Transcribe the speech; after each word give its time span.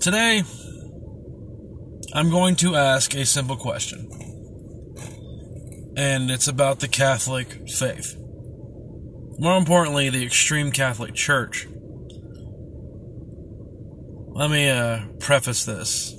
Today, 0.00 0.42
I'm 2.12 2.30
going 2.30 2.54
to 2.56 2.76
ask 2.76 3.14
a 3.14 3.26
simple 3.26 3.56
question. 3.56 4.08
And 5.96 6.30
it's 6.30 6.46
about 6.46 6.80
the 6.80 6.88
Catholic 6.88 7.68
faith. 7.68 8.14
More 9.38 9.56
importantly, 9.56 10.08
the 10.10 10.24
extreme 10.24 10.70
Catholic 10.70 11.14
Church. 11.14 11.66
Let 14.34 14.50
me 14.50 14.68
uh, 14.68 15.06
preface 15.18 15.64
this. 15.64 16.12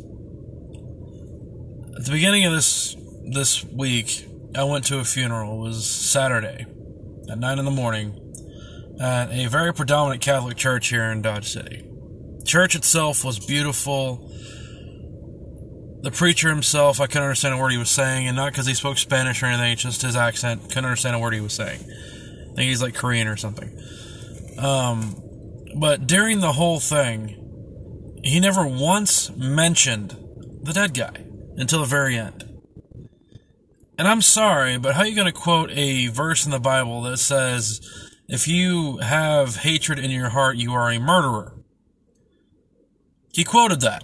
At 1.96 2.06
the 2.06 2.12
beginning 2.12 2.46
of 2.46 2.54
this 2.54 2.96
this 3.32 3.64
week, 3.64 4.28
I 4.56 4.64
went 4.64 4.86
to 4.86 5.00
a 5.00 5.04
funeral. 5.04 5.54
It 5.54 5.70
was 5.70 5.90
Saturday 5.90 6.66
at 7.30 7.38
9 7.38 7.60
in 7.60 7.66
the 7.66 7.72
morning 7.72 8.28
at 9.00 9.32
a 9.32 9.48
very 9.48 9.74
predominant 9.74 10.22
Catholic 10.22 10.58
church 10.58 10.90
here 10.90 11.12
in 11.12 11.22
Dodge 11.22 11.48
City. 11.48 11.87
Church 12.48 12.76
itself 12.76 13.26
was 13.26 13.40
beautiful. 13.40 14.32
The 16.02 16.12
preacher 16.12 16.50
himself, 16.50 17.02
I 17.02 17.08
couldn't 17.08 17.24
understand 17.24 17.56
a 17.56 17.58
word 17.58 17.74
he 17.74 17.78
was 17.78 17.90
saying, 17.90 18.26
and 18.28 18.38
not 18.38 18.54
because 18.54 18.66
he 18.66 18.74
spoke 18.74 18.98
Spanish 18.98 19.44
or 19.44 19.48
anything, 19.48 19.76
just 19.76 20.02
his 20.02 20.16
accent. 20.16 20.64
Couldn't 20.64 20.86
understand 20.86 21.16
a 21.18 21.20
word 21.20 21.34
he 21.34 21.42
was 21.42 21.54
saying. 21.54 21.82
I 21.82 22.56
think 22.56 22.70
he's 22.70 22.82
like 22.82 22.96
Korean 22.96 23.28
or 23.28 23.36
something. 23.36 23.78
Um, 24.58 25.22
but 25.76 26.08
during 26.08 26.40
the 26.40 26.54
whole 26.54 26.80
thing, 26.80 28.22
he 28.24 28.40
never 28.40 28.66
once 28.66 29.30
mentioned 29.36 30.16
the 30.64 30.72
dead 30.72 30.94
guy 30.94 31.26
until 31.58 31.82
the 31.82 31.86
very 31.86 32.18
end. 32.18 32.46
And 34.00 34.08
I'm 34.08 34.22
sorry, 34.22 34.78
but 34.78 34.96
how 34.96 35.02
are 35.02 35.08
you 35.08 35.16
going 35.16 35.26
to 35.26 35.34
quote 35.34 35.72
a 35.72 36.08
verse 36.08 36.46
in 36.46 36.52
the 36.52 36.60
Bible 36.60 37.02
that 37.02 37.18
says, 37.18 37.82
if 38.30 38.48
you 38.48 38.98
have 38.98 39.58
hatred 39.58 40.00
in 40.00 40.12
your 40.12 40.30
heart, 40.30 40.56
you 40.56 40.72
are 40.74 40.90
a 40.90 41.00
murderer? 41.00 41.57
He 43.38 43.44
quoted 43.44 43.82
that 43.82 44.04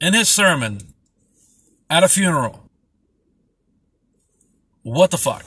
in 0.00 0.14
his 0.14 0.30
sermon 0.30 0.78
at 1.90 2.02
a 2.02 2.08
funeral. 2.08 2.70
What 4.82 5.10
the 5.10 5.18
fuck? 5.18 5.44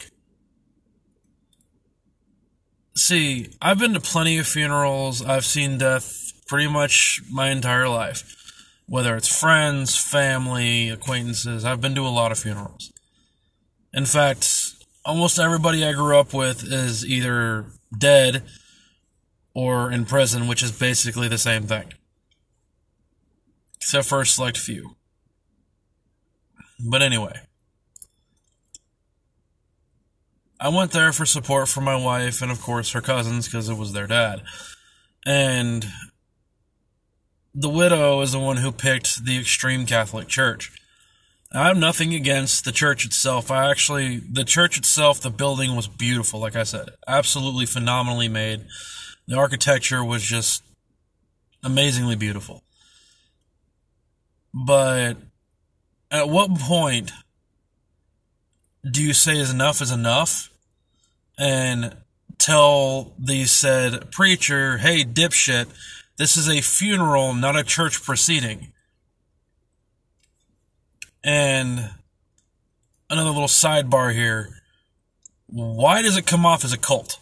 See, 2.95 3.47
I've 3.59 3.79
been 3.79 3.95
to 3.95 3.99
plenty 3.99 4.37
of 4.37 4.45
funerals. 4.45 5.25
I've 5.25 5.45
seen 5.45 5.79
death 5.79 6.33
pretty 6.45 6.69
much 6.69 7.23
my 7.31 7.49
entire 7.49 7.89
life. 7.89 8.35
Whether 8.85 9.15
it's 9.15 9.39
friends, 9.39 9.97
family, 9.97 10.89
acquaintances, 10.89 11.65
I've 11.65 11.81
been 11.81 11.95
to 11.95 12.05
a 12.05 12.09
lot 12.09 12.31
of 12.31 12.37
funerals. 12.37 12.93
In 13.91 14.05
fact, 14.05 14.47
almost 15.03 15.39
everybody 15.39 15.83
I 15.83 15.93
grew 15.93 16.19
up 16.19 16.31
with 16.31 16.63
is 16.63 17.03
either 17.03 17.71
dead 17.97 18.43
or 19.55 19.91
in 19.91 20.05
prison, 20.05 20.47
which 20.47 20.61
is 20.61 20.71
basically 20.71 21.27
the 21.27 21.39
same 21.39 21.63
thing. 21.63 21.91
Except 23.81 24.07
for 24.07 24.21
a 24.21 24.25
select 24.25 24.57
few. 24.57 24.95
But 26.79 27.01
anyway. 27.01 27.41
I 30.59 30.69
went 30.69 30.91
there 30.91 31.13
for 31.13 31.25
support 31.25 31.69
for 31.69 31.81
my 31.81 31.95
wife 31.95 32.41
and, 32.41 32.51
of 32.51 32.61
course, 32.61 32.91
her 32.91 33.01
cousins 33.01 33.45
because 33.45 33.69
it 33.69 33.77
was 33.77 33.93
their 33.93 34.07
dad. 34.07 34.41
And 35.25 35.87
the 37.55 37.69
widow 37.69 38.21
is 38.21 38.33
the 38.33 38.39
one 38.39 38.57
who 38.57 38.71
picked 38.71 39.25
the 39.25 39.39
extreme 39.39 39.85
Catholic 39.85 40.27
Church. 40.27 40.71
I 41.51 41.67
have 41.67 41.77
nothing 41.77 42.13
against 42.13 42.63
the 42.63 42.71
church 42.71 43.05
itself. 43.05 43.49
I 43.49 43.71
actually, 43.71 44.17
the 44.19 44.43
church 44.43 44.77
itself, 44.77 45.19
the 45.19 45.31
building 45.31 45.75
was 45.75 45.87
beautiful, 45.87 46.39
like 46.39 46.55
I 46.55 46.63
said. 46.63 46.89
Absolutely 47.07 47.65
phenomenally 47.65 48.27
made. 48.27 48.65
The 49.27 49.35
architecture 49.35 50.03
was 50.03 50.23
just 50.23 50.61
amazingly 51.63 52.15
beautiful. 52.15 52.63
But 54.53 55.17
at 56.11 56.29
what 56.29 56.57
point 56.57 57.11
do 58.89 59.03
you 59.03 59.13
say 59.13 59.37
is 59.37 59.51
enough 59.51 59.81
is 59.81 59.91
enough 59.91 60.49
and 61.37 61.95
tell 62.37 63.13
the 63.19 63.45
said 63.45 64.11
preacher, 64.11 64.77
hey, 64.77 65.03
dipshit, 65.03 65.67
this 66.17 66.35
is 66.37 66.49
a 66.49 66.61
funeral, 66.61 67.33
not 67.33 67.55
a 67.55 67.63
church 67.63 68.01
proceeding? 68.03 68.71
And 71.23 71.91
another 73.09 73.29
little 73.29 73.47
sidebar 73.47 74.13
here. 74.13 74.61
Why 75.47 76.01
does 76.01 76.17
it 76.17 76.25
come 76.25 76.45
off 76.45 76.63
as 76.63 76.73
a 76.73 76.77
cult? 76.77 77.19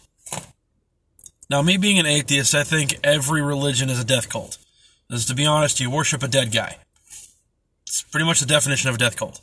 Now, 1.50 1.62
me 1.62 1.78
being 1.78 1.98
an 1.98 2.06
atheist, 2.06 2.54
I 2.54 2.62
think 2.62 2.98
every 3.02 3.40
religion 3.40 3.88
is 3.88 3.98
a 3.98 4.04
death 4.04 4.28
cult. 4.28 4.58
Because 5.08 5.24
to 5.26 5.34
be 5.34 5.46
honest, 5.46 5.80
you 5.80 5.90
worship 5.90 6.22
a 6.22 6.28
dead 6.28 6.52
guy. 6.52 6.76
It's 7.88 8.02
pretty 8.02 8.26
much 8.26 8.40
the 8.40 8.46
definition 8.46 8.90
of 8.90 8.96
a 8.96 8.98
death 8.98 9.16
cult. 9.16 9.40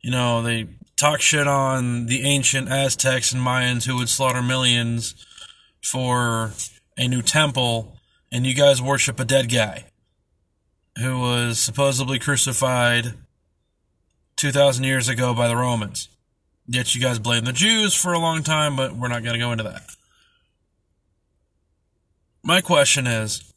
You 0.00 0.10
know, 0.10 0.42
they 0.42 0.66
talk 0.96 1.20
shit 1.20 1.46
on 1.46 2.06
the 2.06 2.22
ancient 2.22 2.68
Aztecs 2.68 3.32
and 3.32 3.40
Mayans 3.40 3.86
who 3.86 3.96
would 3.96 4.08
slaughter 4.08 4.42
millions 4.42 5.14
for 5.84 6.50
a 6.96 7.06
new 7.06 7.22
temple, 7.22 7.96
and 8.32 8.44
you 8.44 8.54
guys 8.54 8.82
worship 8.82 9.20
a 9.20 9.24
dead 9.24 9.52
guy 9.52 9.84
who 10.98 11.20
was 11.20 11.60
supposedly 11.60 12.18
crucified 12.18 13.14
2,000 14.36 14.82
years 14.82 15.08
ago 15.08 15.32
by 15.32 15.46
the 15.46 15.56
Romans. 15.56 16.08
Yet 16.66 16.92
you 16.92 17.00
guys 17.00 17.20
blame 17.20 17.44
the 17.44 17.52
Jews 17.52 17.94
for 17.94 18.12
a 18.12 18.18
long 18.18 18.42
time, 18.42 18.74
but 18.74 18.96
we're 18.96 19.06
not 19.06 19.22
going 19.22 19.34
to 19.34 19.38
go 19.38 19.52
into 19.52 19.64
that. 19.64 19.82
My 22.42 22.60
question 22.60 23.06
is 23.06 23.51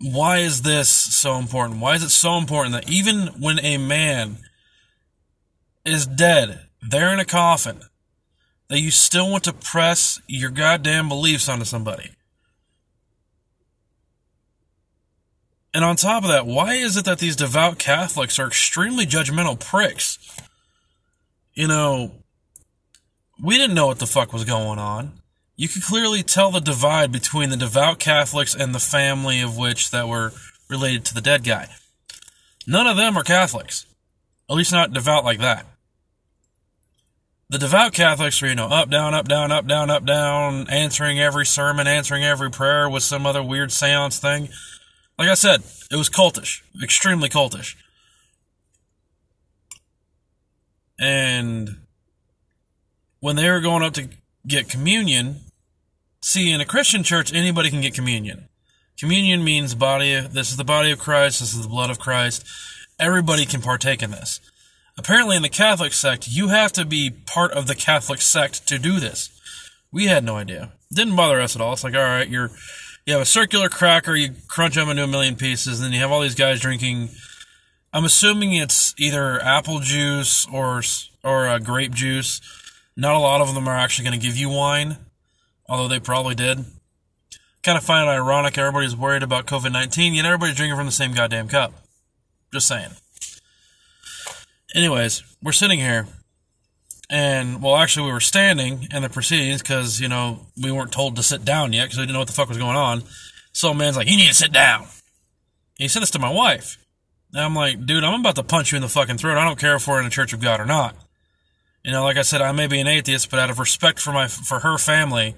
why 0.00 0.38
is 0.38 0.62
this 0.62 0.90
so 0.90 1.36
important? 1.36 1.80
Why 1.80 1.94
is 1.94 2.02
it 2.02 2.10
so 2.10 2.36
important 2.36 2.74
that 2.74 2.90
even 2.90 3.28
when 3.40 3.58
a 3.60 3.78
man 3.78 4.38
is 5.84 6.06
dead, 6.06 6.60
there 6.82 7.12
in 7.12 7.18
a 7.18 7.24
coffin, 7.24 7.80
that 8.68 8.80
you 8.80 8.90
still 8.90 9.30
want 9.30 9.44
to 9.44 9.52
press 9.52 10.20
your 10.26 10.50
goddamn 10.50 11.08
beliefs 11.08 11.48
onto 11.48 11.64
somebody? 11.64 12.10
And 15.72 15.84
on 15.84 15.96
top 15.96 16.22
of 16.22 16.30
that, 16.30 16.46
why 16.46 16.74
is 16.74 16.96
it 16.96 17.04
that 17.04 17.18
these 17.18 17.36
devout 17.36 17.78
Catholics 17.78 18.38
are 18.38 18.46
extremely 18.46 19.04
judgmental 19.04 19.60
pricks? 19.60 20.18
You 21.52 21.68
know, 21.68 22.12
we 23.42 23.58
didn't 23.58 23.74
know 23.74 23.86
what 23.86 23.98
the 23.98 24.06
fuck 24.06 24.32
was 24.32 24.44
going 24.44 24.78
on. 24.78 25.20
You 25.56 25.68
could 25.68 25.82
clearly 25.82 26.22
tell 26.22 26.50
the 26.50 26.60
divide 26.60 27.10
between 27.10 27.48
the 27.48 27.56
devout 27.56 27.98
Catholics 27.98 28.54
and 28.54 28.74
the 28.74 28.78
family 28.78 29.40
of 29.40 29.56
which 29.56 29.90
that 29.90 30.06
were 30.06 30.32
related 30.68 31.04
to 31.06 31.14
the 31.14 31.22
dead 31.22 31.44
guy. 31.44 31.68
None 32.66 32.86
of 32.86 32.96
them 32.96 33.16
are 33.16 33.22
Catholics. 33.22 33.86
At 34.50 34.56
least 34.56 34.72
not 34.72 34.92
devout 34.92 35.24
like 35.24 35.38
that. 35.38 35.66
The 37.48 37.58
devout 37.58 37.92
Catholics 37.92 38.42
are, 38.42 38.48
you 38.48 38.54
know, 38.54 38.66
up, 38.66 38.90
down, 38.90 39.14
up, 39.14 39.28
down, 39.28 39.52
up, 39.52 39.66
down, 39.66 39.88
up, 39.88 40.04
down, 40.04 40.68
answering 40.68 41.20
every 41.20 41.46
sermon, 41.46 41.86
answering 41.86 42.24
every 42.24 42.50
prayer 42.50 42.90
with 42.90 43.04
some 43.04 43.24
other 43.24 43.42
weird 43.42 43.72
seance 43.72 44.18
thing. 44.18 44.48
Like 45.18 45.28
I 45.28 45.34
said, 45.34 45.62
it 45.90 45.96
was 45.96 46.10
cultish, 46.10 46.62
extremely 46.82 47.28
cultish. 47.28 47.76
And 50.98 51.76
when 53.20 53.36
they 53.36 53.48
were 53.48 53.60
going 53.60 53.82
up 53.82 53.94
to 53.94 54.08
get 54.46 54.68
communion, 54.68 55.40
see, 56.26 56.50
in 56.50 56.60
a 56.60 56.64
Christian 56.64 57.04
church, 57.04 57.32
anybody 57.32 57.70
can 57.70 57.80
get 57.80 57.94
communion. 57.94 58.48
Communion 58.98 59.44
means 59.44 59.74
body. 59.74 60.20
This 60.20 60.50
is 60.50 60.56
the 60.56 60.64
body 60.64 60.90
of 60.90 60.98
Christ. 60.98 61.40
This 61.40 61.54
is 61.54 61.62
the 61.62 61.68
blood 61.68 61.90
of 61.90 62.00
Christ. 62.00 62.44
Everybody 62.98 63.46
can 63.46 63.62
partake 63.62 64.02
in 64.02 64.10
this. 64.10 64.40
Apparently, 64.98 65.36
in 65.36 65.42
the 65.42 65.48
Catholic 65.48 65.92
sect, 65.92 66.26
you 66.26 66.48
have 66.48 66.72
to 66.72 66.84
be 66.84 67.10
part 67.10 67.52
of 67.52 67.66
the 67.66 67.74
Catholic 67.74 68.20
sect 68.20 68.66
to 68.68 68.78
do 68.78 68.98
this. 68.98 69.30
We 69.92 70.06
had 70.06 70.24
no 70.24 70.36
idea. 70.36 70.72
Didn't 70.92 71.16
bother 71.16 71.40
us 71.40 71.54
at 71.54 71.62
all. 71.62 71.74
It's 71.74 71.84
like, 71.84 71.94
all 71.94 72.00
right, 72.00 72.28
you're 72.28 72.50
you 73.04 73.12
have 73.12 73.22
a 73.22 73.26
circular 73.26 73.68
cracker, 73.68 74.16
you 74.16 74.30
crunch 74.48 74.74
them 74.74 74.88
into 74.88 75.04
a 75.04 75.06
million 75.06 75.36
pieces, 75.36 75.78
and 75.78 75.86
then 75.86 75.92
you 75.92 76.00
have 76.00 76.10
all 76.10 76.22
these 76.22 76.34
guys 76.34 76.58
drinking. 76.58 77.10
I'm 77.92 78.04
assuming 78.04 78.52
it's 78.52 78.94
either 78.98 79.40
apple 79.40 79.78
juice 79.78 80.46
or 80.52 80.82
or 81.22 81.46
uh, 81.46 81.58
grape 81.60 81.94
juice. 81.94 82.40
Not 82.96 83.14
a 83.14 83.18
lot 83.18 83.42
of 83.42 83.54
them 83.54 83.68
are 83.68 83.76
actually 83.76 84.08
going 84.08 84.18
to 84.18 84.26
give 84.26 84.36
you 84.36 84.48
wine, 84.48 84.96
although 85.68 85.88
they 85.88 86.00
probably 86.00 86.34
did. 86.34 86.64
Kind 87.62 87.78
of 87.78 87.84
find 87.84 88.08
it 88.08 88.12
ironic. 88.12 88.56
Everybody's 88.56 88.96
worried 88.96 89.22
about 89.22 89.46
COVID 89.46 89.72
19, 89.72 90.14
yet 90.14 90.24
everybody's 90.24 90.56
drinking 90.56 90.76
from 90.76 90.86
the 90.86 90.92
same 90.92 91.12
goddamn 91.12 91.48
cup. 91.48 91.72
Just 92.52 92.68
saying. 92.68 92.90
Anyways, 94.74 95.22
we're 95.42 95.52
sitting 95.52 95.78
here 95.78 96.06
and 97.08 97.62
well, 97.62 97.76
actually, 97.76 98.06
we 98.06 98.12
were 98.12 98.20
standing 98.20 98.88
in 98.92 99.02
the 99.02 99.08
proceedings 99.08 99.62
because 99.62 100.00
you 100.00 100.08
know 100.08 100.46
we 100.60 100.72
weren't 100.72 100.92
told 100.92 101.16
to 101.16 101.22
sit 101.22 101.44
down 101.44 101.72
yet 101.72 101.84
because 101.84 101.98
we 101.98 102.02
didn't 102.02 102.14
know 102.14 102.20
what 102.20 102.28
the 102.28 102.34
fuck 102.34 102.48
was 102.48 102.58
going 102.58 102.76
on. 102.76 103.04
So 103.52 103.72
man's 103.72 103.96
like, 103.96 104.08
"You 104.08 104.16
need 104.16 104.28
to 104.28 104.34
sit 104.34 104.52
down." 104.52 104.86
He 105.76 105.88
said 105.88 106.02
this 106.02 106.10
to 106.12 106.18
my 106.18 106.30
wife. 106.30 106.78
And 107.32 107.42
I'm 107.42 107.54
like, 107.54 107.86
"Dude, 107.86 108.02
I'm 108.02 108.20
about 108.20 108.36
to 108.36 108.42
punch 108.42 108.72
you 108.72 108.76
in 108.76 108.82
the 108.82 108.88
fucking 108.88 109.18
throat. 109.18 109.38
I 109.38 109.44
don't 109.44 109.58
care 109.58 109.76
if 109.76 109.86
we're 109.86 109.98
in 109.98 110.04
the 110.04 110.10
Church 110.10 110.32
of 110.32 110.40
God 110.40 110.58
or 110.58 110.66
not." 110.66 110.96
You 111.84 111.92
know, 111.92 112.02
like 112.02 112.16
I 112.16 112.22
said, 112.22 112.42
I 112.42 112.50
may 112.50 112.66
be 112.66 112.80
an 112.80 112.88
atheist, 112.88 113.30
but 113.30 113.38
out 113.38 113.50
of 113.50 113.60
respect 113.60 114.00
for 114.00 114.12
my 114.12 114.26
for 114.26 114.60
her 114.60 114.76
family, 114.76 115.36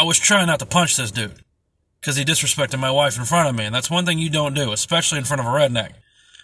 I 0.00 0.04
was 0.04 0.18
trying 0.18 0.46
not 0.46 0.58
to 0.60 0.66
punch 0.66 0.96
this 0.96 1.10
dude. 1.10 1.44
because 2.00 2.16
he 2.16 2.24
disrespected 2.24 2.78
my 2.78 2.90
wife 2.90 3.18
in 3.18 3.26
front 3.26 3.50
of 3.50 3.54
me, 3.54 3.66
and 3.66 3.74
that's 3.74 3.90
one 3.90 4.06
thing 4.06 4.18
you 4.18 4.30
don't 4.30 4.54
do, 4.54 4.72
especially 4.72 5.18
in 5.18 5.24
front 5.24 5.40
of 5.40 5.46
a 5.46 5.50
redneck. 5.50 5.92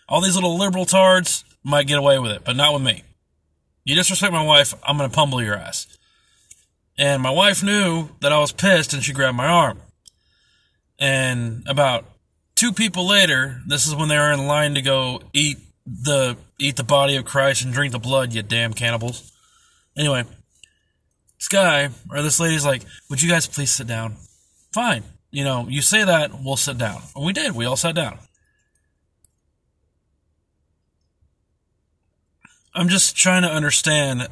All 0.06 0.20
these 0.20 0.34
little 0.34 0.58
liberal 0.58 0.84
tards 0.84 1.42
might 1.64 1.86
get 1.86 1.96
away 1.98 2.18
with 2.18 2.30
it, 2.32 2.44
but 2.44 2.56
not 2.56 2.74
with 2.74 2.82
me. 2.82 3.02
You 3.82 3.94
disrespect 3.94 4.34
my 4.34 4.44
wife, 4.44 4.74
I'm 4.82 4.98
gonna 4.98 5.08
pummel 5.08 5.42
your 5.42 5.56
ass. 5.56 5.86
And 6.98 7.22
my 7.22 7.30
wife 7.30 7.62
knew 7.62 8.10
that 8.20 8.30
I 8.30 8.38
was 8.38 8.52
pissed, 8.52 8.92
and 8.92 9.02
she 9.02 9.14
grabbed 9.14 9.38
my 9.38 9.46
arm. 9.46 9.80
And 10.98 11.64
about 11.66 12.04
two 12.54 12.72
people 12.74 13.06
later, 13.06 13.62
this 13.66 13.86
is 13.86 13.94
when 13.94 14.08
they 14.08 14.18
were 14.18 14.32
in 14.32 14.46
line 14.46 14.74
to 14.74 14.82
go 14.82 15.22
eat 15.32 15.56
the 15.86 16.36
eat 16.58 16.76
the 16.76 16.84
body 16.84 17.16
of 17.16 17.24
Christ 17.24 17.64
and 17.64 17.72
drink 17.72 17.92
the 17.92 17.98
blood, 17.98 18.34
you 18.34 18.42
damn 18.42 18.74
cannibals. 18.74 19.32
Anyway, 19.96 20.24
this 21.38 21.48
guy 21.48 21.90
or 22.10 22.22
this 22.22 22.40
lady's 22.40 22.64
like, 22.64 22.82
"Would 23.08 23.22
you 23.22 23.30
guys 23.30 23.46
please 23.46 23.70
sit 23.70 23.86
down?" 23.86 24.16
Fine. 24.72 25.04
You 25.30 25.44
know, 25.44 25.66
you 25.68 25.82
say 25.82 26.04
that, 26.04 26.42
we'll 26.42 26.56
sit 26.56 26.78
down. 26.78 27.02
And 27.14 27.24
we 27.24 27.32
did. 27.32 27.52
We 27.52 27.66
all 27.66 27.76
sat 27.76 27.94
down. 27.94 28.18
I'm 32.74 32.88
just 32.88 33.16
trying 33.16 33.42
to 33.42 33.48
understand 33.50 34.28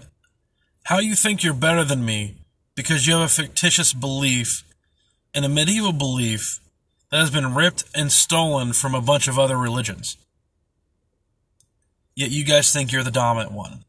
how 0.85 0.99
you 0.99 1.15
think 1.15 1.43
you're 1.43 1.55
better 1.55 1.83
than 1.83 2.05
me 2.05 2.37
because 2.75 3.07
you 3.07 3.15
have 3.15 3.23
a 3.23 3.29
fictitious 3.29 3.95
belief 3.95 4.65
and 5.35 5.45
a 5.45 5.49
medieval 5.49 5.93
belief 5.93 6.61
that 7.11 7.21
has 7.21 7.31
been 7.31 7.55
ripped 7.55 7.85
and 7.95 8.13
stolen 8.13 8.73
from 8.73 8.95
a 8.95 9.01
bunch 9.01 9.29
of 9.29 9.39
other 9.39 9.57
religions. 9.57 10.19
Yet 12.15 12.31
you 12.31 12.45
guys 12.45 12.73
think 12.73 12.93
you're 12.93 13.03
the 13.03 13.11
dominant 13.11 13.53
one. 13.53 13.85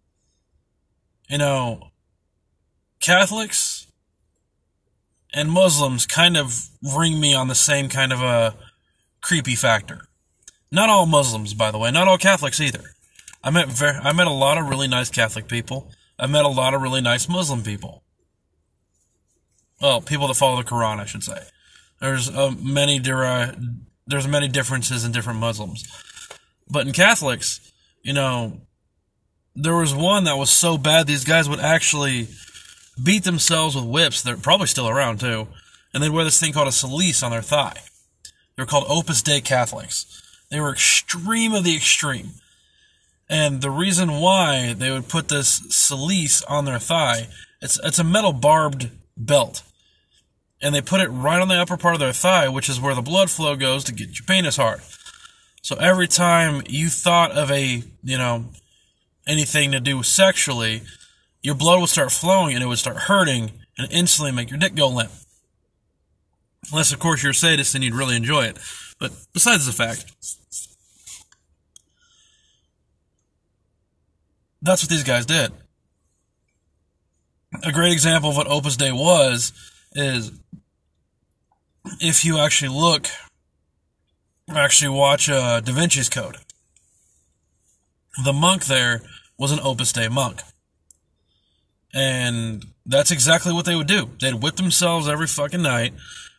You 1.30 1.38
know, 1.38 1.92
Catholics 3.00 3.88
and 5.34 5.52
Muslims 5.52 6.06
kind 6.06 6.38
of 6.38 6.70
ring 6.96 7.20
me 7.20 7.34
on 7.34 7.48
the 7.48 7.56
same 7.56 7.90
kind 7.90 8.14
of 8.14 8.22
a 8.22 8.56
creepy 9.22 9.56
factor. 9.56 10.08
Not 10.72 10.90
all 10.90 11.06
Muslims, 11.06 11.54
by 11.54 11.72
the 11.72 11.78
way, 11.78 11.92
not 11.92 12.08
all 12.08 12.18
Catholics 12.18 12.60
either. 12.60 12.96
I 13.44 13.52
met 13.52 13.68
very, 13.68 13.98
I 13.98 14.12
met 14.12 14.28
a 14.28 14.32
lot 14.32 14.58
of 14.58 14.70
really 14.70 14.88
nice 14.88 15.10
Catholic 15.10 15.48
people. 15.48 15.92
I 16.18 16.28
met 16.28 16.46
a 16.46 16.50
lot 16.50 16.74
of 16.74 16.82
really 16.82 17.02
nice 17.02 17.30
Muslim 17.30 17.62
people. 17.62 18.04
Well, 19.82 20.02
people 20.02 20.28
that 20.28 20.36
follow 20.36 20.58
the 20.58 20.68
Quran, 20.68 21.00
I 21.00 21.06
should 21.06 21.24
say. 21.24 21.44
There's 22.00 22.30
uh, 22.30 22.54
many 22.60 23.00
deri- 23.00 23.56
there's 24.08 24.28
many 24.28 24.48
differences 24.48 25.04
in 25.04 25.12
different 25.12 25.40
Muslims, 25.40 25.84
but 26.70 26.88
in 26.88 26.94
Catholics, 26.94 27.72
you 28.02 28.14
know, 28.14 28.62
there 29.56 29.76
was 29.76 29.94
one 29.94 30.26
that 30.26 30.38
was 30.38 30.50
so 30.50 30.78
bad 30.78 31.08
these 31.08 31.24
guys 31.24 31.50
would 31.50 31.60
actually 31.60 32.28
beat 33.02 33.24
themselves 33.24 33.76
with 33.76 33.86
whips. 33.86 34.22
They're 34.22 34.38
probably 34.38 34.68
still 34.68 34.88
around 34.88 35.20
too, 35.20 35.48
and 35.94 36.02
they'd 36.02 36.10
wear 36.10 36.24
this 36.24 36.40
thing 36.40 36.54
called 36.54 36.68
a 36.68 36.72
cilice 36.72 37.24
on 37.24 37.32
their 37.32 37.42
thigh. 37.42 37.80
They 38.56 38.64
were 38.64 38.68
called 38.68 38.86
Opus 38.88 39.22
Dei 39.22 39.42
Catholics. 39.42 40.22
They 40.50 40.60
were 40.60 40.72
extreme 40.72 41.54
of 41.54 41.64
the 41.64 41.76
extreme. 41.76 42.32
And 43.30 43.62
the 43.62 43.72
reason 43.72 44.20
why 44.20 44.74
they 44.74 44.92
would 44.92 45.10
put 45.10 45.30
this 45.30 45.62
cilice 45.70 46.44
on 46.44 46.66
their 46.66 46.80
thigh, 46.80 47.28
it's 47.62 47.80
it's 47.84 48.00
a 48.00 48.04
metal 48.04 48.34
barbed 48.34 48.90
belt. 49.18 49.64
And 50.62 50.74
they 50.74 50.82
put 50.82 51.02
it 51.02 51.10
right 51.10 51.42
on 51.42 51.48
the 51.48 51.56
upper 51.56 51.78
part 51.78 51.96
of 51.96 52.00
their 52.00 52.14
thigh, 52.14 52.48
which 52.48 52.70
is 52.70 52.80
where 52.80 52.96
the 52.96 53.02
blood 53.02 53.30
flow 53.30 53.56
goes 53.56 53.84
to 53.86 53.94
get 53.94 54.18
your 54.18 54.26
penis 54.26 54.58
hard. 54.58 54.82
So 55.62 55.76
every 55.78 56.08
time 56.08 56.62
you 56.68 56.90
thought 56.90 57.32
of 57.32 57.52
a, 57.52 57.84
you 58.04 58.18
know, 58.18 58.46
anything 59.28 59.72
to 59.72 59.80
do 59.80 60.04
sexually, 60.04 60.84
your 61.46 61.54
blood 61.54 61.80
would 61.80 61.90
start 61.90 62.12
flowing 62.12 62.56
and 62.56 62.64
it 62.64 62.68
would 62.68 62.80
start 62.80 62.98
hurting 62.98 63.52
and 63.78 63.92
instantly 63.92 64.32
make 64.32 64.50
your 64.50 64.58
dick 64.58 64.74
go 64.74 64.90
limp. 64.90 65.12
Unless, 66.72 66.92
of 66.92 66.98
course, 66.98 67.22
you're 67.22 67.34
a 67.34 67.36
sadist 67.36 67.76
and 67.76 67.84
you'd 67.84 67.94
really 67.94 68.16
enjoy 68.16 68.46
it. 68.46 68.58
But 69.00 69.12
besides 69.32 69.68
the 69.68 69.72
fact, 69.72 70.12
that's 74.60 74.82
what 74.82 74.90
these 74.90 75.04
guys 75.04 75.28
did. 75.28 75.52
A 77.64 77.72
great 77.72 77.94
example 77.94 78.32
of 78.32 78.38
what 78.38 78.48
Opus 78.48 78.76
Dei 78.76 78.92
was 78.92 79.54
is 79.94 80.32
if 82.02 82.26
you 82.26 82.40
actually 82.40 82.76
look, 82.76 83.06
actually 84.50 84.90
watch 84.90 85.30
uh, 85.30 85.62
Da 85.62 85.72
Vinci's 85.72 86.10
Code. 86.10 86.38
The 88.24 88.34
monk 88.34 88.66
there 88.66 89.04
was 89.38 89.52
an 89.52 89.60
Opus 89.62 89.94
Dei 89.94 90.08
monk. 90.08 90.42
And 91.96 92.66
that's 92.86 93.10
exactly 93.10 93.54
what 93.54 93.66
they 93.66 93.76
would 93.76 93.88
do. 93.88 94.10
They'd 94.20 94.44
whip 94.44 94.58
themselves 94.58 95.08
every 95.08 95.28
fucking 95.28 95.62
night 95.62 95.94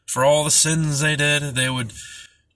for 0.06 0.22
all 0.22 0.44
the 0.44 0.50
sins 0.50 1.00
they 1.00 1.16
did. 1.16 1.54
They 1.54 1.70
would 1.70 1.92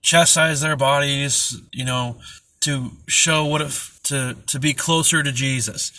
chastise 0.03 0.61
their 0.61 0.75
bodies, 0.75 1.59
you 1.73 1.83
know, 1.83 2.17
to 2.61 2.91
show 3.07 3.43
what 3.45 3.61
if 3.61 3.99
to 4.03 4.37
to 4.47 4.59
be 4.59 4.73
closer 4.73 5.23
to 5.23 5.31
Jesus. 5.31 5.91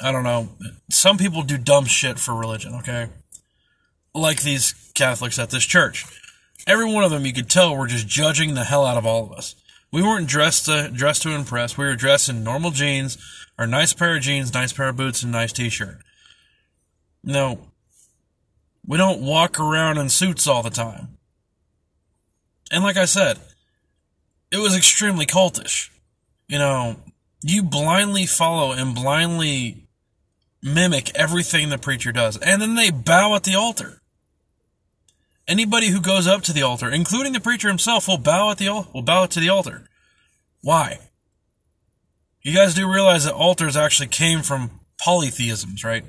I 0.00 0.12
don't 0.12 0.22
know. 0.22 0.50
Some 0.90 1.16
people 1.16 1.42
do 1.42 1.56
dumb 1.56 1.86
shit 1.86 2.18
for 2.18 2.34
religion, 2.34 2.74
okay? 2.74 3.08
Like 4.14 4.42
these 4.42 4.74
Catholics 4.94 5.38
at 5.38 5.50
this 5.50 5.64
church. 5.64 6.04
Every 6.66 6.90
one 6.92 7.04
of 7.04 7.10
them 7.10 7.24
you 7.24 7.32
could 7.32 7.48
tell 7.48 7.76
were 7.76 7.86
just 7.86 8.06
judging 8.06 8.54
the 8.54 8.64
hell 8.64 8.84
out 8.84 8.98
of 8.98 9.06
all 9.06 9.24
of 9.24 9.32
us. 9.32 9.54
We 9.90 10.02
weren't 10.02 10.28
dressed 10.28 10.66
to 10.66 10.90
dressed 10.92 11.22
to 11.22 11.30
impress. 11.30 11.78
We 11.78 11.86
were 11.86 11.96
dressed 11.96 12.28
in 12.28 12.44
normal 12.44 12.70
jeans, 12.70 13.16
or 13.58 13.66
nice 13.66 13.92
pair 13.92 14.16
of 14.16 14.22
jeans, 14.22 14.52
nice 14.52 14.72
pair 14.72 14.88
of 14.88 14.96
boots, 14.96 15.22
and 15.22 15.32
nice 15.32 15.52
t-shirt. 15.52 15.98
No, 17.22 17.60
we 18.86 18.98
don't 18.98 19.22
walk 19.22 19.58
around 19.58 19.98
in 19.98 20.08
suits 20.08 20.46
all 20.46 20.62
the 20.62 20.70
time. 20.70 21.16
And 22.70 22.82
like 22.82 22.96
I 22.96 23.04
said, 23.04 23.38
it 24.50 24.58
was 24.58 24.76
extremely 24.76 25.26
cultish. 25.26 25.90
You 26.48 26.58
know, 26.58 26.96
you 27.42 27.62
blindly 27.62 28.26
follow 28.26 28.72
and 28.72 28.94
blindly 28.94 29.86
mimic 30.62 31.14
everything 31.14 31.68
the 31.68 31.78
preacher 31.78 32.12
does, 32.12 32.36
and 32.38 32.60
then 32.60 32.74
they 32.74 32.90
bow 32.90 33.34
at 33.34 33.44
the 33.44 33.54
altar. 33.54 34.00
Anybody 35.46 35.88
who 35.88 36.00
goes 36.00 36.26
up 36.26 36.42
to 36.42 36.52
the 36.54 36.62
altar, 36.62 36.88
including 36.88 37.34
the 37.34 37.40
preacher 37.40 37.68
himself, 37.68 38.08
will 38.08 38.18
bow 38.18 38.50
at 38.50 38.58
the 38.58 38.68
will 38.68 39.02
bow 39.02 39.26
to 39.26 39.40
the 39.40 39.50
altar. 39.50 39.88
Why? 40.62 40.98
You 42.44 42.52
guys 42.52 42.74
do 42.74 42.86
realize 42.86 43.24
that 43.24 43.32
altars 43.32 43.74
actually 43.74 44.08
came 44.08 44.42
from 44.42 44.80
polytheisms, 44.98 45.82
right? 45.82 46.04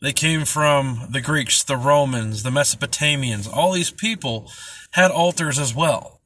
They 0.00 0.12
came 0.12 0.44
from 0.44 1.08
the 1.10 1.20
Greeks, 1.20 1.64
the 1.64 1.76
Romans, 1.76 2.44
the 2.44 2.50
Mesopotamians. 2.50 3.52
All 3.52 3.72
these 3.72 3.90
people 3.90 4.48
had 4.92 5.10
altars 5.10 5.58
as 5.58 5.74
well, 5.74 6.20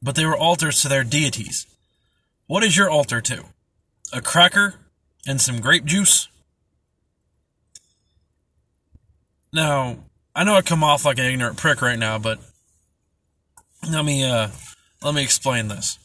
but 0.00 0.14
they 0.14 0.24
were 0.24 0.36
altars 0.36 0.80
to 0.82 0.88
their 0.88 1.02
deities. 1.02 1.66
What 2.46 2.62
is 2.62 2.76
your 2.76 2.88
altar 2.88 3.20
to? 3.22 3.44
A 4.12 4.20
cracker 4.20 4.76
and 5.26 5.40
some 5.40 5.60
grape 5.60 5.84
juice? 5.84 6.28
Now, 9.52 10.04
I 10.36 10.44
know 10.44 10.54
I 10.54 10.62
come 10.62 10.84
off 10.84 11.04
like 11.04 11.18
an 11.18 11.26
ignorant 11.26 11.56
prick 11.56 11.82
right 11.82 11.98
now, 11.98 12.18
but 12.18 12.38
let 13.90 14.04
me 14.04 14.24
uh, 14.24 14.48
let 15.02 15.14
me 15.14 15.22
explain 15.22 15.66
this. 15.66 15.98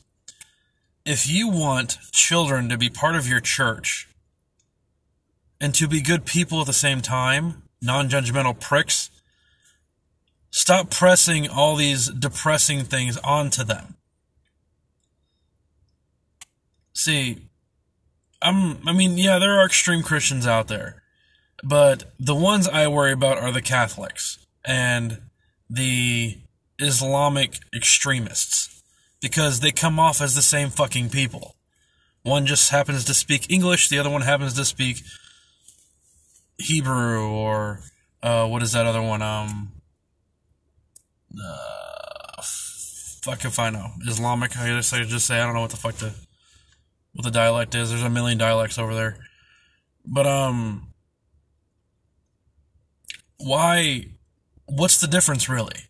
If 1.10 1.28
you 1.28 1.48
want 1.48 1.98
children 2.12 2.70
to 2.70 2.78
be 2.78 2.88
part 2.88 3.16
of 3.16 3.28
your 3.28 3.40
church 3.40 4.08
and 5.60 5.74
to 5.74 5.88
be 5.88 6.02
good 6.02 6.24
people 6.24 6.62
at 6.62 6.68
the 6.68 6.72
same 6.72 7.02
time, 7.02 7.64
non-judgmental 7.82 8.60
pricks, 8.60 9.10
stop 10.52 10.92
pressing 10.92 11.50
all 11.50 11.76
these 11.76 12.10
depressing 12.10 12.84
things 12.84 13.18
onto 13.24 13.64
them. 13.64 13.96
See, 16.94 17.40
I'm 18.40 18.88
I 18.88 18.94
mean, 18.94 19.18
yeah, 19.18 19.40
there 19.40 19.60
are 19.60 19.66
extreme 19.66 20.04
Christians 20.04 20.46
out 20.46 20.68
there. 20.68 21.02
But 21.64 22.04
the 22.20 22.36
ones 22.36 22.68
I 22.68 22.88
worry 22.88 23.14
about 23.14 23.40
are 23.40 23.52
the 23.52 23.64
Catholics 23.64 24.46
and 24.64 25.22
the 25.68 26.38
Islamic 26.78 27.56
extremists 27.76 28.79
because 29.22 29.60
they 29.60 29.72
come 29.72 30.00
off 30.00 30.22
as 30.22 30.36
the 30.36 30.42
same 30.42 30.70
fucking 30.70 31.10
people. 31.10 31.56
One 32.24 32.46
just 32.46 32.72
happens 32.72 33.06
to 33.06 33.14
speak 33.14 33.50
English, 33.50 33.90
the 33.90 34.00
other 34.00 34.10
one 34.10 34.22
happens 34.22 34.54
to 34.54 34.66
speak 34.66 35.04
Hebrew 36.58 37.28
or 37.30 37.80
uh, 38.22 38.48
what 38.48 38.62
is 38.62 38.74
that 38.74 38.86
other 38.86 39.02
one? 39.02 39.22
Um, 39.22 39.72
uh, 41.42 42.42
fuck 42.42 43.46
if 43.46 43.60
I 43.60 43.70
know 43.70 43.92
Islamic. 44.08 44.58
I 44.58 44.68
guess 44.68 44.94
I 44.94 45.04
just 45.04 45.26
say 45.26 45.40
I 45.40 45.46
don't 45.46 45.54
know 45.54 45.62
what 45.62 45.72
the 45.72 45.78
fuck 45.78 45.96
the 45.96 46.14
what 47.14 47.24
the 47.24 47.32
dialect 47.32 47.76
is. 47.76 47.90
There's 47.90 48.04
a 48.04 48.10
million 48.10 48.38
dialects 48.38 48.78
over 48.78 48.94
there, 48.94 49.18
but 50.06 50.28
um, 50.28 50.94
why? 53.38 54.08
What's 54.66 55.00
the 55.00 55.08
difference 55.08 55.50
really? 55.50 55.86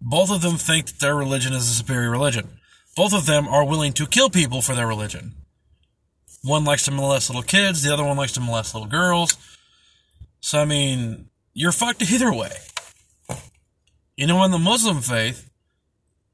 Both 0.00 0.30
of 0.30 0.42
them 0.42 0.56
think 0.56 0.86
that 0.86 1.00
their 1.00 1.14
religion 1.14 1.52
is 1.52 1.68
a 1.68 1.74
superior 1.74 2.10
religion. 2.10 2.57
Both 2.98 3.14
of 3.14 3.26
them 3.26 3.46
are 3.46 3.64
willing 3.64 3.92
to 3.92 4.08
kill 4.08 4.28
people 4.28 4.60
for 4.60 4.74
their 4.74 4.88
religion. 4.88 5.36
One 6.42 6.64
likes 6.64 6.84
to 6.86 6.90
molest 6.90 7.30
little 7.30 7.44
kids, 7.44 7.84
the 7.84 7.92
other 7.92 8.02
one 8.02 8.16
likes 8.16 8.32
to 8.32 8.40
molest 8.40 8.74
little 8.74 8.88
girls. 8.88 9.36
So, 10.40 10.58
I 10.58 10.64
mean, 10.64 11.28
you're 11.54 11.70
fucked 11.70 12.02
either 12.02 12.32
way. 12.32 12.50
You 14.16 14.26
know, 14.26 14.42
in 14.42 14.50
the 14.50 14.58
Muslim 14.58 15.00
faith, 15.00 15.48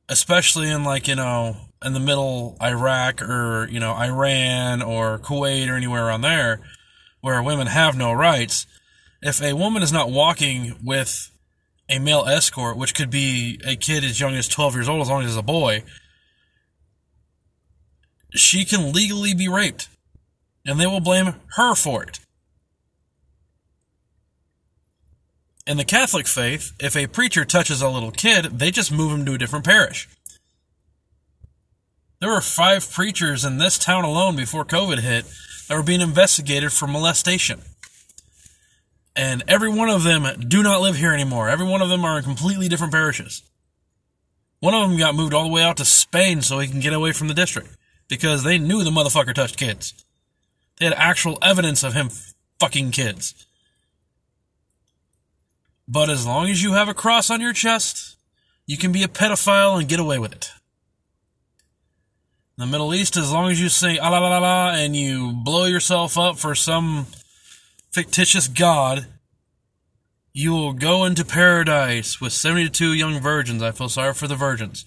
especially 0.09 0.71
in 0.71 0.85
like, 0.85 1.06
you 1.06 1.16
know, 1.16 1.54
in 1.85 1.92
the 1.92 2.00
middle 2.00 2.56
Iraq 2.62 3.21
or, 3.21 3.68
you 3.71 3.78
know, 3.78 3.92
Iran 3.92 4.80
or 4.80 5.18
Kuwait 5.18 5.68
or 5.68 5.75
anywhere 5.75 6.06
around 6.06 6.23
there 6.23 6.61
where 7.21 7.42
women 7.42 7.66
have 7.66 7.94
no 7.94 8.11
rights, 8.11 8.66
if 9.21 9.42
a 9.42 9.52
woman 9.52 9.83
is 9.83 9.92
not 9.92 10.11
walking 10.11 10.76
with 10.83 11.30
a 11.90 11.99
male 11.99 12.25
escort, 12.25 12.78
which 12.78 12.94
could 12.94 13.11
be 13.11 13.61
a 13.66 13.76
kid 13.76 14.02
as 14.02 14.18
young 14.18 14.35
as 14.35 14.49
12 14.49 14.76
years 14.76 14.88
old, 14.88 15.02
as 15.02 15.11
long 15.11 15.23
as 15.23 15.28
it's 15.28 15.38
a 15.38 15.42
boy, 15.42 15.83
she 18.34 18.64
can 18.64 18.92
legally 18.92 19.34
be 19.34 19.48
raped. 19.48 19.88
And 20.66 20.80
they 20.80 20.86
will 20.86 21.00
blame 21.00 21.34
her 21.56 21.74
for 21.74 22.02
it. 22.02 22.20
In 25.66 25.76
the 25.76 25.84
Catholic 25.84 26.26
faith, 26.26 26.72
if 26.78 26.96
a 26.96 27.06
preacher 27.06 27.44
touches 27.44 27.80
a 27.80 27.88
little 27.88 28.10
kid, 28.10 28.58
they 28.58 28.70
just 28.70 28.92
move 28.92 29.12
him 29.12 29.24
to 29.24 29.34
a 29.34 29.38
different 29.38 29.64
parish. 29.64 30.08
There 32.20 32.30
were 32.30 32.40
five 32.40 32.90
preachers 32.90 33.44
in 33.44 33.58
this 33.58 33.78
town 33.78 34.04
alone 34.04 34.36
before 34.36 34.64
COVID 34.64 35.00
hit 35.00 35.24
that 35.68 35.76
were 35.76 35.82
being 35.82 36.00
investigated 36.00 36.72
for 36.72 36.86
molestation. 36.86 37.60
And 39.16 39.42
every 39.46 39.70
one 39.70 39.88
of 39.88 40.02
them 40.02 40.26
do 40.48 40.62
not 40.62 40.80
live 40.80 40.96
here 40.96 41.14
anymore. 41.14 41.48
Every 41.48 41.66
one 41.66 41.82
of 41.82 41.88
them 41.88 42.04
are 42.04 42.18
in 42.18 42.24
completely 42.24 42.68
different 42.68 42.92
parishes. 42.92 43.42
One 44.60 44.74
of 44.74 44.88
them 44.88 44.98
got 44.98 45.14
moved 45.14 45.34
all 45.34 45.44
the 45.44 45.52
way 45.52 45.62
out 45.62 45.76
to 45.78 45.84
Spain 45.84 46.42
so 46.42 46.58
he 46.58 46.68
can 46.68 46.80
get 46.80 46.92
away 46.92 47.12
from 47.12 47.28
the 47.28 47.34
district 47.34 47.68
because 48.08 48.44
they 48.44 48.58
knew 48.58 48.84
the 48.84 48.90
motherfucker 48.90 49.34
touched 49.34 49.58
kids. 49.58 49.94
They 50.78 50.87
had 50.87 50.94
actual 50.94 51.38
evidence 51.42 51.82
of 51.82 51.94
him 51.94 52.11
fucking 52.58 52.90
kids. 52.90 53.46
But 55.87 56.11
as 56.11 56.26
long 56.26 56.49
as 56.49 56.62
you 56.62 56.73
have 56.73 56.88
a 56.88 56.94
cross 56.94 57.30
on 57.30 57.40
your 57.40 57.52
chest, 57.52 58.16
you 58.66 58.76
can 58.76 58.92
be 58.92 59.02
a 59.02 59.08
pedophile 59.08 59.78
and 59.78 59.88
get 59.88 60.00
away 60.00 60.18
with 60.18 60.32
it. 60.32 60.50
In 62.56 62.62
the 62.62 62.66
Middle 62.66 62.94
East, 62.94 63.16
as 63.16 63.32
long 63.32 63.50
as 63.50 63.61
you 63.61 63.68
sing 63.68 63.99
ah 64.00 64.08
la 64.11 64.18
la 64.18 64.28
la 64.28 64.38
la 64.38 64.70
and 64.70 64.94
you 64.94 65.32
blow 65.32 65.64
yourself 65.64 66.16
up 66.16 66.38
for 66.38 66.54
some 66.54 67.06
fictitious 67.90 68.49
god, 68.49 69.06
you 70.32 70.52
will 70.52 70.73
go 70.73 71.04
into 71.04 71.25
paradise 71.25 72.20
with 72.20 72.32
72 72.32 72.92
young 72.92 73.20
virgins. 73.20 73.62
I 73.62 73.73
feel 73.73 73.88
sorry 73.88 74.14
for 74.14 74.26
the 74.26 74.37
virgins. 74.37 74.84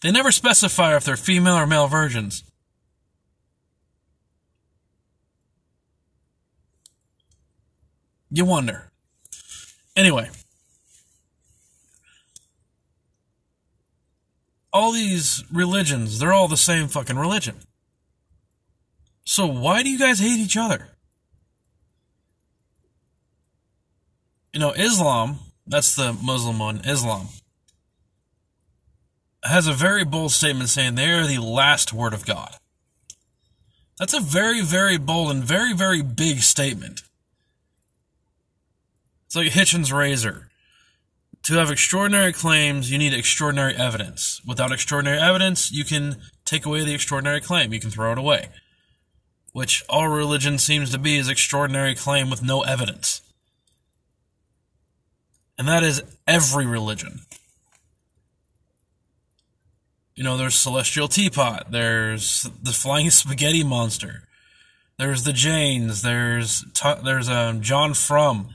They 0.00 0.10
never 0.10 0.30
specify 0.30 0.96
if 0.96 1.04
they're 1.04 1.16
female 1.16 1.56
or 1.56 1.66
male 1.66 1.88
virgins. 1.88 2.44
You 8.30 8.44
wonder. 8.44 8.90
Anyway, 9.96 10.30
all 14.72 14.92
these 14.92 15.42
religions, 15.52 16.18
they're 16.18 16.32
all 16.32 16.46
the 16.46 16.56
same 16.56 16.88
fucking 16.88 17.18
religion. 17.18 17.56
So 19.24 19.46
why 19.46 19.82
do 19.82 19.90
you 19.90 19.98
guys 19.98 20.20
hate 20.20 20.38
each 20.38 20.56
other? 20.56 20.88
You 24.52 24.60
know, 24.60 24.72
Islam, 24.72 25.38
that's 25.66 25.94
the 25.96 26.12
Muslim 26.12 26.58
one, 26.58 26.80
Islam, 26.84 27.28
has 29.48 29.66
a 29.66 29.72
very 29.72 30.04
bold 30.04 30.32
statement 30.32 30.68
saying 30.68 30.94
they 30.94 31.10
are 31.10 31.26
the 31.26 31.42
last 31.42 31.92
word 31.92 32.14
of 32.14 32.26
God. 32.26 32.56
That's 33.98 34.14
a 34.14 34.20
very, 34.20 34.60
very 34.60 34.96
bold 34.96 35.30
and 35.30 35.42
very, 35.42 35.72
very 35.74 36.02
big 36.02 36.40
statement. 36.40 37.02
It's 39.26 39.36
like 39.36 39.48
Hitchens' 39.48 39.92
razor. 39.92 40.48
To 41.44 41.54
have 41.54 41.70
extraordinary 41.70 42.32
claims, 42.32 42.90
you 42.90 42.98
need 42.98 43.12
extraordinary 43.12 43.74
evidence. 43.74 44.40
Without 44.46 44.72
extraordinary 44.72 45.18
evidence, 45.18 45.72
you 45.72 45.84
can 45.84 46.16
take 46.44 46.64
away 46.64 46.84
the 46.84 46.94
extraordinary 46.94 47.40
claim. 47.40 47.72
You 47.72 47.80
can 47.80 47.90
throw 47.90 48.12
it 48.12 48.18
away. 48.18 48.48
Which 49.52 49.82
all 49.88 50.08
religion 50.08 50.58
seems 50.58 50.90
to 50.90 50.98
be 50.98 51.16
is 51.16 51.28
extraordinary 51.28 51.94
claim 51.94 52.30
with 52.30 52.42
no 52.42 52.62
evidence. 52.62 53.22
And 55.56 55.66
that 55.66 55.82
is 55.82 56.02
every 56.26 56.66
religion. 56.66 57.20
You 60.18 60.24
know, 60.24 60.36
there's 60.36 60.56
Celestial 60.56 61.06
Teapot, 61.06 61.70
there's 61.70 62.50
the 62.60 62.72
Flying 62.72 63.08
Spaghetti 63.08 63.62
Monster, 63.62 64.24
there's 64.98 65.22
the 65.22 65.32
Jains, 65.32 66.02
there's 66.02 66.64
there's 67.04 67.28
um, 67.28 67.60
John 67.60 67.94
Frum, 67.94 68.48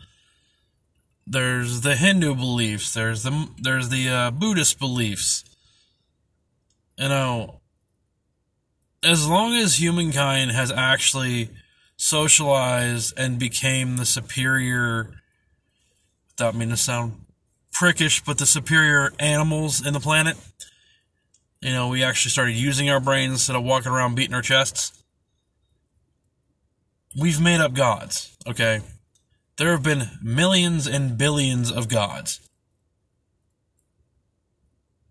there's 1.25 1.79
the 1.79 1.95
Hindu 1.95 2.35
beliefs, 2.35 2.93
there's 2.93 3.23
the 3.23 3.47
there's 3.57 3.87
the 3.87 4.09
uh, 4.09 4.31
Buddhist 4.31 4.77
beliefs. 4.77 5.45
You 6.97 7.07
know, 7.07 7.61
as 9.01 9.25
long 9.25 9.53
as 9.55 9.79
humankind 9.79 10.51
has 10.51 10.69
actually 10.69 11.49
socialized 11.95 13.17
and 13.17 13.39
became 13.39 13.95
the 13.95 14.05
superior, 14.05 15.11
without 16.31 16.55
meaning 16.55 16.71
to 16.71 16.77
sound 16.77 17.21
prickish, 17.73 18.21
but 18.25 18.37
the 18.37 18.45
superior 18.45 19.13
animals 19.17 19.79
in 19.87 19.93
the 19.93 20.01
planet, 20.01 20.35
you 21.63 21.71
know, 21.71 21.87
we 21.87 22.03
actually 22.03 22.31
started 22.31 22.55
using 22.55 22.89
our 22.89 22.99
brains 22.99 23.31
instead 23.31 23.55
of 23.55 23.63
walking 23.63 23.91
around 23.91 24.15
beating 24.15 24.35
our 24.35 24.41
chests. 24.41 24.91
We've 27.17 27.39
made 27.39 27.61
up 27.61 27.73
gods, 27.73 28.35
okay? 28.45 28.81
There 29.57 29.71
have 29.71 29.83
been 29.83 30.09
millions 30.21 30.87
and 30.87 31.17
billions 31.17 31.71
of 31.71 31.87
gods. 31.87 32.41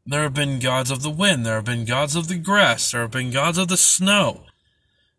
There 0.04 0.22
have 0.22 0.34
been 0.34 0.58
gods 0.58 0.90
of 0.90 1.02
the 1.02 1.10
wind, 1.10 1.46
there 1.46 1.54
have 1.54 1.64
been 1.64 1.86
gods 1.86 2.16
of 2.16 2.28
the 2.28 2.36
grass, 2.36 2.90
there 2.90 3.02
have 3.02 3.12
been 3.12 3.30
gods 3.30 3.56
of 3.56 3.68
the 3.68 3.76
snow. 3.78 4.42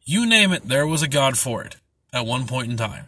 You 0.04 0.28
name 0.28 0.52
it, 0.52 0.68
there 0.68 0.86
was 0.86 1.02
a 1.02 1.08
god 1.08 1.38
for 1.38 1.64
it 1.64 1.78
at 2.12 2.28
one 2.28 2.46
point 2.46 2.70
in 2.70 2.78
time. 2.78 3.08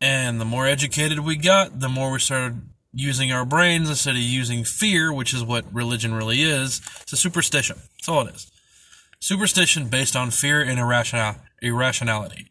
And 0.00 0.40
the 0.40 0.44
more 0.44 0.66
educated 0.66 1.20
we 1.20 1.36
got, 1.36 1.78
the 1.78 1.88
more 1.88 2.10
we 2.10 2.18
started 2.18 2.62
using 2.96 3.30
our 3.30 3.44
brains 3.44 3.90
instead 3.90 4.14
of 4.14 4.22
using 4.22 4.64
fear, 4.64 5.12
which 5.12 5.34
is 5.34 5.44
what 5.44 5.72
religion 5.72 6.14
really 6.14 6.42
is. 6.42 6.80
It's 7.02 7.12
a 7.12 7.16
superstition. 7.16 7.76
That's 7.92 8.08
all 8.08 8.26
it 8.26 8.34
is. 8.34 8.50
Superstition 9.20 9.88
based 9.88 10.16
on 10.16 10.30
fear 10.30 10.62
and 10.62 10.80
irrational, 10.80 11.36
irrationality. 11.60 12.50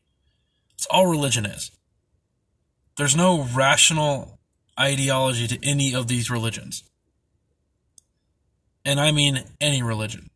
It's 0.76 0.86
all 0.86 1.08
religion 1.08 1.48
is. 1.48 1.72
There's 2.96 3.16
no 3.16 3.48
rational 3.56 4.40
ideology 4.80 5.48
to 5.48 5.68
any 5.68 5.96
of 5.96 6.08
these 6.08 6.30
religions. 6.30 6.84
And 8.86 9.00
I 9.00 9.12
mean 9.12 9.44
any 9.60 9.82
religion. 9.82 10.30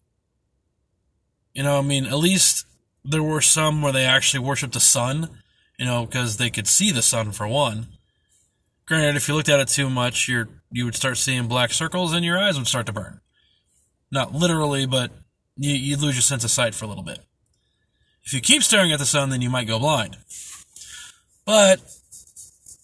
You 1.53 1.63
know, 1.63 1.77
I 1.77 1.81
mean, 1.83 2.05
at 2.05 2.17
least 2.17 2.65
there 3.05 3.23
were 3.23 3.41
some 3.41 3.83
where 3.83 3.93
they 3.93 4.05
actually 4.05 4.43
worshiped 4.43 4.73
the 4.73 4.79
sun, 4.79 5.29
you 5.77 5.85
know, 5.85 6.07
because 6.07 6.37
they 6.37 6.49
could 6.49 6.67
see 6.67 6.91
the 6.91 7.03
sun 7.03 7.31
for 7.31 7.47
one. 7.47 7.87
Granted, 8.89 9.15
if 9.15 9.27
you 9.27 9.35
looked 9.35 9.49
at 9.49 9.59
it 9.59 9.67
too 9.67 9.87
much, 9.87 10.27
you're 10.27 10.49
you 10.71 10.83
would 10.83 10.95
start 10.95 11.17
seeing 11.17 11.47
black 11.47 11.71
circles 11.71 12.11
and 12.11 12.25
your 12.25 12.39
eyes 12.39 12.57
would 12.57 12.67
start 12.67 12.87
to 12.87 12.91
burn. 12.91 13.21
Not 14.11 14.33
literally, 14.33 14.87
but 14.87 15.11
you, 15.57 15.75
you'd 15.75 16.01
lose 16.01 16.15
your 16.15 16.23
sense 16.23 16.43
of 16.43 16.49
sight 16.49 16.73
for 16.73 16.85
a 16.85 16.87
little 16.87 17.03
bit. 17.03 17.19
If 18.23 18.33
you 18.33 18.41
keep 18.41 18.63
staring 18.63 18.91
at 18.91 18.97
the 18.97 19.05
sun, 19.05 19.29
then 19.29 19.43
you 19.43 19.49
might 19.49 19.67
go 19.67 19.77
blind. 19.77 20.17
But 21.45 21.81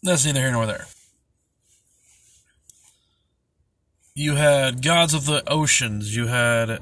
that's 0.04 0.24
neither 0.26 0.42
here 0.42 0.52
nor 0.52 0.68
there. 0.68 0.86
You 4.14 4.36
had 4.36 4.84
gods 4.84 5.16
of 5.16 5.26
the 5.26 5.44
oceans. 5.50 6.16
You 6.16 6.28
had 6.28 6.82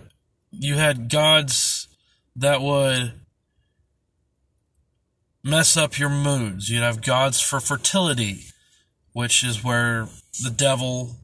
you 0.51 0.75
had 0.75 1.09
gods 1.09 1.87
that 2.35 2.61
would 2.61 3.13
mess 5.45 5.77
up 5.77 5.97
your 5.97 6.09
moods. 6.09 6.69
You'd 6.69 6.81
have 6.81 7.01
gods 7.01 7.39
for 7.39 7.61
fertility, 7.61 8.47
which 9.13 9.43
is 9.43 9.63
where 9.63 10.07
the 10.43 10.49
devil 10.49 11.15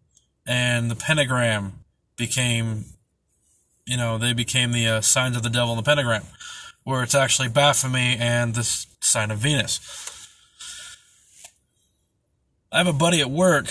and 0.46 0.89
the 0.89 0.96
pentagram 0.96 1.74
became, 2.15 2.86
you 3.86 3.98
know, 3.98 4.17
they 4.17 4.34
became 4.34 4.72
the 4.72 4.88
uh, 4.88 5.01
signs 5.01 5.36
of 5.36 5.43
the 5.43 5.50
devil 5.50 5.72
and 5.72 5.79
the 5.79 5.88
pentagram, 5.88 6.24
where 6.84 7.03
it's 7.03 7.15
actually 7.15 7.50
Baphomet 7.50 8.19
and 8.19 8.55
the 8.55 8.63
sign 9.01 9.31
of 9.31 9.39
Venus. 9.39 9.79
I 12.72 12.77
have 12.77 12.88
a 12.88 12.93
buddy 12.93 13.19
at 13.19 13.31
work 13.31 13.67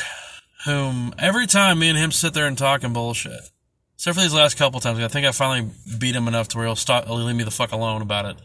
whom 0.64 1.14
every 1.18 1.46
time 1.46 1.78
me 1.78 1.88
and 1.88 1.98
him 1.98 2.10
sit 2.10 2.34
there 2.34 2.46
and 2.46 2.58
talk 2.58 2.82
and 2.82 2.92
bullshit, 2.92 3.50
except 3.94 4.16
for 4.16 4.22
these 4.22 4.34
last 4.34 4.56
couple 4.56 4.80
times, 4.80 4.98
I 4.98 5.08
think 5.08 5.26
I 5.26 5.32
finally 5.32 5.70
beat 5.98 6.16
him 6.16 6.26
enough 6.26 6.48
to 6.48 6.58
where 6.58 6.66
he'll 6.66 6.76
stop, 6.76 7.06
he'll 7.06 7.16
leave 7.16 7.36
me 7.36 7.44
the 7.44 7.50
fuck 7.50 7.72
alone 7.72 8.02
about 8.02 8.24
it. 8.26 8.36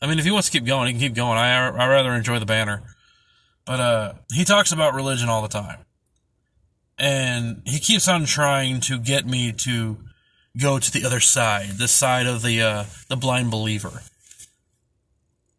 I 0.00 0.06
mean, 0.06 0.18
if 0.18 0.24
he 0.24 0.30
wants 0.30 0.48
to 0.48 0.58
keep 0.58 0.66
going, 0.66 0.86
he 0.86 0.92
can 0.94 1.00
keep 1.00 1.14
going. 1.14 1.38
I 1.38 1.68
I 1.68 1.86
rather 1.86 2.12
enjoy 2.12 2.38
the 2.38 2.46
banner, 2.46 2.82
but 3.66 3.80
uh, 3.80 4.12
he 4.32 4.44
talks 4.44 4.72
about 4.72 4.94
religion 4.94 5.28
all 5.28 5.42
the 5.42 5.48
time, 5.48 5.78
and 6.98 7.62
he 7.64 7.78
keeps 7.78 8.08
on 8.08 8.24
trying 8.24 8.80
to 8.80 8.98
get 8.98 9.26
me 9.26 9.52
to 9.52 9.98
go 10.58 10.78
to 10.78 10.92
the 10.92 11.04
other 11.04 11.20
side, 11.20 11.70
the 11.78 11.88
side 11.88 12.26
of 12.26 12.42
the 12.42 12.60
uh, 12.60 12.84
the 13.08 13.16
blind 13.16 13.50
believer, 13.50 14.02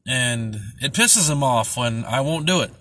and 0.08 0.60
it 0.82 0.94
pisses 0.94 1.30
him 1.30 1.44
off 1.44 1.78
when 1.78 2.06
I 2.06 2.22
won't 2.22 2.46
do 2.46 2.62
it. 2.62 2.72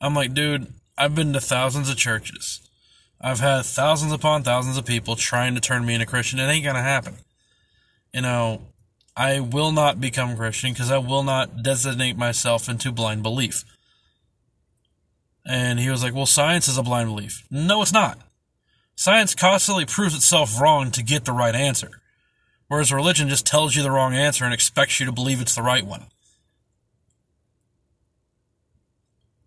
I'm 0.00 0.14
like, 0.14 0.32
dude, 0.34 0.66
I've 0.96 1.14
been 1.14 1.32
to 1.32 1.40
thousands 1.40 1.90
of 1.90 1.96
churches. 1.96 2.60
I've 3.20 3.40
had 3.40 3.66
thousands 3.66 4.12
upon 4.12 4.42
thousands 4.44 4.78
of 4.78 4.86
people 4.86 5.14
trying 5.14 5.54
to 5.54 5.60
turn 5.60 5.84
me 5.84 5.94
into 5.94 6.06
Christian. 6.06 6.38
It 6.38 6.48
ain't 6.48 6.64
gonna 6.64 6.82
happen. 6.82 7.16
You 8.14 8.22
know, 8.22 8.62
I 9.16 9.40
will 9.40 9.72
not 9.72 10.00
become 10.00 10.36
Christian 10.36 10.72
because 10.72 10.90
I 10.90 10.98
will 10.98 11.22
not 11.22 11.62
designate 11.62 12.16
myself 12.16 12.68
into 12.68 12.92
blind 12.92 13.22
belief. 13.22 13.64
And 15.46 15.78
he 15.78 15.90
was 15.90 16.02
like, 16.02 16.14
Well, 16.14 16.26
science 16.26 16.68
is 16.68 16.78
a 16.78 16.82
blind 16.82 17.08
belief. 17.08 17.44
No, 17.50 17.82
it's 17.82 17.92
not. 17.92 18.18
Science 18.94 19.34
constantly 19.34 19.86
proves 19.86 20.14
itself 20.14 20.60
wrong 20.60 20.90
to 20.90 21.02
get 21.02 21.24
the 21.24 21.32
right 21.32 21.54
answer, 21.54 21.90
whereas 22.68 22.92
religion 22.92 23.28
just 23.28 23.46
tells 23.46 23.74
you 23.74 23.82
the 23.82 23.90
wrong 23.90 24.14
answer 24.14 24.44
and 24.44 24.52
expects 24.52 25.00
you 25.00 25.06
to 25.06 25.12
believe 25.12 25.40
it's 25.40 25.54
the 25.54 25.62
right 25.62 25.86
one. 25.86 26.04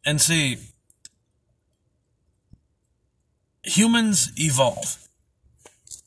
And 0.06 0.20
see, 0.20 0.58
humans 3.64 4.32
evolve. 4.38 5.08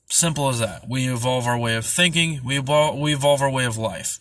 Simple 0.08 0.48
as 0.48 0.60
that. 0.60 0.88
We 0.88 1.08
evolve 1.08 1.46
our 1.46 1.58
way 1.58 1.76
of 1.76 1.84
thinking, 1.84 2.40
we 2.44 2.58
evolve, 2.58 2.98
we 2.98 3.14
evolve 3.14 3.42
our 3.42 3.50
way 3.50 3.64
of 3.64 3.76
life. 3.76 4.18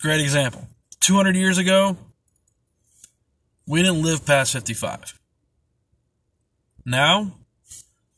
Great 0.00 0.20
example. 0.20 0.66
200 1.00 1.36
years 1.36 1.58
ago, 1.58 1.96
we 3.66 3.82
didn't 3.82 4.02
live 4.02 4.24
past 4.24 4.52
55. 4.52 5.18
Now, 6.84 7.32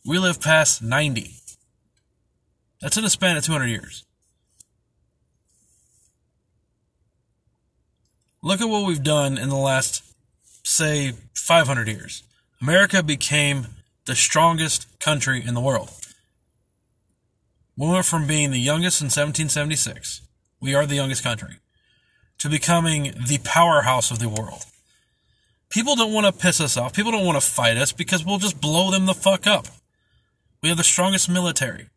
we 0.05 0.19
live 0.19 0.40
past 0.40 0.83
90. 0.83 1.31
That's 2.81 2.97
in 2.97 3.05
a 3.05 3.11
span 3.11 3.37
of 3.37 3.45
200 3.45 3.67
years. 3.67 4.05
Look 8.43 8.61
at 8.61 8.69
what 8.69 8.87
we've 8.87 9.02
done 9.02 9.37
in 9.37 9.49
the 9.49 9.57
last, 9.57 10.02
say, 10.64 11.12
500 11.35 11.88
years. 11.88 12.23
America 12.61 13.02
became 13.02 13.67
the 14.07 14.14
strongest 14.14 14.87
country 15.00 15.43
in 15.45 15.55
the 15.55 15.61
world. 15.61 15.90
We 17.76 17.88
went 17.88 18.07
from 18.07 18.26
being 18.26 18.50
the 18.50 18.59
youngest 18.59 19.00
in 19.00 19.07
1776, 19.07 20.23
we 20.61 20.75
are 20.75 20.87
the 20.87 20.97
youngest 20.97 21.23
country, 21.23 21.59
to 22.38 22.49
becoming 22.49 23.14
the 23.26 23.38
powerhouse 23.45 24.11
of 24.11 24.19
the 24.19 24.28
world. 24.28 24.64
People 25.70 25.96
don't 25.96 26.12
want 26.12 26.26
to 26.26 26.32
piss 26.32 26.60
us 26.60 26.76
off. 26.76 26.94
People 26.94 27.12
don't 27.12 27.26
want 27.26 27.40
to 27.40 27.46
fight 27.46 27.76
us 27.76 27.92
because 27.92 28.25
we'll 28.25 28.38
just 28.38 28.60
blow 28.60 28.90
them 28.90 29.06
the 29.06 29.14
fuck 29.14 29.46
up. 29.46 29.66
We 30.62 30.68
have 30.68 30.78
the 30.78 30.84
strongest 30.84 31.28
military. 31.28 31.88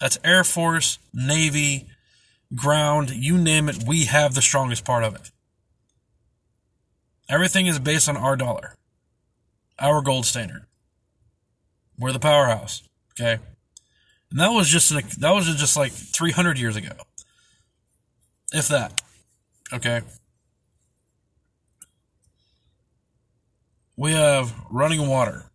That's 0.00 0.18
Air 0.24 0.44
Force, 0.44 0.98
Navy, 1.12 1.88
ground, 2.54 3.10
you 3.10 3.38
name 3.38 3.68
it, 3.68 3.84
we 3.86 4.06
have 4.06 4.34
the 4.34 4.42
strongest 4.42 4.84
part 4.84 5.04
of 5.04 5.14
it. 5.14 5.30
Everything 7.28 7.66
is 7.66 7.78
based 7.78 8.08
on 8.08 8.16
our 8.16 8.36
dollar, 8.36 8.74
our 9.78 10.02
gold 10.02 10.26
standard. 10.26 10.64
We're 11.98 12.12
the 12.12 12.18
powerhouse, 12.18 12.82
okay? 13.12 13.40
And 14.30 14.40
that 14.40 14.50
was 14.50 14.68
just 14.68 14.90
an, 14.90 15.02
that 15.18 15.30
was 15.30 15.46
just 15.54 15.76
like 15.76 15.92
300 15.92 16.58
years 16.58 16.76
ago, 16.76 16.92
if 18.52 18.68
that, 18.68 19.00
okay. 19.72 20.00
We 24.00 24.12
have 24.12 24.54
running 24.70 25.08
water. 25.08 25.50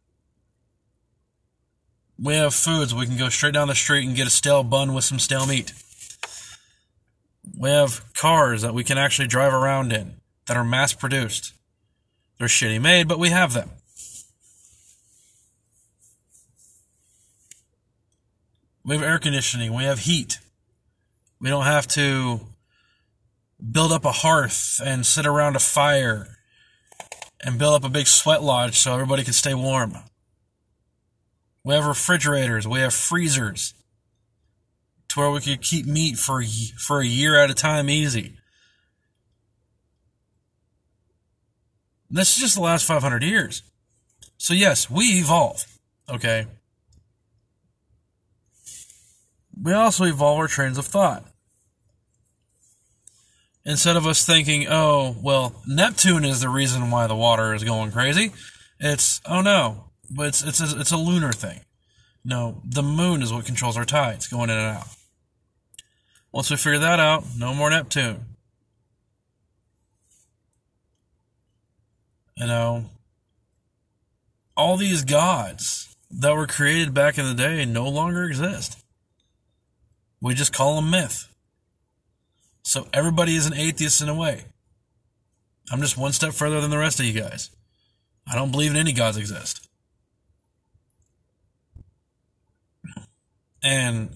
We 2.22 2.36
have 2.36 2.54
foods. 2.54 2.94
We 2.94 3.08
can 3.08 3.18
go 3.18 3.30
straight 3.30 3.56
down 3.56 3.70
the 3.70 3.74
street 3.74 4.06
and 4.06 4.16
get 4.16 4.28
a 4.28 4.30
stale 4.30 4.64
bun 4.64 4.94
with 4.94 5.04
some 5.04 5.18
stale 5.18 5.48
meat. 5.48 5.74
We 7.58 7.72
have 7.72 8.06
cars 8.14 8.62
that 8.62 8.76
we 8.76 8.84
can 8.84 9.00
actually 9.00 9.30
drive 9.30 9.52
around 9.52 9.92
in 9.92 10.18
that 10.46 10.58
are 10.58 10.64
mass 10.64 10.94
produced. 10.94 11.54
They're 12.38 12.48
shitty 12.48 12.80
made, 12.80 13.08
but 13.08 13.18
we 13.18 13.32
have 13.32 13.54
them. 13.54 13.72
We 18.84 18.94
have 18.96 19.04
air 19.04 19.18
conditioning. 19.18 19.74
We 19.74 19.86
have 19.86 19.98
heat. 19.98 20.38
We 21.42 21.50
don't 21.50 21.66
have 21.66 21.88
to 21.88 22.42
build 23.72 23.92
up 23.92 24.06
a 24.06 24.12
hearth 24.12 24.80
and 24.86 25.04
sit 25.04 25.26
around 25.26 25.56
a 25.56 25.60
fire 25.60 26.35
and 27.46 27.60
build 27.60 27.76
up 27.76 27.88
a 27.88 27.94
big 27.94 28.08
sweat 28.08 28.42
lodge 28.42 28.78
so 28.80 28.94
everybody 28.94 29.24
can 29.24 29.32
stay 29.32 29.54
warm. 29.54 29.96
We 31.64 31.76
have 31.76 31.86
refrigerators, 31.86 32.68
we 32.68 32.80
have 32.80 32.94
freezers 32.94 33.76
to 35.10 35.20
where 35.20 35.30
we 35.30 35.42
could 35.42 35.62
keep 35.62 35.86
meat 35.86 36.18
for 36.18 36.44
for 36.78 37.00
a 37.00 37.06
year 37.06 37.40
at 37.40 37.52
a 37.52 37.54
time 37.54 37.90
easy. 37.90 38.34
This 42.10 42.36
is 42.36 42.42
just 42.42 42.56
the 42.56 42.62
last 42.62 42.86
500 42.86 43.24
years. 43.24 43.62
So 44.38 44.54
yes, 44.54 44.90
we 44.90 45.20
evolve, 45.20 45.66
okay? 46.10 46.48
We 49.62 49.74
also 49.74 50.06
evolve 50.06 50.40
our 50.40 50.48
trains 50.48 50.78
of 50.78 50.86
thought 50.86 51.26
instead 53.66 53.98
of 53.98 54.06
us 54.06 54.26
thinking, 54.26 54.68
oh, 54.70 55.16
well, 55.22 55.62
Neptune 55.68 56.24
is 56.26 56.42
the 56.42 56.50
reason 56.50 56.92
why 56.92 57.08
the 57.08 57.16
water 57.16 57.54
is 57.54 57.64
going 57.64 57.92
crazy, 57.92 58.32
it's, 58.80 59.22
oh 59.26 59.42
no, 59.42 59.86
but 60.10 60.28
it's, 60.28 60.44
it's, 60.44 60.74
a, 60.74 60.80
it's 60.80 60.92
a 60.92 60.98
lunar 60.98 61.32
thing. 61.32 61.62
No, 62.24 62.62
the 62.66 62.84
moon 62.84 63.22
is 63.22 63.32
what 63.32 63.46
controls 63.46 63.78
our 63.78 63.86
tides 63.86 64.28
going 64.28 64.50
in 64.50 64.58
and 64.58 64.78
out. 64.78 64.88
Once 66.32 66.50
we 66.50 66.58
figure 66.58 66.80
that 66.80 67.00
out, 67.00 67.24
no 67.38 67.54
more 67.54 67.70
Neptune. 67.70 68.26
You 72.36 72.48
know, 72.48 72.86
all 74.58 74.76
these 74.76 75.04
gods 75.04 75.96
that 76.12 76.36
were 76.36 76.48
created 76.48 76.94
back 76.94 77.18
in 77.18 77.26
the 77.26 77.34
day 77.34 77.64
no 77.64 77.88
longer 77.88 78.26
exist. 78.26 78.84
We 80.22 80.34
just 80.34 80.54
call 80.54 80.76
them 80.76 80.90
myth. 80.90 81.28
So 82.66 82.88
everybody 82.92 83.36
is 83.36 83.46
an 83.46 83.54
atheist 83.54 84.02
in 84.02 84.10
a 84.10 84.16
way. 84.16 84.46
I'm 85.72 85.82
just 85.82 85.98
one 85.98 86.14
step 86.14 86.34
further 86.34 86.60
than 86.60 86.72
the 86.72 86.80
rest 86.80 87.00
of 87.00 87.06
you 87.06 87.14
guys. 87.14 87.52
I 88.28 88.34
don't 88.34 88.52
believe 88.52 88.72
in 88.72 88.78
any 88.78 88.92
gods 88.92 89.18
exist. 89.18 89.68
And 93.64 94.10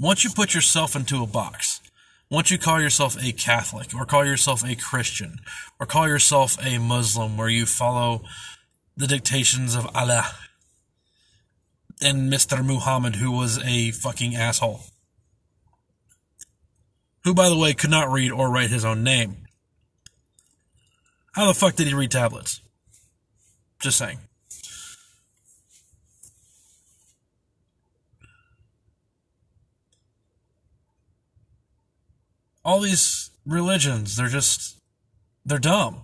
once 0.00 0.24
you 0.24 0.30
put 0.30 0.52
yourself 0.52 0.96
into 0.96 1.22
a 1.22 1.28
box, 1.28 1.80
once 2.28 2.50
you 2.50 2.58
call 2.58 2.80
yourself 2.80 3.16
a 3.22 3.30
Catholic 3.30 3.94
or 3.94 4.04
call 4.04 4.26
yourself 4.26 4.64
a 4.64 4.74
Christian 4.74 5.38
or 5.78 5.86
call 5.86 6.08
yourself 6.08 6.56
a 6.60 6.78
Muslim 6.78 7.36
where 7.36 7.48
you 7.48 7.66
follow 7.66 8.24
the 8.96 9.06
dictations 9.06 9.76
of 9.76 9.88
Allah 9.94 10.32
and 12.00 12.32
Mr. 12.32 12.66
Muhammad 12.66 13.16
who 13.16 13.30
was 13.30 13.62
a 13.64 13.92
fucking 13.92 14.34
asshole 14.34 14.80
who, 17.24 17.34
by 17.34 17.48
the 17.48 17.56
way, 17.56 17.72
could 17.72 17.90
not 17.90 18.10
read 18.10 18.32
or 18.32 18.50
write 18.50 18.70
his 18.70 18.84
own 18.84 19.02
name. 19.02 19.36
How 21.32 21.46
the 21.46 21.54
fuck 21.54 21.76
did 21.76 21.86
he 21.86 21.94
read 21.94 22.10
tablets? 22.10 22.60
Just 23.80 23.98
saying. 23.98 24.18
All 32.64 32.80
these 32.80 33.30
religions, 33.44 34.16
they're 34.16 34.28
just, 34.28 34.76
they're 35.44 35.58
dumb. 35.58 36.02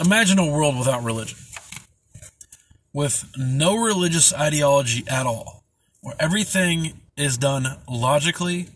Imagine 0.00 0.38
a 0.38 0.46
world 0.46 0.78
without 0.78 1.04
religion 1.04 1.43
with 2.94 3.30
no 3.36 3.76
religious 3.76 4.32
ideology 4.32 5.04
at 5.08 5.26
all, 5.26 5.64
where 6.00 6.14
everything 6.18 7.00
is 7.16 7.36
done 7.36 7.66
logically 7.90 8.68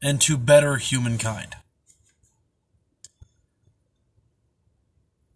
and 0.00 0.20
to 0.22 0.38
better 0.38 0.76
humankind. 0.76 1.56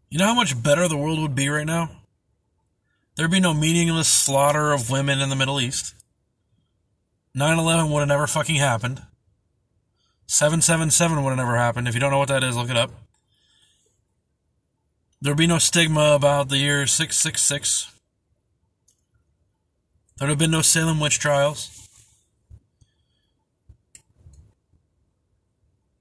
You 0.08 0.18
know 0.18 0.26
how 0.26 0.34
much 0.34 0.62
better 0.62 0.86
the 0.88 0.96
world 0.96 1.18
would 1.20 1.34
be 1.34 1.48
right 1.48 1.66
now? 1.66 1.90
There'd 3.16 3.30
be 3.30 3.40
no 3.40 3.52
meaningless 3.52 4.08
slaughter 4.08 4.72
of 4.72 4.88
women 4.88 5.20
in 5.20 5.28
the 5.28 5.36
Middle 5.36 5.60
East. 5.60 5.94
9 7.34 7.58
11 7.58 7.90
would 7.90 8.00
have 8.00 8.08
never 8.08 8.26
fucking 8.26 8.56
happened. 8.56 9.02
777 10.26 11.22
would 11.22 11.30
have 11.30 11.38
never 11.38 11.56
happened. 11.56 11.88
If 11.88 11.94
you 11.94 12.00
don't 12.00 12.10
know 12.10 12.18
what 12.18 12.28
that 12.28 12.44
is, 12.44 12.56
look 12.56 12.70
it 12.70 12.76
up. 12.76 12.90
There'd 15.22 15.36
be 15.36 15.46
no 15.46 15.58
stigma 15.58 16.14
about 16.14 16.48
the 16.48 16.58
year 16.58 16.84
666. 16.84 17.92
There'd 20.16 20.28
have 20.28 20.38
been 20.38 20.50
no 20.50 20.62
Salem 20.62 20.98
witch 20.98 21.20
trials. 21.20 21.88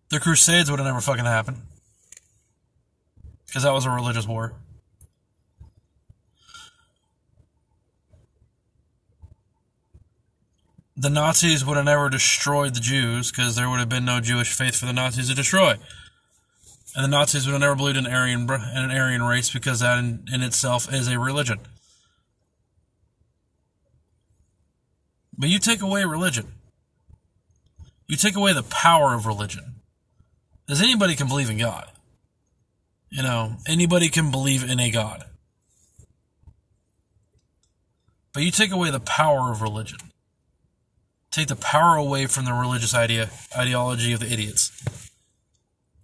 The 0.09 0.19
Crusades 0.19 0.71
would 0.71 0.79
have 0.79 0.87
never 0.87 1.01
fucking 1.01 1.25
happened. 1.25 1.57
Because 3.45 3.61
that 3.61 3.73
was 3.73 3.85
a 3.85 3.91
religious 3.91 4.27
war. 4.27 4.53
the 11.01 11.09
Nazis 11.09 11.65
would 11.65 11.77
have 11.77 11.85
never 11.85 12.09
destroyed 12.09 12.75
the 12.75 12.79
Jews 12.79 13.31
because 13.31 13.55
there 13.55 13.67
would 13.67 13.79
have 13.79 13.89
been 13.89 14.05
no 14.05 14.19
Jewish 14.19 14.53
faith 14.53 14.75
for 14.75 14.85
the 14.85 14.93
Nazis 14.93 15.29
to 15.29 15.35
destroy. 15.35 15.77
And 16.95 17.05
the 17.05 17.07
Nazis 17.07 17.45
would 17.45 17.53
have 17.53 17.61
never 17.61 17.75
believed 17.75 17.97
in 17.97 18.07
Aryan 18.07 18.41
in 18.41 18.49
an 18.49 18.91
Aryan 18.91 19.23
race 19.23 19.49
because 19.49 19.79
that 19.79 19.97
in, 19.97 20.25
in 20.33 20.41
itself 20.41 20.93
is 20.93 21.07
a 21.07 21.17
religion. 21.17 21.59
But 25.37 25.49
you 25.49 25.59
take 25.59 25.81
away 25.81 26.03
religion. 26.03 26.51
You 28.07 28.17
take 28.17 28.35
away 28.35 28.53
the 28.53 28.63
power 28.63 29.13
of 29.13 29.25
religion. 29.25 29.75
Because 30.65 30.81
anybody 30.81 31.15
can 31.15 31.27
believe 31.27 31.49
in 31.49 31.57
God. 31.57 31.87
You 33.09 33.23
know, 33.23 33.55
anybody 33.67 34.09
can 34.09 34.31
believe 34.31 34.69
in 34.69 34.79
a 34.79 34.91
God. 34.91 35.23
But 38.33 38.43
you 38.43 38.51
take 38.51 38.71
away 38.71 38.91
the 38.91 38.99
power 38.99 39.51
of 39.51 39.61
religion. 39.61 39.99
Take 41.31 41.47
the 41.47 41.55
power 41.55 41.95
away 41.95 42.25
from 42.25 42.45
the 42.45 42.53
religious 42.53 42.93
idea 42.93 43.29
ideology 43.57 44.13
of 44.13 44.19
the 44.19 44.31
idiots. 44.31 45.10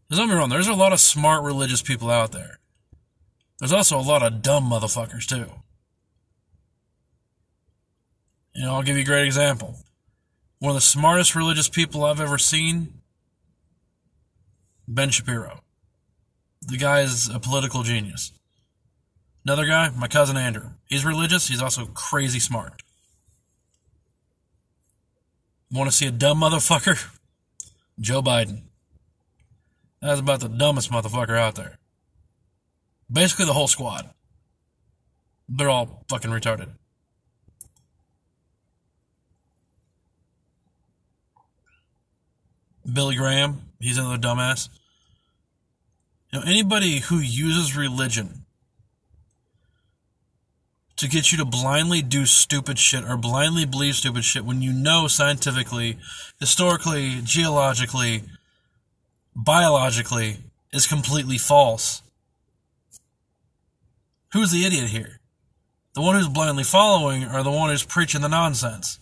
Don't 0.10 0.28
get 0.28 0.34
me 0.34 0.40
wrong, 0.40 0.50
there's 0.50 0.68
a 0.68 0.74
lot 0.74 0.94
of 0.94 1.00
smart 1.00 1.44
religious 1.44 1.82
people 1.82 2.10
out 2.10 2.32
there. 2.32 2.60
There's 3.60 3.74
also 3.74 4.00
a 4.00 4.02
lot 4.02 4.24
of 4.24 4.42
dumb 4.42 4.70
motherfuckers 4.70 5.26
too. 5.26 5.52
You 8.54 8.66
know, 8.66 8.76
I'll 8.76 8.84
give 8.84 8.96
you 8.96 9.04
a 9.04 9.06
great 9.06 9.26
example. 9.26 9.78
One 10.60 10.72
of 10.72 10.76
the 10.76 10.82
smartest 10.82 11.36
religious 11.36 11.70
people 11.70 12.04
I've 12.04 12.22
ever 12.22 12.38
seen, 12.38 13.02
Ben 14.88 15.10
Shapiro. 15.10 15.62
The 16.62 16.78
guy 16.78 17.02
is 17.02 17.30
a 17.30 17.40
political 17.40 17.84
genius. 17.84 18.32
Another 19.46 19.66
guy, 19.66 19.90
my 19.96 20.08
cousin 20.08 20.38
Andrew. 20.38 20.72
He's 20.86 21.06
religious, 21.06 21.48
he's 21.48 21.62
also 21.62 21.86
crazy 21.86 22.40
smart. 22.40 22.82
Want 25.72 25.90
to 25.90 25.96
see 25.96 26.08
a 26.08 26.12
dumb 26.12 26.40
motherfucker? 26.40 27.14
Joe 28.00 28.22
Biden. 28.22 28.67
That's 30.02 30.20
about 30.20 30.42
the 30.42 30.50
dumbest 30.50 30.92
motherfucker 30.92 31.38
out 31.38 31.56
there. 31.56 31.80
Basically, 33.12 33.46
the 33.46 33.54
whole 33.54 33.68
squad. 33.68 34.10
They're 35.50 35.70
all 35.70 36.04
fucking 36.10 36.32
retarded. 36.32 36.70
Billy 42.92 43.16
Graham, 43.16 43.62
he's 43.80 43.98
another 43.98 44.18
dumbass. 44.18 44.70
You 46.32 46.40
know, 46.40 46.46
anybody 46.46 47.00
who 47.00 47.18
uses 47.18 47.76
religion 47.76 48.46
to 50.98 51.08
get 51.08 51.32
you 51.32 51.38
to 51.38 51.46
blindly 51.46 52.02
do 52.02 52.26
stupid 52.26 52.80
shit 52.80 53.04
or 53.04 53.18
blindly 53.18 53.66
believe 53.66 53.96
stupid 53.96 54.26
shit 54.26 54.46
when 54.46 54.62
you 54.62 54.74
know 54.74 55.08
scientifically, 55.08 55.98
historically, 56.40 57.22
geologically, 57.24 58.24
biologically 59.38 60.38
is 60.74 60.88
completely 60.88 61.38
false. 61.38 62.02
Who's 64.34 64.52
the 64.52 64.66
idiot 64.66 64.90
here? 64.90 65.20
The 65.94 66.02
one 66.02 66.16
who's 66.16 66.28
blindly 66.28 66.64
following 66.64 67.24
or 67.24 67.44
the 67.44 67.52
one 67.52 67.70
who's 67.70 67.84
preaching 67.84 68.22
the 68.22 68.28
nonsense? 68.28 69.00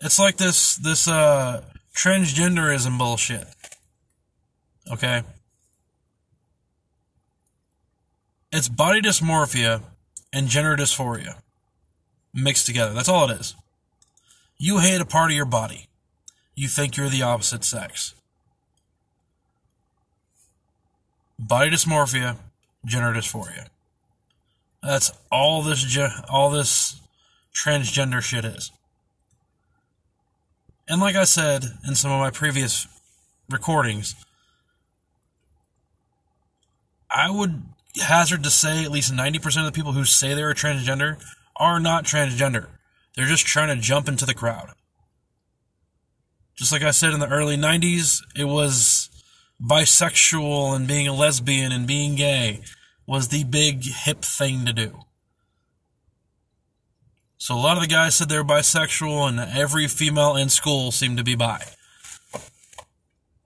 It's 0.00 0.18
like 0.18 0.36
this 0.36 0.76
this 0.76 1.06
uh 1.06 1.62
transgenderism 1.94 2.96
bullshit. 2.96 3.46
Okay? 4.90 5.22
It's 8.52 8.68
body 8.68 9.00
dysmorphia 9.02 9.82
and 10.32 10.48
gender 10.48 10.76
dysphoria 10.76 11.42
mixed 12.32 12.66
together. 12.66 12.94
That's 12.94 13.08
all 13.08 13.30
it 13.30 13.40
is. 13.40 13.54
You 14.56 14.78
hate 14.78 15.00
a 15.00 15.04
part 15.04 15.30
of 15.30 15.36
your 15.36 15.44
body. 15.44 15.86
You 16.54 16.68
think 16.68 16.96
you're 16.96 17.08
the 17.08 17.22
opposite 17.22 17.64
sex. 17.64 18.14
Body 21.40 21.70
dysmorphia, 21.70 22.36
gender 22.84 23.18
dysphoria. 23.18 23.68
That's 24.82 25.10
all 25.32 25.62
this 25.62 25.98
all 26.28 26.50
this 26.50 27.00
transgender 27.54 28.20
shit 28.20 28.44
is. 28.44 28.70
And 30.86 31.00
like 31.00 31.16
I 31.16 31.24
said 31.24 31.64
in 31.86 31.94
some 31.94 32.10
of 32.10 32.20
my 32.20 32.30
previous 32.30 32.86
recordings, 33.48 34.14
I 37.10 37.30
would 37.30 37.62
hazard 37.96 38.44
to 38.44 38.50
say 38.50 38.84
at 38.84 38.90
least 38.90 39.12
90% 39.12 39.58
of 39.58 39.64
the 39.64 39.72
people 39.72 39.92
who 39.92 40.04
say 40.04 40.34
they're 40.34 40.52
transgender 40.54 41.22
are 41.56 41.80
not 41.80 42.04
transgender. 42.04 42.66
They're 43.16 43.26
just 43.26 43.46
trying 43.46 43.74
to 43.74 43.82
jump 43.82 44.08
into 44.08 44.26
the 44.26 44.34
crowd. 44.34 44.70
Just 46.54 46.72
like 46.72 46.82
I 46.82 46.90
said 46.90 47.12
in 47.12 47.20
the 47.20 47.28
early 47.28 47.56
90s, 47.56 48.22
it 48.36 48.44
was 48.44 49.09
bisexual 49.62 50.74
and 50.74 50.86
being 50.86 51.06
a 51.06 51.12
lesbian 51.12 51.72
and 51.72 51.86
being 51.86 52.14
gay 52.14 52.60
was 53.06 53.28
the 53.28 53.44
big 53.44 53.84
hip 53.84 54.22
thing 54.22 54.64
to 54.64 54.72
do. 54.72 55.04
So 57.36 57.54
a 57.54 57.56
lot 57.56 57.76
of 57.76 57.82
the 57.82 57.88
guys 57.88 58.14
said 58.14 58.28
they 58.28 58.36
were 58.36 58.44
bisexual, 58.44 59.28
and 59.28 59.40
every 59.40 59.88
female 59.88 60.36
in 60.36 60.50
school 60.50 60.92
seemed 60.92 61.16
to 61.16 61.24
be 61.24 61.34
bi, 61.34 61.62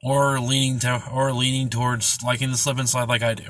or 0.02 0.40
leaning 0.40 0.80
to, 0.80 1.02
or 1.12 1.32
leaning 1.32 1.70
towards 1.70 2.18
liking 2.22 2.50
the 2.50 2.56
slip 2.56 2.78
and 2.78 2.88
slide 2.88 3.08
like 3.08 3.22
I 3.22 3.34
do. 3.34 3.44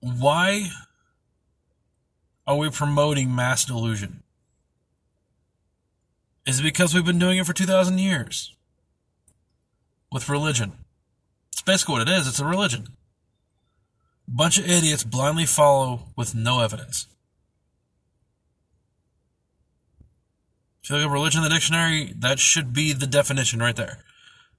Why 0.00 0.70
are 2.50 2.56
we 2.56 2.68
promoting 2.68 3.32
mass 3.32 3.64
delusion? 3.64 4.24
Is 6.44 6.58
it 6.58 6.64
because 6.64 6.92
we've 6.92 7.04
been 7.04 7.20
doing 7.20 7.38
it 7.38 7.46
for 7.46 7.52
2,000 7.52 7.98
years? 7.98 8.56
With 10.10 10.28
religion. 10.28 10.72
It's 11.52 11.62
basically 11.62 11.92
what 11.92 12.08
it 12.08 12.12
is 12.12 12.26
it's 12.26 12.40
a 12.40 12.44
religion. 12.44 12.88
Bunch 14.26 14.58
of 14.58 14.68
idiots 14.68 15.04
blindly 15.04 15.46
follow 15.46 16.08
with 16.16 16.34
no 16.34 16.60
evidence. 16.60 17.06
If 20.82 20.90
you 20.90 20.96
look 20.96 21.06
at 21.06 21.12
religion 21.12 21.44
in 21.44 21.48
the 21.48 21.54
dictionary, 21.54 22.14
that 22.18 22.40
should 22.40 22.72
be 22.72 22.92
the 22.92 23.06
definition 23.06 23.60
right 23.60 23.76
there. 23.76 23.98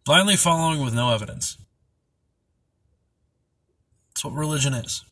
Blindly 0.05 0.37
following 0.37 0.81
with 0.81 0.93
no 0.93 1.13
evidence. 1.13 1.57
That's 4.09 4.23
what 4.23 4.33
religion 4.33 4.73
is. 4.73 5.03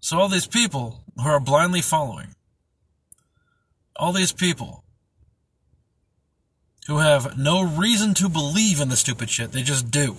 So 0.00 0.18
all 0.18 0.28
these 0.28 0.46
people 0.46 1.04
who 1.16 1.28
are 1.28 1.40
blindly 1.40 1.82
following, 1.82 2.34
all 3.96 4.12
these 4.12 4.32
people 4.32 4.82
who 6.86 6.98
have 6.98 7.38
no 7.38 7.62
reason 7.62 8.14
to 8.14 8.28
believe 8.28 8.80
in 8.80 8.88
the 8.88 8.96
stupid 8.96 9.28
shit, 9.30 9.52
they 9.52 9.62
just 9.62 9.90
do. 9.90 10.16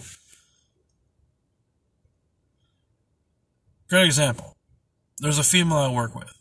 Great 3.90 4.06
example. 4.06 4.56
There's 5.20 5.40
a 5.40 5.44
female 5.44 5.80
I 5.80 5.92
work 5.92 6.16
with. 6.16 6.32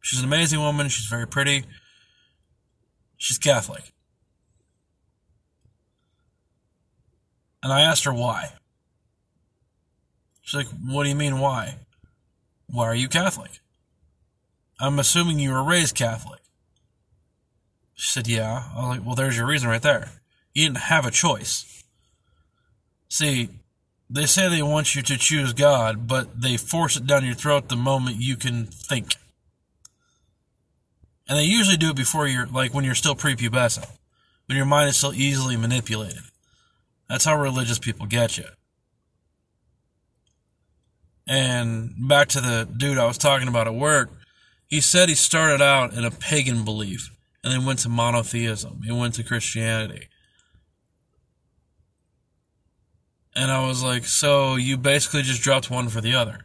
She's 0.00 0.18
an 0.18 0.24
amazing 0.24 0.58
woman. 0.58 0.88
She's 0.88 1.06
very 1.06 1.26
pretty. 1.26 1.64
She's 3.16 3.38
Catholic. 3.38 3.92
And 7.62 7.72
I 7.72 7.82
asked 7.82 8.04
her 8.04 8.14
why. 8.14 8.54
She's 10.40 10.54
like, 10.54 10.66
What 10.84 11.04
do 11.04 11.10
you 11.10 11.14
mean, 11.14 11.38
why? 11.38 11.76
Why 12.70 12.86
are 12.86 12.94
you 12.94 13.08
Catholic? 13.08 13.60
I'm 14.78 14.98
assuming 14.98 15.38
you 15.38 15.52
were 15.52 15.62
raised 15.62 15.94
Catholic. 15.94 16.40
She 17.94 18.08
said, 18.08 18.28
Yeah. 18.28 18.64
I 18.74 18.80
was 18.80 18.96
like, 18.96 19.06
Well, 19.06 19.14
there's 19.14 19.36
your 19.36 19.46
reason 19.46 19.68
right 19.68 19.82
there. 19.82 20.10
You 20.54 20.66
didn't 20.66 20.78
have 20.78 21.04
a 21.04 21.10
choice. 21.10 21.84
See, 23.08 23.48
they 24.08 24.26
say 24.26 24.48
they 24.48 24.62
want 24.62 24.94
you 24.94 25.02
to 25.02 25.16
choose 25.16 25.52
God, 25.52 26.06
but 26.06 26.40
they 26.40 26.56
force 26.56 26.96
it 26.96 27.06
down 27.06 27.24
your 27.24 27.34
throat 27.34 27.68
the 27.68 27.76
moment 27.76 28.16
you 28.16 28.36
can 28.36 28.66
think. 28.66 29.14
And 31.28 31.38
they 31.38 31.44
usually 31.44 31.76
do 31.76 31.90
it 31.90 31.96
before 31.96 32.26
you're, 32.26 32.46
like, 32.46 32.74
when 32.74 32.84
you're 32.84 32.96
still 32.96 33.14
prepubescent, 33.14 33.88
when 34.46 34.56
your 34.56 34.66
mind 34.66 34.88
is 34.88 34.96
still 34.96 35.14
easily 35.14 35.56
manipulated. 35.56 36.22
That's 37.08 37.24
how 37.24 37.40
religious 37.40 37.78
people 37.78 38.06
get 38.06 38.36
you. 38.36 38.46
And 41.30 41.94
back 42.08 42.26
to 42.30 42.40
the 42.40 42.68
dude 42.76 42.98
I 42.98 43.06
was 43.06 43.16
talking 43.16 43.46
about 43.46 43.68
at 43.68 43.74
work, 43.74 44.10
he 44.66 44.80
said 44.80 45.08
he 45.08 45.14
started 45.14 45.62
out 45.62 45.92
in 45.92 46.04
a 46.04 46.10
pagan 46.10 46.64
belief 46.64 47.08
and 47.44 47.52
then 47.52 47.64
went 47.64 47.78
to 47.80 47.88
monotheism. 47.88 48.80
He 48.84 48.90
went 48.90 49.14
to 49.14 49.22
Christianity. 49.22 50.08
And 53.36 53.52
I 53.52 53.64
was 53.64 53.80
like, 53.80 54.06
so 54.06 54.56
you 54.56 54.76
basically 54.76 55.22
just 55.22 55.40
dropped 55.40 55.70
one 55.70 55.88
for 55.88 56.00
the 56.00 56.16
other. 56.16 56.40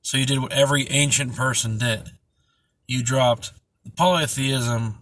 So 0.00 0.16
you 0.16 0.24
did 0.24 0.40
what 0.40 0.54
every 0.54 0.88
ancient 0.88 1.36
person 1.36 1.76
did. 1.76 2.12
You 2.86 3.02
dropped 3.02 3.52
polytheism 3.94 5.00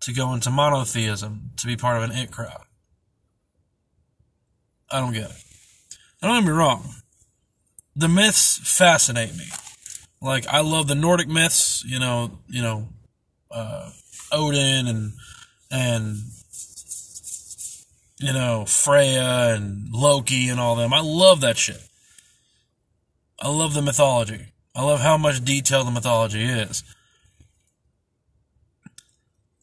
to 0.00 0.12
go 0.12 0.34
into 0.34 0.50
monotheism 0.50 1.52
to 1.56 1.66
be 1.66 1.76
part 1.76 1.96
of 1.96 2.02
an 2.02 2.12
it 2.14 2.30
crowd. 2.30 2.64
I 4.90 5.00
don't 5.00 5.14
get 5.14 5.30
it. 5.30 5.36
Now, 6.20 6.28
don't 6.28 6.42
get 6.42 6.50
me 6.50 6.52
wrong. 6.52 6.96
The 7.94 8.08
myths 8.08 8.58
fascinate 8.62 9.36
me. 9.36 9.46
Like 10.20 10.46
I 10.48 10.60
love 10.60 10.88
the 10.88 10.94
Nordic 10.94 11.28
myths. 11.28 11.84
You 11.84 11.98
know, 11.98 12.38
you 12.48 12.62
know, 12.62 12.88
uh, 13.50 13.90
Odin 14.30 14.86
and 14.86 15.12
and 15.70 16.18
you 18.18 18.32
know 18.32 18.64
Freya 18.66 19.54
and 19.54 19.92
Loki 19.92 20.48
and 20.48 20.60
all 20.60 20.76
them. 20.76 20.94
I 20.94 21.00
love 21.00 21.40
that 21.40 21.58
shit. 21.58 21.82
I 23.40 23.48
love 23.48 23.74
the 23.74 23.82
mythology. 23.82 24.46
I 24.74 24.84
love 24.84 25.00
how 25.00 25.18
much 25.18 25.44
detail 25.44 25.84
the 25.84 25.90
mythology 25.90 26.44
is. 26.44 26.84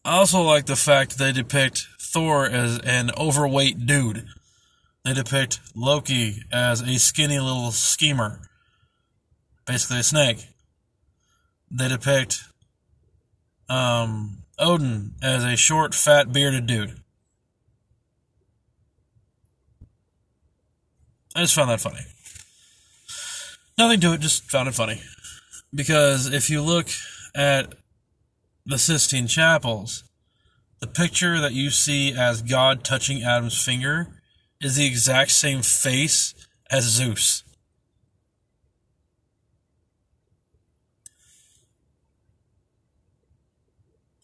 I 0.04 0.16
also 0.16 0.42
like 0.42 0.66
the 0.66 0.76
fact 0.76 1.18
they 1.18 1.32
depict 1.32 1.86
Thor 1.98 2.46
as 2.46 2.78
an 2.80 3.10
overweight 3.18 3.86
dude. 3.86 4.26
They 5.04 5.14
depict 5.14 5.60
Loki 5.74 6.42
as 6.52 6.82
a 6.82 6.98
skinny 6.98 7.38
little 7.38 7.72
schemer, 7.72 8.40
basically 9.66 10.00
a 10.00 10.02
snake. 10.02 10.46
They 11.70 11.88
depict 11.88 12.42
um, 13.68 14.42
Odin 14.58 15.14
as 15.22 15.44
a 15.44 15.56
short, 15.56 15.94
fat, 15.94 16.32
bearded 16.32 16.66
dude. 16.66 17.00
I 21.34 21.42
just 21.42 21.54
found 21.54 21.70
that 21.70 21.80
funny. 21.80 22.00
Nothing 23.78 24.00
to 24.00 24.12
it, 24.12 24.20
just 24.20 24.50
found 24.50 24.68
it 24.68 24.74
funny. 24.74 25.00
Because 25.72 26.26
if 26.26 26.50
you 26.50 26.60
look 26.60 26.88
at 27.34 27.74
the 28.66 28.76
Sistine 28.76 29.28
Chapels, 29.28 30.04
the 30.80 30.86
picture 30.86 31.40
that 31.40 31.52
you 31.52 31.70
see 31.70 32.12
as 32.12 32.42
God 32.42 32.84
touching 32.84 33.22
Adam's 33.22 33.62
finger 33.62 34.19
is 34.60 34.76
the 34.76 34.86
exact 34.86 35.30
same 35.30 35.62
face 35.62 36.34
as 36.70 36.84
Zeus. 36.84 37.42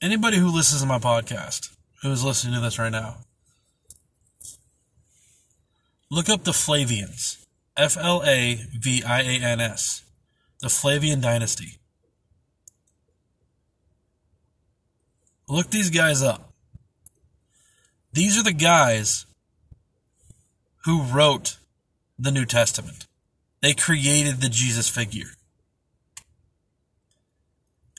Anybody 0.03 0.37
who 0.37 0.55
listens 0.55 0.83
to 0.83 0.87
my 0.87 0.99
podcast, 0.99 1.75
who 2.03 2.13
is 2.13 2.23
listening 2.23 2.55
to 2.55 2.61
this 2.61 2.79
right 2.79 2.93
now, 2.93 3.17
look 6.11 6.29
up 6.29 6.45
the 6.45 6.53
Flavians. 6.53 7.43
F 7.77 7.97
L 7.99 8.23
A 8.25 8.55
V 8.73 9.03
I 9.05 9.21
A 9.23 9.41
N 9.43 9.61
S. 9.61 10.03
The 10.61 10.69
Flavian 10.69 11.21
Dynasty. 11.21 11.79
Look 15.49 15.71
these 15.71 15.91
guys 15.91 16.23
up. 16.23 16.53
These 18.13 18.39
are 18.39 18.43
the 18.43 18.53
guys 18.53 19.26
who 20.87 21.03
wrote 21.03 21.59
the 22.17 22.31
New 22.31 22.45
Testament. 22.47 23.07
They 23.61 23.75
created 23.75 24.41
the 24.41 24.49
Jesus 24.49 24.89
figure. 24.89 25.33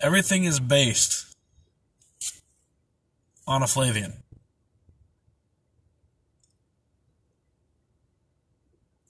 Everything 0.02 0.46
is 0.46 0.62
based 0.62 1.36
on 3.46 3.62
a 3.62 3.68
Flavian. 3.68 4.24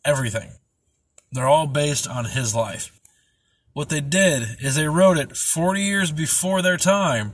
Everything. 0.03 0.53
They're 1.31 1.47
all 1.47 1.67
based 1.67 2.07
on 2.07 2.25
his 2.25 2.55
life. 2.55 2.91
What 3.73 3.89
they 3.89 4.01
did 4.01 4.57
is 4.59 4.73
they 4.73 4.87
wrote 4.87 5.17
it 5.17 5.37
40 5.37 5.81
years 5.81 6.11
before 6.11 6.63
their 6.63 6.77
time 6.77 7.33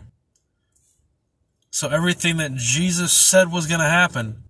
so 1.72 1.88
everything 1.88 2.38
that 2.38 2.56
Jesus 2.56 3.14
said 3.14 3.50
was 3.50 3.66
going 3.66 3.80
to 3.80 3.88
happen 3.88 4.43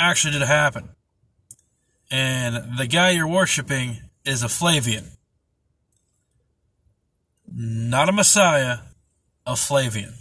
actually 0.00 0.32
did 0.32 0.42
happen. 0.42 0.90
And 2.10 2.78
the 2.78 2.86
guy 2.86 3.10
you're 3.10 3.28
worshiping 3.28 3.98
is 4.24 4.42
a 4.42 4.48
Flavian. 4.48 5.04
Not 7.52 8.08
a 8.08 8.12
Messiah, 8.12 8.78
a 9.46 9.56
Flavian. 9.56 10.14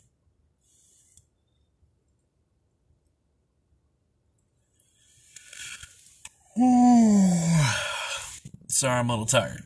Sorry, 8.67 8.99
I'm 8.99 9.09
a 9.09 9.13
little 9.13 9.25
tired. 9.25 9.65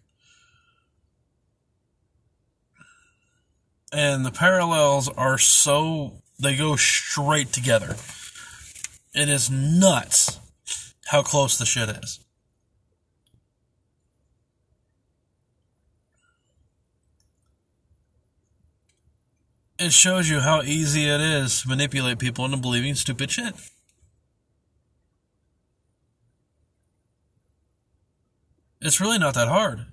and 3.93 4.25
the 4.25 4.31
parallels 4.31 5.07
are 5.07 5.37
so 5.37 6.23
they 6.39 6.57
go 6.57 6.75
straight 6.75 7.53
together. 7.53 7.95
It 9.13 9.29
is 9.29 9.49
nuts 9.51 10.39
how 11.07 11.21
close 11.21 11.57
the 11.57 11.65
shit 11.65 11.89
is. 11.89 12.19
It 19.77 19.91
shows 19.91 20.29
you 20.29 20.39
how 20.39 20.61
easy 20.61 21.09
it 21.09 21.21
is 21.21 21.61
to 21.61 21.67
manipulate 21.67 22.17
people 22.17 22.45
into 22.45 22.57
believing 22.57 22.95
stupid 22.95 23.29
shit. 23.31 23.53
It's 28.81 28.99
really 28.99 29.19
not 29.19 29.33
that 29.35 29.47
hard. 29.47 29.85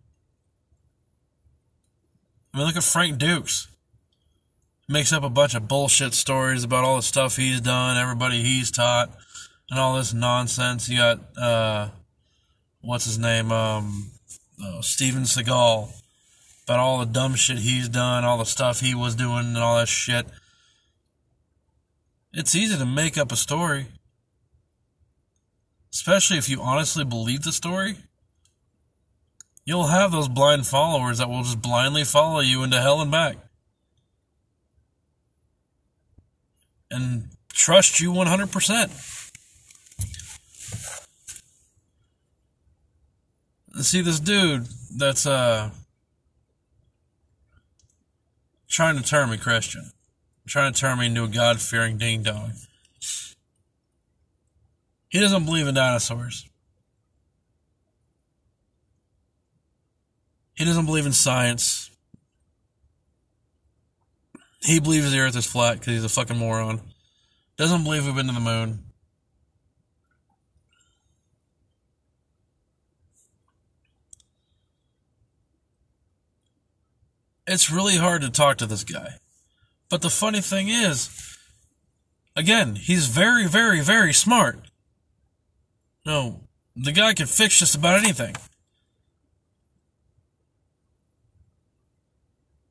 I 2.52 2.58
mean, 2.58 2.66
look 2.66 2.76
at 2.76 2.82
Frank 2.82 3.18
Dux 3.18 3.68
makes 4.90 5.12
up 5.12 5.22
a 5.22 5.30
bunch 5.30 5.54
of 5.54 5.68
bullshit 5.68 6.12
stories 6.12 6.64
about 6.64 6.82
all 6.82 6.96
the 6.96 7.02
stuff 7.02 7.36
he's 7.36 7.60
done, 7.60 7.96
everybody 7.96 8.42
he's 8.42 8.72
taught, 8.72 9.08
and 9.70 9.78
all 9.78 9.96
this 9.96 10.12
nonsense. 10.12 10.88
You 10.88 10.98
got 10.98 11.38
uh, 11.38 11.88
what's 12.80 13.04
his 13.04 13.18
name, 13.18 13.52
um, 13.52 14.10
uh, 14.62 14.82
Steven 14.82 15.22
Seagal, 15.22 15.92
about 16.64 16.80
all 16.80 16.98
the 16.98 17.06
dumb 17.06 17.36
shit 17.36 17.58
he's 17.58 17.88
done, 17.88 18.24
all 18.24 18.38
the 18.38 18.44
stuff 18.44 18.80
he 18.80 18.94
was 18.94 19.14
doing, 19.14 19.46
and 19.46 19.58
all 19.58 19.78
that 19.78 19.88
shit. 19.88 20.26
It's 22.32 22.56
easy 22.56 22.76
to 22.76 22.86
make 22.86 23.16
up 23.16 23.30
a 23.30 23.36
story, 23.36 23.86
especially 25.92 26.38
if 26.38 26.48
you 26.48 26.60
honestly 26.60 27.04
believe 27.04 27.44
the 27.44 27.52
story. 27.52 27.94
You'll 29.64 29.86
have 29.86 30.10
those 30.10 30.28
blind 30.28 30.66
followers 30.66 31.18
that 31.18 31.28
will 31.28 31.44
just 31.44 31.62
blindly 31.62 32.02
follow 32.02 32.40
you 32.40 32.64
into 32.64 32.80
hell 32.80 33.00
and 33.00 33.10
back. 33.10 33.36
And 36.90 37.28
trust 37.52 38.00
you 38.00 38.12
100%. 38.12 39.16
See 43.82 44.02
this 44.02 44.20
dude 44.20 44.66
that's 44.96 45.26
uh 45.26 45.70
trying 48.68 48.96
to 48.96 49.02
turn 49.02 49.30
me 49.30 49.36
Christian, 49.36 49.90
trying 50.46 50.72
to 50.72 50.80
turn 50.80 50.98
me 50.98 51.06
into 51.06 51.24
a 51.24 51.28
God 51.28 51.60
fearing 51.60 51.96
ding 51.96 52.22
dong. 52.22 52.52
He 55.08 55.18
doesn't 55.18 55.44
believe 55.44 55.66
in 55.66 55.74
dinosaurs. 55.74 56.48
He 60.54 60.64
doesn't 60.64 60.86
believe 60.86 61.06
in 61.06 61.12
science. 61.12 61.89
He 64.62 64.78
believes 64.78 65.10
the 65.10 65.20
Earth 65.20 65.36
is 65.36 65.46
flat 65.46 65.78
because 65.78 65.94
he's 65.94 66.04
a 66.04 66.08
fucking 66.08 66.36
moron. 66.36 66.80
Doesn't 67.56 67.84
believe 67.84 68.04
we've 68.04 68.14
been 68.14 68.26
to 68.26 68.32
the 68.32 68.40
moon. 68.40 68.84
It's 77.46 77.70
really 77.70 77.96
hard 77.96 78.22
to 78.22 78.30
talk 78.30 78.58
to 78.58 78.66
this 78.66 78.84
guy. 78.84 79.14
But 79.88 80.02
the 80.02 80.10
funny 80.10 80.40
thing 80.40 80.68
is, 80.68 81.36
again, 82.36 82.76
he's 82.76 83.08
very, 83.08 83.48
very, 83.48 83.80
very 83.80 84.12
smart. 84.12 84.68
No, 86.06 86.44
the 86.76 86.92
guy 86.92 87.12
can 87.14 87.26
fix 87.26 87.58
just 87.58 87.74
about 87.74 87.98
anything. 87.98 88.36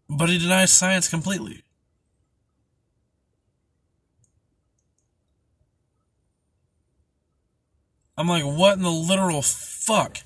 But 0.07 0.29
he 0.29 0.39
denies 0.39 0.71
science 0.71 1.09
completely. 1.09 1.63
I'm 8.19 8.27
like, 8.27 8.43
what 8.43 8.75
in 8.75 8.83
the 8.83 8.91
literal 8.91 9.41
fuck? 9.41 10.17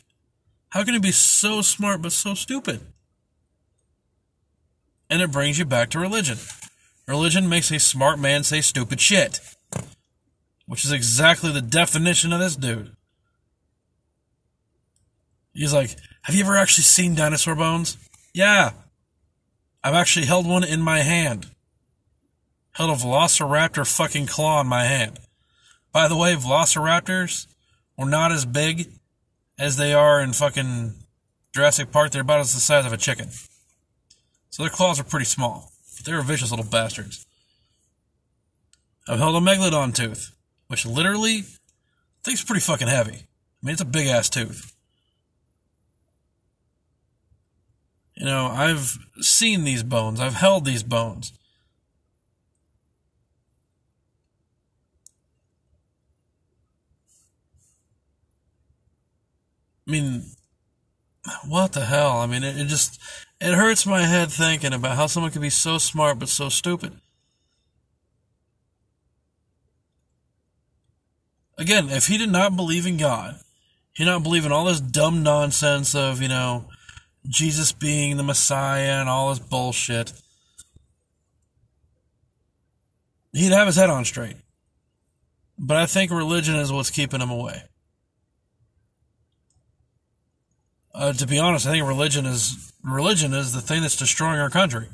How 0.69 0.83
can 0.83 0.95
he 0.95 0.99
be 0.99 1.11
so 1.11 1.61
smart 1.61 2.01
but 2.01 2.11
so 2.11 2.33
stupid? 2.33 2.81
And 5.11 5.21
it 5.21 5.31
brings 5.31 5.59
you 5.59 5.65
back 5.65 5.91
to 5.91 5.99
religion. 5.99 6.39
Religion 7.07 7.47
makes 7.47 7.69
a 7.69 7.79
smart 7.79 8.17
man 8.17 8.43
say 8.43 8.61
stupid 8.61 8.99
shit. 8.99 9.39
Which 10.65 10.83
is 10.83 10.91
exactly 10.91 11.51
the 11.51 11.61
definition 11.61 12.33
of 12.33 12.39
this 12.39 12.55
dude. 12.55 12.95
He's 15.53 15.73
like, 15.73 15.95
Have 16.23 16.33
you 16.33 16.43
ever 16.43 16.57
actually 16.57 16.85
seen 16.85 17.13
dinosaur 17.13 17.53
bones? 17.53 17.97
Yeah. 18.33 18.71
I've 19.83 19.93
actually 19.93 20.25
held 20.25 20.47
one 20.47 20.63
in 20.63 20.81
my 20.81 21.01
hand. 21.01 21.45
Held 22.71 22.89
a 22.89 22.93
velociraptor 22.93 23.85
fucking 23.85 24.25
claw 24.25 24.61
in 24.61 24.67
my 24.67 24.85
hand. 24.85 25.19
By 25.91 26.07
the 26.07 26.17
way, 26.17 26.33
velociraptors 26.33 27.45
or 27.97 28.09
not 28.09 28.31
as 28.31 28.45
big 28.45 28.89
as 29.57 29.77
they 29.77 29.93
are 29.93 30.19
in 30.19 30.33
fucking 30.33 30.93
Jurassic 31.53 31.91
Park. 31.91 32.11
They're 32.11 32.21
about 32.21 32.39
as 32.39 32.53
the 32.53 32.59
size 32.59 32.85
of 32.85 32.93
a 32.93 32.97
chicken. 32.97 33.29
So 34.49 34.63
their 34.63 34.69
claws 34.69 34.99
are 34.99 35.03
pretty 35.03 35.25
small. 35.25 35.71
But 35.97 36.05
they're 36.05 36.21
vicious 36.21 36.51
little 36.51 36.65
bastards. 36.65 37.25
I've 39.07 39.19
held 39.19 39.35
a 39.35 39.45
megalodon 39.45 39.93
tooth, 39.93 40.31
which 40.67 40.85
literally, 40.85 41.43
it's 42.25 42.43
pretty 42.43 42.61
fucking 42.61 42.87
heavy. 42.87 43.15
I 43.15 43.65
mean, 43.65 43.73
it's 43.73 43.81
a 43.81 43.85
big 43.85 44.07
ass 44.07 44.29
tooth. 44.29 44.73
You 48.15 48.25
know, 48.25 48.47
I've 48.47 48.97
seen 49.19 49.63
these 49.63 49.83
bones. 49.83 50.19
I've 50.19 50.35
held 50.35 50.65
these 50.65 50.83
bones. 50.83 51.33
I 59.87 59.91
mean, 59.91 60.23
what 61.47 61.73
the 61.73 61.85
hell? 61.85 62.17
I 62.17 62.25
mean, 62.25 62.43
it, 62.43 62.57
it, 62.57 62.67
just 62.67 63.01
it 63.39 63.53
hurts 63.53 63.85
my 63.85 64.03
head 64.03 64.31
thinking 64.31 64.73
about 64.73 64.95
how 64.95 65.07
someone 65.07 65.31
could 65.31 65.41
be 65.41 65.49
so 65.49 65.77
smart 65.77 66.19
but 66.19 66.29
so 66.29 66.49
stupid. 66.49 66.93
Again, 71.57 71.89
if 71.89 72.07
he 72.07 72.17
did 72.17 72.31
not 72.31 72.55
believe 72.55 72.85
in 72.85 72.97
God, 72.97 73.35
he 73.93 74.03
not 74.03 74.23
believe 74.23 74.45
in 74.45 74.51
all 74.51 74.65
this 74.65 74.81
dumb 74.81 75.21
nonsense 75.21 75.93
of, 75.93 76.21
you 76.21 76.27
know, 76.27 76.65
Jesus 77.27 77.71
being 77.71 78.17
the 78.17 78.23
Messiah 78.23 78.99
and 78.99 79.07
all 79.07 79.29
this 79.29 79.39
bullshit, 79.39 80.13
he'd 83.31 83.51
have 83.51 83.67
his 83.67 83.75
head 83.75 83.89
on 83.89 84.03
straight. 84.03 84.35
But 85.57 85.77
I 85.77 85.85
think 85.85 86.11
religion 86.11 86.55
is 86.55 86.71
what's 86.71 86.89
keeping 86.89 87.21
him 87.21 87.29
away. 87.29 87.63
Uh, 90.93 91.11
to 91.13 91.25
be 91.25 91.39
honest, 91.39 91.65
I 91.65 91.71
think 91.71 91.87
religion 91.87 92.25
is 92.25 92.71
religion 92.83 93.33
is 93.33 93.53
the 93.53 93.61
thing 93.61 93.81
that's 93.81 93.95
destroying 93.95 94.39
our 94.39 94.49
country. 94.49 94.87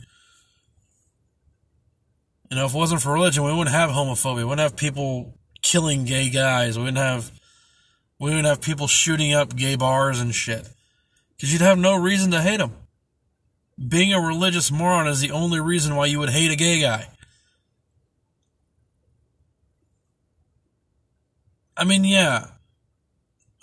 You 2.50 2.58
know, 2.58 2.66
if 2.66 2.74
it 2.74 2.78
wasn't 2.78 3.02
for 3.02 3.14
religion, 3.14 3.44
we 3.44 3.52
wouldn't 3.52 3.76
have 3.76 3.90
homophobia. 3.90 4.38
We 4.38 4.44
wouldn't 4.46 4.62
have 4.62 4.76
people 4.76 5.38
killing 5.62 6.06
gay 6.06 6.30
guys. 6.30 6.78
We 6.78 6.86
wouldn't 6.86 6.98
have 6.98 7.32
we 8.18 8.30
wouldn't 8.30 8.48
have 8.48 8.62
people 8.62 8.88
shooting 8.88 9.34
up 9.34 9.56
gay 9.56 9.76
bars 9.76 10.20
and 10.20 10.34
shit. 10.34 10.68
Because 11.36 11.52
you'd 11.52 11.62
have 11.62 11.78
no 11.78 11.96
reason 11.96 12.32
to 12.32 12.42
hate 12.42 12.58
them. 12.58 12.74
Being 13.88 14.14
a 14.14 14.20
religious 14.20 14.72
moron 14.72 15.08
is 15.08 15.22
the 15.22 15.32
only 15.32 15.60
reason 15.60 15.96
why 15.96 16.08
you 16.08 16.20
would 16.20 16.30
hate 16.30 16.52
a 16.52 16.56
gay 16.56 16.82
guy. 16.82 17.08
I 21.78 21.86
mean, 21.86 22.04
yeah. 22.04 22.48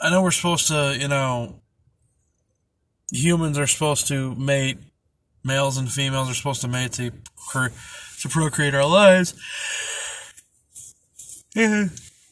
I 0.01 0.11
know 0.11 0.23
we're 0.23 0.31
supposed 0.31 0.69
to, 0.69 0.97
you 0.99 1.09
know, 1.09 1.61
humans 3.17 3.59
are 3.59 3.67
supposed 3.67 4.09
to 4.09 4.35
mate, 4.35 4.79
males 5.45 5.77
and 5.77 5.91
females 5.91 6.31
are 6.31 6.35
supposed 6.35 6.61
to 6.63 6.69
mate 6.69 6.93
to, 6.93 7.11
to 7.11 8.29
procreate 8.29 8.75
our 8.75 8.87
lives. 8.87 9.35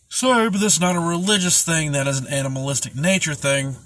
Sorry, 0.09 0.51
but 0.51 0.61
this 0.61 0.75
is 0.75 0.81
not 0.81 0.97
a 0.97 1.01
religious 1.01 1.65
thing, 1.65 1.93
that 1.93 2.07
is 2.07 2.21
an 2.21 2.29
animalistic 2.29 2.95
nature 2.95 3.35
thing. 3.35 3.77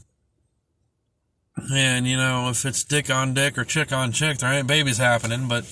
And, 1.72 2.06
you 2.06 2.16
know, 2.16 2.50
if 2.50 2.64
it's 2.64 2.84
dick 2.84 3.10
on 3.10 3.34
dick 3.34 3.58
or 3.58 3.64
chick 3.64 3.92
on 3.92 4.12
chick, 4.12 4.38
there 4.38 4.52
ain't 4.52 4.66
babies 4.66 4.98
happening, 4.98 5.48
but. 5.48 5.64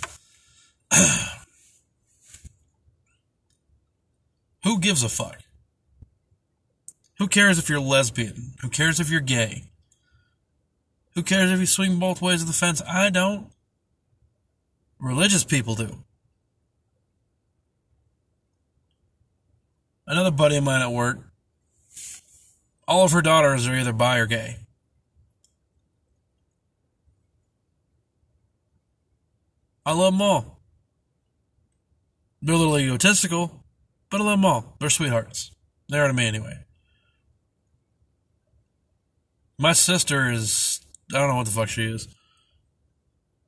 Who 4.64 4.80
gives 4.80 5.04
a 5.04 5.08
fuck? 5.08 5.38
Who 7.18 7.28
cares 7.28 7.58
if 7.58 7.68
you're 7.68 7.80
lesbian? 7.80 8.54
Who 8.62 8.68
cares 8.68 8.98
if 8.98 9.10
you're 9.10 9.20
gay? 9.20 9.64
Who 11.16 11.22
cares 11.22 11.50
if 11.50 11.58
you 11.58 11.66
swing 11.66 11.98
both 11.98 12.20
ways 12.20 12.42
of 12.42 12.46
the 12.46 12.52
fence? 12.52 12.82
I 12.86 13.08
don't. 13.08 13.50
Religious 15.00 15.44
people 15.44 15.74
do. 15.74 16.04
Another 20.06 20.30
buddy 20.30 20.56
of 20.56 20.64
mine 20.64 20.82
at 20.82 20.92
work, 20.92 21.18
all 22.86 23.04
of 23.04 23.12
her 23.12 23.22
daughters 23.22 23.66
are 23.66 23.74
either 23.74 23.94
bi 23.94 24.18
or 24.18 24.26
gay. 24.26 24.58
I 29.86 29.92
love 29.92 30.12
them 30.12 30.22
all. 30.22 30.60
They're 32.42 32.54
a 32.54 32.58
little 32.58 32.78
egotistical, 32.78 33.64
but 34.10 34.20
I 34.20 34.24
love 34.24 34.38
them 34.38 34.44
all. 34.44 34.76
They're 34.80 34.90
sweethearts. 34.90 35.50
They 35.88 35.98
are 35.98 36.08
to 36.08 36.12
me 36.12 36.26
anyway. 36.26 36.58
My 39.58 39.72
sister 39.72 40.30
is, 40.30 40.75
I 41.12 41.18
don't 41.18 41.28
know 41.28 41.36
what 41.36 41.46
the 41.46 41.52
fuck 41.52 41.68
she 41.68 41.84
is. 41.84 42.08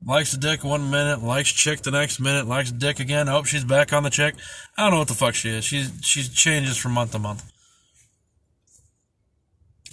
Likes 0.04 0.32
the 0.32 0.38
dick 0.38 0.62
one 0.62 0.90
minute, 0.90 1.22
likes 1.22 1.50
chick 1.50 1.82
the 1.82 1.90
next 1.90 2.20
minute, 2.20 2.46
likes 2.46 2.70
dick 2.70 3.00
again. 3.00 3.28
Oh, 3.28 3.42
she's 3.42 3.64
back 3.64 3.92
on 3.92 4.04
the 4.04 4.10
chick. 4.10 4.36
I 4.76 4.82
don't 4.82 4.92
know 4.92 4.98
what 5.00 5.08
the 5.08 5.14
fuck 5.14 5.34
she 5.34 5.50
is. 5.50 5.64
She's 5.64 5.90
she 6.02 6.22
changes 6.22 6.76
from 6.76 6.92
month 6.92 7.12
to 7.12 7.18
month. 7.18 7.50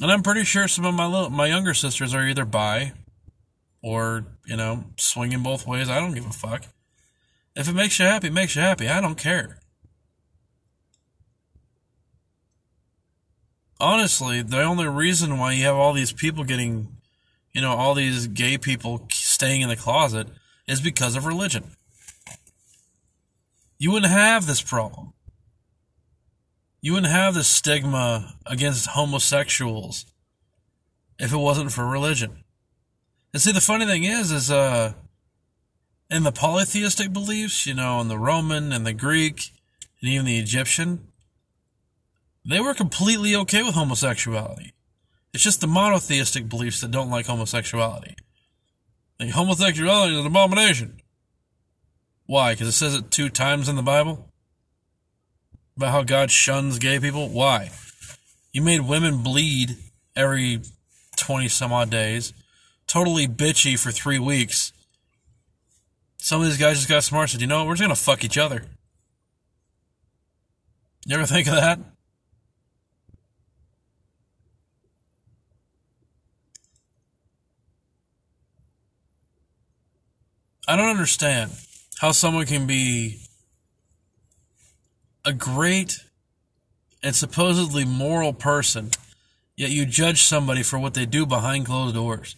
And 0.02 0.12
I'm 0.12 0.24
pretty 0.24 0.44
sure 0.44 0.68
some 0.68 0.86
of 0.86 0.94
my 0.94 1.06
little, 1.06 1.30
my 1.30 1.48
younger 1.48 1.74
sisters 1.74 2.14
are 2.14 2.28
either 2.28 2.46
bi 2.46 2.92
or, 3.82 4.26
you 4.46 4.58
know, 4.58 4.84
swinging 4.98 5.42
both 5.42 5.66
ways. 5.66 5.90
I 5.90 6.00
don't 6.00 6.14
give 6.14 6.26
a 6.26 6.32
fuck. 6.32 6.66
If 7.56 7.70
it 7.70 7.74
makes 7.74 7.98
you 8.00 8.06
happy, 8.06 8.28
it 8.28 8.34
makes 8.34 8.56
you 8.56 8.62
happy. 8.62 8.90
I 8.90 9.00
don't 9.00 9.18
care. 9.18 9.60
Honestly, 13.80 14.42
the 14.42 14.62
only 14.64 14.88
reason 14.88 15.38
why 15.38 15.54
you 15.54 15.64
have 15.64 15.76
all 15.76 15.94
these 15.94 16.12
people 16.12 16.44
getting, 16.44 16.95
you 17.56 17.62
know, 17.62 17.72
all 17.72 17.94
these 17.94 18.28
gay 18.28 18.58
people 18.58 19.08
staying 19.10 19.62
in 19.62 19.70
the 19.70 19.78
closet 19.78 20.28
is 20.68 20.82
because 20.82 21.16
of 21.16 21.26
religion. 21.26 21.64
You 23.78 23.92
wouldn't 23.92 24.12
have 24.12 24.46
this 24.46 24.62
problem. 24.62 25.14
You 26.82 26.94
wouldn't 26.94 27.14
have 27.14 27.34
this 27.34 27.48
stigma 27.48 28.36
against 28.46 28.88
homosexuals 28.88 30.06
if 31.18 31.32
it 31.32 31.38
wasn't 31.38 31.72
for 31.72 31.86
religion. 31.86 32.44
And 33.32 33.42
see, 33.42 33.54
the 33.54 33.62
funny 33.62 33.86
thing 33.86 34.04
is, 34.04 34.34
is 34.34 34.52
uh, 34.52 34.92
in 36.10 36.24
the 36.24 36.34
polytheistic 36.34 37.14
beliefs, 37.14 37.66
you 37.66 37.74
know, 37.74 38.02
in 38.02 38.10
the 38.10 38.20
Roman 38.20 38.74
and 38.74 38.86
the 38.86 38.94
Greek 38.94 39.54
and 40.02 40.12
even 40.12 40.26
the 40.26 40.40
Egyptian, 40.40 41.08
they 42.44 42.60
were 42.60 42.74
completely 42.74 43.34
okay 43.34 43.64
with 43.64 43.76
homosexuality. 43.76 44.75
It's 45.36 45.44
just 45.44 45.62
the 45.62 45.68
monotheistic 45.68 46.50
beliefs 46.50 46.82
that 46.82 46.92
don't 46.92 47.12
like 47.12 47.26
homosexuality. 47.26 48.16
Like, 49.20 49.32
homosexuality 49.32 50.14
is 50.14 50.22
an 50.22 50.26
abomination. 50.26 51.02
Why? 52.26 52.54
Because 52.54 52.70
it 52.70 52.72
says 52.72 52.96
it 52.96 53.12
two 53.12 53.30
times 53.30 53.70
in 53.70 53.76
the 53.76 53.84
Bible? 53.84 54.32
About 55.76 55.92
how 55.92 56.04
God 56.04 56.32
shuns 56.32 56.80
gay 56.80 57.00
people? 57.00 57.30
Why? 57.30 57.70
You 58.54 58.62
made 58.62 58.82
women 58.82 59.24
bleed 59.24 59.76
every 60.16 60.62
20 61.18 61.50
some 61.50 61.74
odd 61.74 61.90
days 61.90 62.34
totally 62.88 63.28
bitchy 63.28 63.78
for 63.78 63.92
three 63.92 64.20
weeks. 64.20 64.72
Some 66.18 66.42
of 66.42 66.48
these 66.48 66.58
guys 66.58 66.78
just 66.78 66.90
got 66.90 67.04
smart 67.04 67.30
said, 67.30 67.42
you 67.42 67.48
know 67.48 67.60
what, 67.60 67.68
we're 67.68 67.74
just 67.74 67.84
gonna 67.84 67.96
fuck 67.96 68.24
each 68.24 68.38
other. 68.38 68.64
You 71.06 71.16
ever 71.16 71.26
think 71.26 71.48
of 71.48 71.56
that? 71.56 71.80
I 80.68 80.76
don't 80.76 80.90
understand 80.90 81.52
how 82.00 82.12
someone 82.12 82.46
can 82.46 82.66
be 82.66 83.20
a 85.24 85.34
great 85.34 86.00
and 87.04 87.16
supposedly 87.16 87.86
moral 87.86 88.34
person, 88.34 88.90
yet 89.56 89.70
you 89.70 89.86
judge 89.86 90.24
somebody 90.24 90.64
for 90.64 90.80
what 90.80 90.96
they 90.96 91.06
do 91.06 91.26
behind 91.26 91.68
closed 91.68 91.96
doors. 91.96 92.36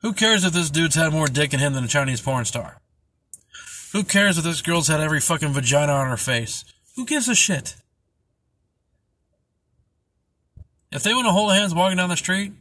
Who 0.00 0.12
cares 0.12 0.44
if 0.44 0.52
this 0.52 0.70
dude's 0.70 0.96
had 0.96 1.12
more 1.12 1.28
dick 1.28 1.52
in 1.52 1.60
him 1.60 1.74
than 1.74 1.84
a 1.84 1.88
Chinese 1.88 2.20
porn 2.20 2.44
star? 2.44 2.78
Who 3.92 4.02
cares 4.02 4.38
if 4.38 4.44
this 4.44 4.62
girl's 4.62 4.88
had 4.88 5.00
every 5.00 5.20
fucking 5.20 5.52
vagina 5.52 5.92
on 5.92 6.08
her 6.08 6.16
face? 6.16 6.64
Who 6.96 7.04
gives 7.04 7.28
a 7.28 7.34
shit? 7.34 7.76
If 10.90 11.02
they 11.02 11.14
want 11.14 11.26
to 11.26 11.32
hold 11.32 11.52
hands 11.52 11.74
walking 11.74 11.98
down 11.98 12.08
the 12.08 12.16
street, 12.16 12.52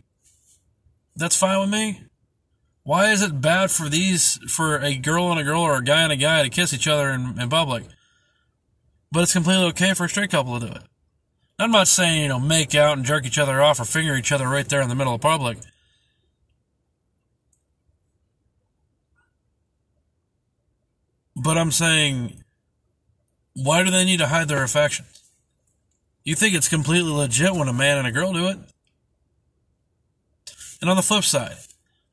that's 1.15 1.35
fine 1.35 1.59
with 1.59 1.69
me. 1.69 2.01
Why 2.83 3.11
is 3.11 3.21
it 3.21 3.41
bad 3.41 3.69
for 3.69 3.89
these 3.89 4.39
for 4.49 4.79
a 4.79 4.95
girl 4.95 5.31
and 5.31 5.39
a 5.39 5.43
girl 5.43 5.61
or 5.61 5.77
a 5.77 5.83
guy 5.83 6.01
and 6.01 6.11
a 6.11 6.17
guy 6.17 6.41
to 6.41 6.49
kiss 6.49 6.73
each 6.73 6.87
other 6.87 7.09
in, 7.09 7.39
in 7.39 7.49
public? 7.49 7.83
But 9.11 9.23
it's 9.23 9.33
completely 9.33 9.65
okay 9.65 9.93
for 9.93 10.05
a 10.05 10.09
straight 10.09 10.31
couple 10.31 10.59
to 10.59 10.65
do 10.65 10.71
it. 10.71 10.83
I'm 11.59 11.71
not 11.71 11.87
saying, 11.87 12.23
you 12.23 12.27
know, 12.27 12.39
make 12.39 12.73
out 12.73 12.97
and 12.97 13.05
jerk 13.05 13.25
each 13.25 13.37
other 13.37 13.61
off 13.61 13.79
or 13.79 13.85
finger 13.85 14.15
each 14.15 14.31
other 14.31 14.47
right 14.47 14.67
there 14.67 14.81
in 14.81 14.89
the 14.89 14.95
middle 14.95 15.13
of 15.13 15.21
public. 15.21 15.59
But 21.35 21.57
I'm 21.57 21.71
saying, 21.71 22.43
why 23.53 23.83
do 23.83 23.91
they 23.91 24.05
need 24.05 24.19
to 24.19 24.27
hide 24.27 24.47
their 24.47 24.63
affections? 24.63 25.21
You 26.23 26.35
think 26.35 26.55
it's 26.55 26.69
completely 26.69 27.11
legit 27.11 27.53
when 27.53 27.67
a 27.67 27.73
man 27.73 27.97
and 27.97 28.07
a 28.07 28.11
girl 28.11 28.33
do 28.33 28.47
it. 28.47 28.57
And 30.81 30.89
on 30.89 30.95
the 30.95 31.03
flip 31.03 31.23
side, 31.23 31.57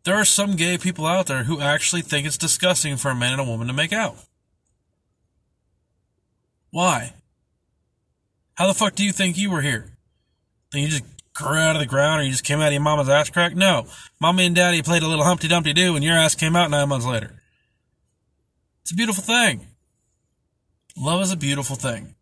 there 0.09 0.17
are 0.17 0.25
some 0.25 0.57
gay 0.57 0.79
people 0.79 1.05
out 1.05 1.27
there 1.27 1.43
who 1.43 1.61
actually 1.61 2.01
think 2.01 2.27
it's 2.27 2.39
disgusting 2.39 2.97
for 2.97 3.11
a 3.11 3.15
man 3.15 3.33
and 3.33 3.43
a 3.43 3.45
woman 3.45 3.67
to 3.67 3.75
make 3.75 3.93
out. 3.93 4.17
Why? 6.71 7.13
How 8.55 8.69
the 8.69 8.73
fuck 8.73 8.95
do 8.95 9.05
you 9.05 9.13
think 9.13 9.37
you 9.37 9.51
were 9.51 9.61
here? 9.61 9.99
Then 10.73 10.81
you 10.81 10.89
just 10.89 11.05
grew 11.35 11.59
out 11.59 11.77
of 11.77 11.81
the 11.81 11.87
ground 11.87 12.23
or 12.23 12.25
you 12.25 12.31
just 12.31 12.43
came 12.43 12.59
out 12.59 12.69
of 12.69 12.73
your 12.73 12.81
mama's 12.81 13.11
ass 13.11 13.29
crack? 13.29 13.55
No. 13.55 13.85
Mommy 14.19 14.47
and 14.47 14.57
daddy 14.57 14.81
played 14.81 15.03
a 15.03 15.07
little 15.07 15.27
Humpty 15.27 15.47
Dumpty 15.47 15.75
Doo 15.75 15.95
and 15.95 16.03
your 16.03 16.17
ass 16.17 16.35
came 16.35 16.57
out 16.57 16.71
nine 16.71 16.89
months 16.89 17.05
later. 17.05 17.43
It's 18.81 18.93
a 18.93 18.95
beautiful 18.95 19.23
thing. 19.23 19.67
Love 20.97 21.21
is 21.21 21.33
a 21.33 21.37
beautiful 21.37 21.77
thing. 21.77 22.15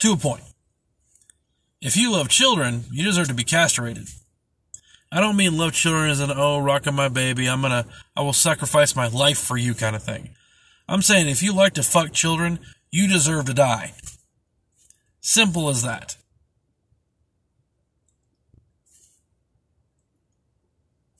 To 0.00 0.14
a 0.14 0.16
point. 0.16 0.42
If 1.84 1.98
you 1.98 2.10
love 2.10 2.30
children, 2.30 2.84
you 2.90 3.04
deserve 3.04 3.28
to 3.28 3.34
be 3.34 3.44
castrated. 3.44 4.08
I 5.12 5.20
don't 5.20 5.36
mean 5.36 5.58
love 5.58 5.74
children 5.74 6.08
as 6.08 6.18
an 6.18 6.32
oh 6.34 6.58
rocking 6.58 6.94
my 6.94 7.08
baby, 7.08 7.46
I'm 7.46 7.60
gonna 7.60 7.84
I 8.16 8.22
will 8.22 8.32
sacrifice 8.32 8.96
my 8.96 9.06
life 9.06 9.38
for 9.38 9.58
you 9.58 9.74
kind 9.74 9.94
of 9.94 10.02
thing. 10.02 10.30
I'm 10.88 11.02
saying 11.02 11.28
if 11.28 11.42
you 11.42 11.54
like 11.54 11.74
to 11.74 11.82
fuck 11.82 12.10
children, 12.12 12.58
you 12.90 13.06
deserve 13.06 13.44
to 13.44 13.54
die. 13.54 13.92
Simple 15.20 15.68
as 15.68 15.82
that. 15.82 16.16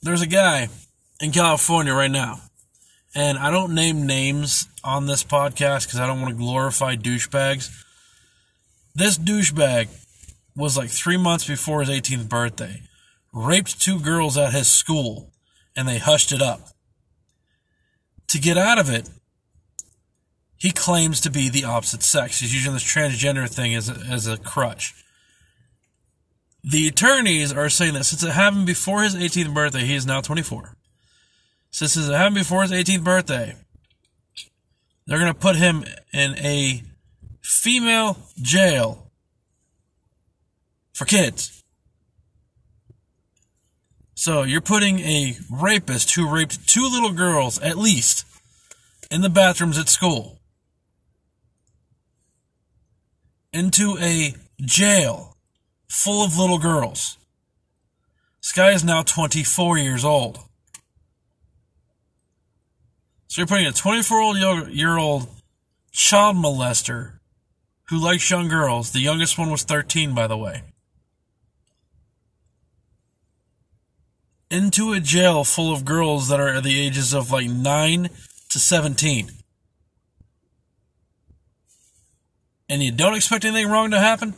There's 0.00 0.22
a 0.22 0.26
guy 0.26 0.68
in 1.20 1.30
California 1.30 1.92
right 1.92 2.10
now, 2.10 2.40
and 3.14 3.36
I 3.36 3.50
don't 3.50 3.74
name 3.74 4.06
names 4.06 4.66
on 4.82 5.04
this 5.04 5.24
podcast 5.24 5.86
because 5.86 6.00
I 6.00 6.06
don't 6.06 6.22
want 6.22 6.32
to 6.32 6.42
glorify 6.42 6.96
douchebags. 6.96 7.70
This 8.94 9.18
douchebag 9.18 9.88
was 10.56 10.76
like 10.76 10.90
three 10.90 11.16
months 11.16 11.46
before 11.46 11.80
his 11.80 11.90
18th 11.90 12.28
birthday, 12.28 12.82
raped 13.32 13.80
two 13.80 13.98
girls 13.98 14.36
at 14.36 14.52
his 14.52 14.68
school, 14.68 15.32
and 15.76 15.88
they 15.88 15.98
hushed 15.98 16.32
it 16.32 16.40
up. 16.40 16.68
To 18.28 18.38
get 18.38 18.56
out 18.56 18.78
of 18.78 18.88
it, 18.88 19.08
he 20.56 20.70
claims 20.70 21.20
to 21.20 21.30
be 21.30 21.48
the 21.48 21.64
opposite 21.64 22.02
sex. 22.02 22.40
He's 22.40 22.54
using 22.54 22.72
this 22.72 22.84
transgender 22.84 23.48
thing 23.48 23.74
as 23.74 23.88
a, 23.88 23.94
as 24.10 24.26
a 24.26 24.38
crutch. 24.38 24.94
The 26.62 26.88
attorneys 26.88 27.52
are 27.52 27.68
saying 27.68 27.94
that 27.94 28.04
since 28.04 28.22
it 28.22 28.30
happened 28.30 28.66
before 28.66 29.02
his 29.02 29.14
18th 29.14 29.52
birthday, 29.52 29.84
he 29.84 29.94
is 29.94 30.06
now 30.06 30.20
24. 30.20 30.76
Since 31.70 31.96
it 31.96 32.12
happened 32.12 32.36
before 32.36 32.62
his 32.62 32.70
18th 32.70 33.04
birthday, 33.04 33.56
they're 35.06 35.18
going 35.18 35.32
to 35.32 35.38
put 35.38 35.56
him 35.56 35.84
in 36.12 36.38
a 36.38 36.82
female 37.42 38.16
jail 38.40 39.03
for 40.94 41.04
kids. 41.04 41.62
So 44.14 44.44
you're 44.44 44.62
putting 44.62 45.00
a 45.00 45.36
rapist 45.50 46.14
who 46.14 46.32
raped 46.32 46.66
two 46.66 46.88
little 46.88 47.12
girls 47.12 47.58
at 47.58 47.76
least 47.76 48.24
in 49.10 49.20
the 49.20 49.28
bathrooms 49.28 49.76
at 49.76 49.88
school 49.88 50.38
into 53.52 53.98
a 54.00 54.34
jail 54.60 55.36
full 55.88 56.24
of 56.24 56.38
little 56.38 56.58
girls. 56.58 57.18
This 58.42 58.52
guy 58.52 58.70
is 58.70 58.84
now 58.84 59.02
24 59.02 59.78
years 59.78 60.04
old. 60.04 60.38
So 63.26 63.40
you're 63.40 63.46
putting 63.46 63.66
a 63.66 63.72
24 63.72 64.36
year 64.70 64.96
old 64.96 65.28
child 65.92 66.36
molester 66.36 67.18
who 67.88 67.98
likes 68.02 68.30
young 68.30 68.48
girls. 68.48 68.92
The 68.92 69.00
youngest 69.00 69.38
one 69.38 69.50
was 69.50 69.64
13, 69.64 70.14
by 70.14 70.26
the 70.26 70.36
way. 70.36 70.62
Into 74.54 74.92
a 74.92 75.00
jail 75.00 75.42
full 75.42 75.72
of 75.72 75.84
girls 75.84 76.28
that 76.28 76.38
are 76.38 76.60
the 76.60 76.80
ages 76.80 77.12
of 77.12 77.32
like 77.32 77.48
9 77.48 78.08
to 78.50 78.58
17. 78.58 79.30
And 82.68 82.82
you 82.82 82.92
don't 82.92 83.14
expect 83.14 83.44
anything 83.44 83.68
wrong 83.68 83.90
to 83.90 83.98
happen? 83.98 84.34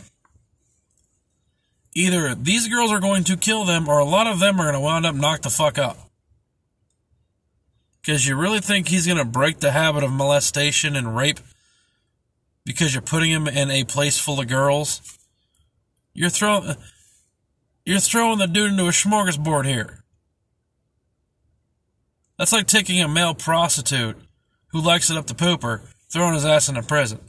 Either 1.95 2.35
these 2.35 2.67
girls 2.69 2.91
are 2.91 3.01
going 3.01 3.25
to 3.25 3.37
kill 3.37 3.65
them 3.65 3.89
or 3.89 3.99
a 3.99 4.05
lot 4.05 4.27
of 4.27 4.41
them 4.41 4.59
are 4.59 4.65
going 4.65 4.75
to 4.75 4.81
wind 4.81 5.05
up 5.05 5.15
knocked 5.15 5.43
the 5.43 5.51
fuck 5.51 5.79
up. 5.79 5.99
Because 8.01 8.27
you 8.27 8.37
really 8.37 8.61
think 8.61 8.89
he's 8.89 9.07
going 9.07 9.19
to 9.19 9.25
break 9.25 9.61
the 9.61 9.73
habit 9.73 10.03
of 10.03 10.11
molestation 10.11 10.97
and 10.97 11.17
rape 11.17 11.41
because 12.65 12.95
you're 12.95 13.03
putting 13.03 13.31
him 13.31 13.47
in 13.47 13.71
a 13.71 13.85
place 13.85 14.19
full 14.19 14.41
of 14.41 14.49
girls? 14.49 15.19
You're 16.15 16.31
throwing 16.31 16.75
you're 17.85 18.01
throwing 18.01 18.39
the 18.39 18.47
dude 18.47 18.73
into 18.73 18.87
a 18.87 18.91
smorgasbord 18.91 19.67
here. 19.67 20.03
That's 22.39 22.53
like 22.53 22.67
taking 22.67 23.01
a 23.01 23.09
male 23.09 23.35
prostitute 23.35 24.17
who 24.69 24.81
likes 24.81 25.11
it 25.11 25.17
up 25.17 25.27
the 25.27 25.35
pooper, 25.35 25.81
throwing 26.13 26.35
his 26.35 26.45
ass 26.45 26.69
in 26.69 26.77
a 26.77 26.83
prison. 26.83 27.21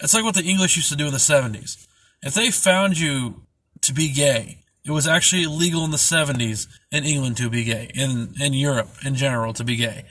It's 0.00 0.14
like 0.14 0.24
what 0.24 0.34
the 0.34 0.44
English 0.44 0.76
used 0.76 0.88
to 0.88 0.96
do 0.96 1.06
in 1.06 1.12
the 1.12 1.18
70s. 1.18 1.86
If 2.22 2.34
they 2.34 2.50
found 2.50 2.98
you 2.98 3.42
to 3.82 3.92
be 3.92 4.12
gay, 4.12 4.58
it 4.84 4.90
was 4.90 5.06
actually 5.06 5.44
illegal 5.44 5.84
in 5.84 5.90
the 5.90 5.96
70s 5.96 6.66
in 6.90 7.04
England 7.04 7.36
to 7.36 7.50
be 7.50 7.64
gay, 7.64 7.90
in, 7.94 8.34
in 8.40 8.52
Europe 8.52 8.88
in 9.04 9.14
general 9.14 9.52
to 9.52 9.64
be 9.64 9.76
gay 9.76 10.04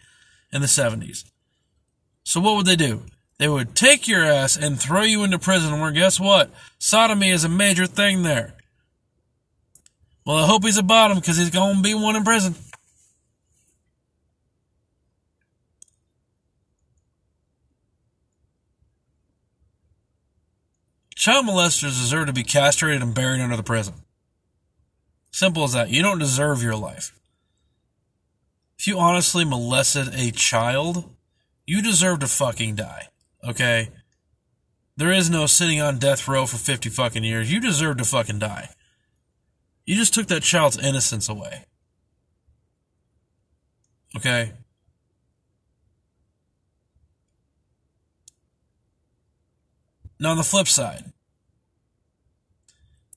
in 0.54 0.62
the 0.62 0.68
70s. 0.68 1.26
So 2.24 2.39
what 2.39 2.56
would 2.56 2.66
they 2.66 2.76
do? 2.76 3.04
They 3.38 3.47
would 3.47 3.76
take 3.76 4.08
your 4.08 4.24
ass 4.24 4.56
and 4.56 4.80
throw 4.80 5.02
you 5.02 5.24
into 5.24 5.39
prison 5.39 5.80
where 5.80 5.91
guess 5.91 6.20
what? 6.20 6.52
Sodomy 6.78 7.32
is 7.32 7.43
a 7.43 7.49
major 7.49 7.88
thing 7.88 8.24
there. 8.24 8.54
Well, 10.26 10.38
I 10.38 10.47
hope 10.47 10.64
he's 10.64 10.78
a 10.78 10.84
bottom 10.84 11.18
because 11.18 11.38
he's 11.38 11.49
going 11.49 11.78
to 11.78 11.82
be 11.82 11.95
one 11.95 12.16
in 12.16 12.24
prison. 12.24 12.56
Child 21.22 21.46
molesters 21.46 22.02
deserve 22.02 22.26
to 22.26 22.34
be 22.34 22.42
castrated 22.42 23.04
and 23.04 23.14
buried 23.14 23.42
under 23.42 23.56
the 23.56 23.62
prison. 23.62 23.94
Simple 25.30 25.64
as 25.64 25.74
that. 25.74 25.92
You 25.92 26.02
don't 26.02 26.18
deserve 26.18 26.64
your 26.64 26.76
life. 26.76 27.16
If 28.80 28.88
you 28.88 28.98
honestly 28.98 29.46
molested 29.46 30.16
a 30.16 30.32
child, 30.32 31.14
you 31.68 31.84
deserve 31.84 32.22
to 32.22 32.28
fucking 32.28 32.74
die. 32.74 33.10
Okay? 33.48 33.90
There 34.98 35.12
is 35.12 35.30
no 35.30 35.46
sitting 35.46 35.80
on 35.80 36.00
death 36.00 36.28
row 36.28 36.48
for 36.48 36.58
50 36.58 36.90
fucking 36.90 37.24
years. 37.24 37.54
You 37.54 37.60
deserve 37.60 37.98
to 37.98 38.04
fucking 38.04 38.40
die. 38.40 38.70
You 39.86 39.98
just 39.98 40.16
took 40.16 40.26
that 40.26 40.42
child's 40.42 40.80
innocence 40.80 41.30
away. 41.30 41.66
Okay? 44.18 44.54
Now, 50.22 50.30
on 50.30 50.38
the 50.38 50.44
flip 50.44 50.68
side, 50.68 51.14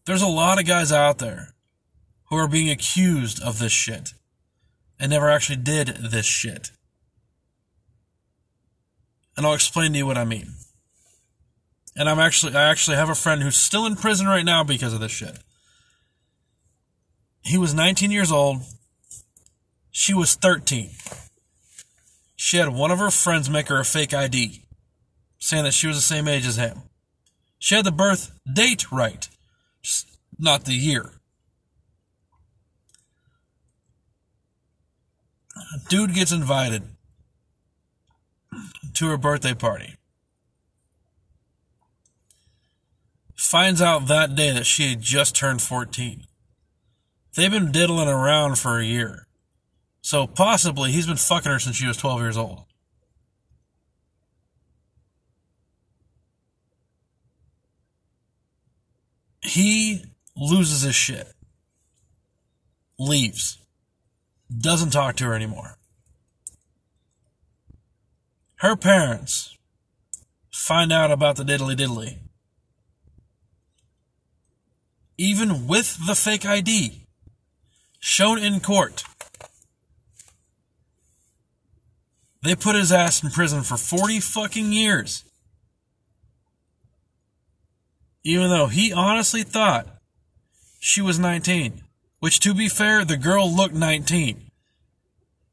there's 0.06 0.22
a 0.22 0.26
lot 0.26 0.58
of 0.58 0.66
guys 0.66 0.90
out 0.90 1.18
there 1.18 1.54
who 2.30 2.36
are 2.36 2.48
being 2.48 2.70
accused 2.70 3.42
of 3.42 3.58
this 3.58 3.72
shit 3.72 4.14
and 4.98 5.10
never 5.10 5.28
actually 5.28 5.56
did 5.56 5.88
this 5.88 6.24
shit. 6.24 6.70
And 9.36 9.44
I'll 9.44 9.52
explain 9.52 9.92
to 9.92 9.98
you 9.98 10.06
what 10.06 10.16
I 10.16 10.24
mean. 10.24 10.54
And 11.94 12.08
I'm 12.08 12.18
actually 12.18 12.56
I 12.56 12.70
actually 12.70 12.96
have 12.96 13.10
a 13.10 13.14
friend 13.14 13.42
who's 13.42 13.56
still 13.56 13.84
in 13.84 13.96
prison 13.96 14.26
right 14.26 14.44
now 14.44 14.64
because 14.64 14.94
of 14.94 15.00
this 15.00 15.12
shit. 15.12 15.38
He 17.42 17.58
was 17.58 17.74
19 17.74 18.12
years 18.12 18.32
old. 18.32 18.62
She 19.90 20.14
was 20.14 20.36
13. 20.36 20.88
She 22.34 22.56
had 22.56 22.70
one 22.70 22.90
of 22.90 22.98
her 22.98 23.10
friends 23.10 23.50
make 23.50 23.68
her 23.68 23.78
a 23.78 23.84
fake 23.84 24.14
ID, 24.14 24.64
saying 25.38 25.64
that 25.64 25.74
she 25.74 25.86
was 25.86 25.96
the 25.96 26.02
same 26.02 26.26
age 26.26 26.46
as 26.46 26.56
him. 26.56 26.80
She 27.64 27.74
had 27.74 27.86
the 27.86 27.92
birth 27.92 28.38
date 28.52 28.92
right, 28.92 29.26
just 29.80 30.18
not 30.38 30.66
the 30.66 30.74
year. 30.74 31.12
Dude 35.88 36.12
gets 36.12 36.30
invited 36.30 36.82
to 38.92 39.06
her 39.06 39.16
birthday 39.16 39.54
party. 39.54 39.94
Finds 43.34 43.80
out 43.80 44.08
that 44.08 44.34
day 44.34 44.50
that 44.50 44.66
she 44.66 44.90
had 44.90 45.00
just 45.00 45.34
turned 45.34 45.62
14. 45.62 46.24
They've 47.34 47.50
been 47.50 47.72
diddling 47.72 48.08
around 48.08 48.58
for 48.58 48.78
a 48.78 48.84
year. 48.84 49.26
So 50.02 50.26
possibly 50.26 50.92
he's 50.92 51.06
been 51.06 51.16
fucking 51.16 51.50
her 51.50 51.58
since 51.58 51.76
she 51.76 51.86
was 51.86 51.96
12 51.96 52.20
years 52.20 52.36
old. 52.36 52.64
He 59.44 60.04
loses 60.36 60.82
his 60.82 60.94
shit, 60.94 61.32
leaves, 62.98 63.58
doesn't 64.56 64.90
talk 64.90 65.16
to 65.16 65.24
her 65.24 65.34
anymore. 65.34 65.78
her 68.64 68.76
parents 68.76 69.58
find 70.50 70.90
out 70.90 71.10
about 71.10 71.36
the 71.36 71.44
diddly 71.44 71.76
diddly. 71.76 72.16
Even 75.18 75.66
with 75.66 75.98
the 76.06 76.14
fake 76.14 76.46
ID 76.46 77.06
shown 78.00 78.38
in 78.38 78.60
court, 78.60 79.04
they 82.42 82.54
put 82.54 82.74
his 82.74 82.90
ass 82.90 83.22
in 83.22 83.28
prison 83.28 83.62
for 83.62 83.76
40 83.76 84.20
fucking 84.20 84.72
years. 84.72 85.24
Even 88.24 88.48
though 88.48 88.66
he 88.66 88.92
honestly 88.92 89.42
thought 89.42 89.86
she 90.80 91.00
was 91.00 91.18
19. 91.18 91.82
Which, 92.20 92.40
to 92.40 92.54
be 92.54 92.68
fair, 92.68 93.04
the 93.04 93.18
girl 93.18 93.50
looked 93.50 93.74
19. 93.74 94.50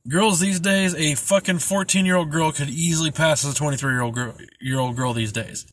Girls 0.07 0.39
these 0.39 0.59
days, 0.59 0.95
a 0.95 1.15
fucking 1.15 1.59
14 1.59 2.05
year 2.05 2.15
old 2.15 2.32
girl 2.32 2.51
could 2.51 2.69
easily 2.69 3.11
pass 3.11 3.45
as 3.45 3.53
a 3.53 3.55
23 3.55 3.91
year 3.91 4.01
old 4.01 4.15
girl, 4.15 4.36
year 4.59 4.80
old 4.80 4.95
girl 4.95 5.13
these 5.13 5.32
days. 5.32 5.65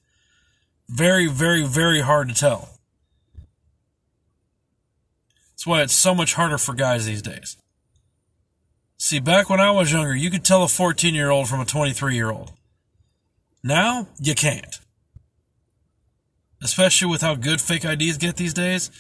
Very, 0.88 1.28
very, 1.28 1.64
very 1.64 2.01
hard 2.01 2.28
to 2.28 2.34
tell. 2.34 2.78
That's 5.51 5.66
why 5.66 5.82
it's 5.82 5.94
so 5.94 6.14
much 6.14 6.34
harder 6.34 6.59
for 6.59 6.74
guys 6.74 7.07
these 7.07 7.22
days. 7.22 7.57
See, 8.96 9.20
back 9.20 9.49
when 9.49 9.61
I 9.61 9.70
was 9.70 9.92
younger, 9.92 10.14
you 10.14 10.30
could 10.30 10.44
tell 10.44 10.62
a 10.62 10.68
14 10.68 11.14
year 11.14 11.30
old 11.30 11.49
from 11.49 11.61
a 11.61 11.64
23 11.64 12.14
year 12.14 12.30
old. 12.30 12.53
Now, 13.62 14.09
you 14.20 14.34
can't. 14.34 14.78
Especially 16.62 17.09
with 17.09 17.20
how 17.20 17.34
good 17.34 17.61
fake 17.61 17.84
IDs 17.84 18.16
get 18.16 18.36
these 18.36 18.54
days, 18.54 18.90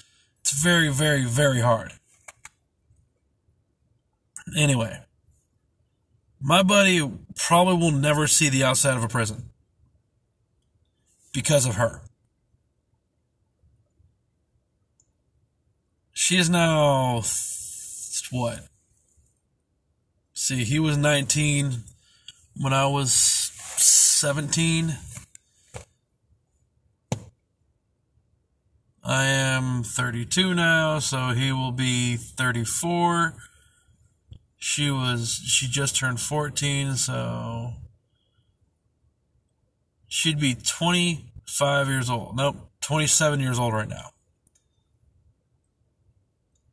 it's 0.40 0.52
very, 0.62 0.88
very, 0.88 1.24
very 1.24 1.60
hard. 1.60 1.92
Anyway, 4.56 5.00
my 6.40 6.62
buddy 6.62 7.10
probably 7.36 7.76
will 7.76 7.90
never 7.90 8.26
see 8.26 8.48
the 8.48 8.64
outside 8.64 8.96
of 8.96 9.04
a 9.04 9.08
prison 9.08 9.50
because 11.34 11.66
of 11.66 11.74
her. 11.74 12.02
She 16.12 16.36
is 16.36 16.50
now 16.50 17.22
what? 18.30 18.60
See, 20.34 20.64
he 20.64 20.78
was 20.78 20.96
19 20.96 21.84
when 22.56 22.72
I 22.72 22.86
was 22.86 23.12
17. 23.12 24.96
I 29.08 29.24
am 29.24 29.84
32 29.84 30.54
now, 30.54 30.98
so 30.98 31.28
he 31.28 31.50
will 31.50 31.72
be 31.72 32.16
34. 32.16 33.32
She 34.58 34.90
was 34.90 35.40
she 35.46 35.66
just 35.66 35.96
turned 35.96 36.20
14, 36.20 36.96
so 36.96 37.72
she'd 40.08 40.38
be 40.38 40.54
25 40.54 41.88
years 41.88 42.10
old. 42.10 42.36
Nope, 42.36 42.56
27 42.82 43.40
years 43.40 43.58
old 43.58 43.72
right 43.72 43.88
now. 43.88 44.10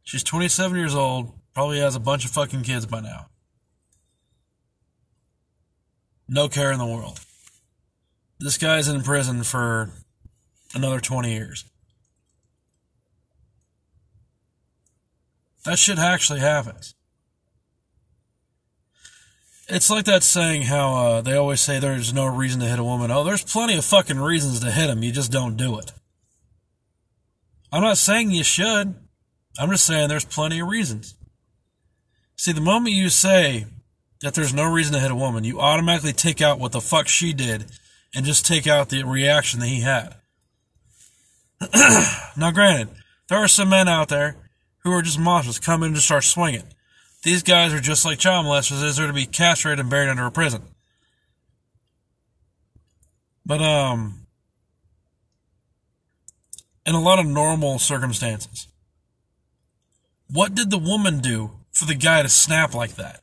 She's 0.04 0.24
27 0.24 0.78
years 0.78 0.94
old, 0.94 1.32
probably 1.54 1.80
has 1.80 1.96
a 1.96 2.02
bunch 2.02 2.26
of 2.26 2.32
fucking 2.32 2.64
kids 2.64 2.86
by 2.86 3.00
now. 3.00 3.28
No 6.28 6.50
care 6.50 6.74
in 6.74 6.80
the 6.80 6.86
world. 6.86 7.22
This 8.40 8.58
guy's 8.58 8.90
in 8.90 9.04
prison 9.04 9.44
for 9.44 9.92
another 10.74 11.00
20 11.00 11.32
years. 11.32 11.64
That 15.66 15.80
shit 15.80 15.98
actually 15.98 16.42
happens. 16.42 16.94
It's 19.68 19.90
like 19.90 20.06
that 20.06 20.22
saying 20.22 20.64
how 20.64 20.94
uh, 20.94 21.22
they 21.22 21.36
always 21.36 21.60
say 21.60 21.80
there's 21.80 22.14
no 22.14 22.28
reason 22.28 22.60
to 22.60 22.68
hit 22.68 22.78
a 22.78 22.84
woman. 22.84 23.10
Oh, 23.10 23.24
there's 23.24 23.44
plenty 23.44 23.76
of 23.76 23.84
fucking 23.84 24.20
reasons 24.20 24.60
to 24.60 24.72
hit 24.72 24.88
them. 24.88 25.02
You 25.02 25.12
just 25.12 25.32
don't 25.32 25.58
do 25.58 25.80
it. 25.80 25.92
I'm 27.72 27.82
not 27.82 27.98
saying 27.98 28.30
you 28.30 28.44
should. 28.44 28.94
I'm 29.58 29.72
just 29.72 29.88
saying 29.88 30.08
there's 30.08 30.26
plenty 30.26 30.60
of 30.60 30.68
reasons. 30.68 31.16
See, 32.36 32.52
the 32.52 32.62
moment 32.62 32.96
you 32.96 33.10
say 33.10 33.66
that 34.22 34.36
there's 34.36 34.54
no 34.54 34.72
reason 34.72 34.94
to 34.94 35.00
hit 35.00 35.12
a 35.12 35.16
woman, 35.16 35.44
you 35.44 35.60
automatically 35.60 36.14
take 36.14 36.42
out 36.42 36.60
what 36.60 36.72
the 36.72 36.82
fuck 36.82 37.08
she 37.08 37.34
did 37.34 37.66
and 38.14 38.26
just 38.26 38.46
take 38.46 38.68
out 38.68 38.90
the 38.90 39.04
reaction 39.04 39.62
that 39.62 39.68
he 39.68 39.82
had. 39.82 40.16
now, 42.38 42.52
granted, 42.52 42.90
there 43.30 43.40
are 43.40 43.48
some 43.48 43.70
men 43.70 43.88
out 43.88 44.10
there 44.10 44.36
who 44.86 44.92
are 44.94 45.02
just 45.02 45.20
monsters 45.20 45.60
come 45.60 45.82
in 45.82 45.88
and 45.88 45.96
just 45.96 46.06
start 46.06 46.24
swinging. 46.24 46.64
These 47.24 47.42
guys 47.42 47.74
are 47.74 47.82
just 47.82 48.06
like 48.06 48.20
child 48.20 48.46
molesters, 48.46 48.84
is 48.84 48.98
there 48.98 49.08
to 49.08 49.14
be 49.14 49.26
castrated 49.26 49.80
and 49.80 49.90
buried 49.90 50.10
under 50.10 50.28
a 50.28 50.32
prison. 50.32 50.62
But, 53.44 53.62
um, 53.62 54.28
in 56.86 56.94
a 56.94 57.02
lot 57.02 57.18
of 57.18 57.26
normal 57.26 57.80
circumstances, 57.80 58.68
what 60.32 60.54
did 60.54 60.70
the 60.70 60.78
woman 60.78 61.20
do 61.20 61.52
for 61.72 61.86
the 61.86 61.96
guy 61.96 62.22
to 62.22 62.30
snap 62.30 62.76
like 62.76 62.96
that? 62.96 63.22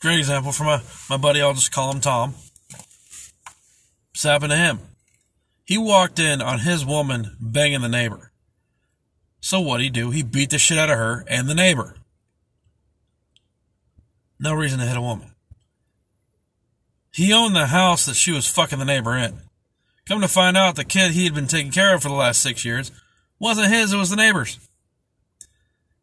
Great 0.00 0.20
example 0.20 0.52
from 0.52 0.66
my, 0.66 0.80
my 1.10 1.16
buddy, 1.16 1.42
I'll 1.42 1.54
just 1.54 1.72
call 1.72 1.90
him 1.90 2.00
Tom. 2.00 2.34
What's 4.12 4.22
happened 4.22 4.52
to 4.52 4.56
him? 4.56 4.78
He 5.68 5.76
walked 5.76 6.18
in 6.18 6.40
on 6.40 6.60
his 6.60 6.82
woman 6.82 7.36
banging 7.38 7.82
the 7.82 7.90
neighbor. 7.90 8.32
So 9.38 9.60
what'd 9.60 9.84
he 9.84 9.90
do? 9.90 10.10
He 10.10 10.22
beat 10.22 10.48
the 10.48 10.56
shit 10.56 10.78
out 10.78 10.88
of 10.88 10.96
her 10.96 11.26
and 11.28 11.46
the 11.46 11.54
neighbor. 11.54 11.94
No 14.40 14.54
reason 14.54 14.78
to 14.78 14.86
hit 14.86 14.96
a 14.96 15.02
woman. 15.02 15.32
He 17.12 17.34
owned 17.34 17.54
the 17.54 17.66
house 17.66 18.06
that 18.06 18.16
she 18.16 18.32
was 18.32 18.46
fucking 18.46 18.78
the 18.78 18.86
neighbor 18.86 19.14
in. 19.14 19.40
Come 20.06 20.22
to 20.22 20.28
find 20.28 20.56
out, 20.56 20.74
the 20.74 20.86
kid 20.86 21.10
he 21.10 21.24
had 21.24 21.34
been 21.34 21.46
taking 21.46 21.70
care 21.70 21.94
of 21.94 22.00
for 22.02 22.08
the 22.08 22.14
last 22.14 22.40
six 22.40 22.64
years 22.64 22.90
wasn't 23.38 23.70
his, 23.70 23.92
it 23.92 23.98
was 23.98 24.08
the 24.08 24.16
neighbor's. 24.16 24.58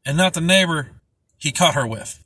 And 0.06 0.16
not 0.16 0.36
the 0.36 0.42
neighbor 0.42 0.92
he 1.40 1.52
caught 1.52 1.74
her 1.74 1.88
with. 1.88 2.24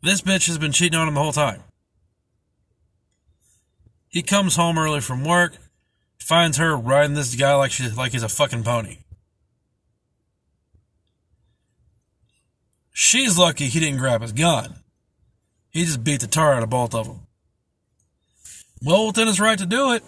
This 0.00 0.22
bitch 0.22 0.46
has 0.46 0.56
been 0.56 0.72
cheating 0.72 0.98
on 0.98 1.08
him 1.08 1.14
the 1.14 1.20
whole 1.20 1.30
time. 1.30 1.62
He 4.10 4.22
comes 4.22 4.56
home 4.56 4.76
early 4.76 5.00
from 5.00 5.24
work, 5.24 5.56
finds 6.18 6.58
her 6.58 6.76
riding 6.76 7.14
this 7.14 7.34
guy 7.34 7.54
like 7.54 7.70
she's 7.70 7.96
like 7.96 8.12
he's 8.12 8.24
a 8.24 8.28
fucking 8.28 8.64
pony. 8.64 8.98
She's 12.92 13.38
lucky 13.38 13.66
he 13.66 13.80
didn't 13.80 13.98
grab 13.98 14.20
his 14.20 14.32
gun. 14.32 14.80
He 15.70 15.84
just 15.84 16.04
beat 16.04 16.20
the 16.20 16.26
tar 16.26 16.54
out 16.54 16.62
of 16.62 16.70
both 16.70 16.94
of 16.94 17.06
them. 17.06 17.20
Well 18.82 19.06
within 19.06 19.28
his 19.28 19.40
right 19.40 19.58
to 19.58 19.66
do 19.66 19.92
it. 19.92 20.02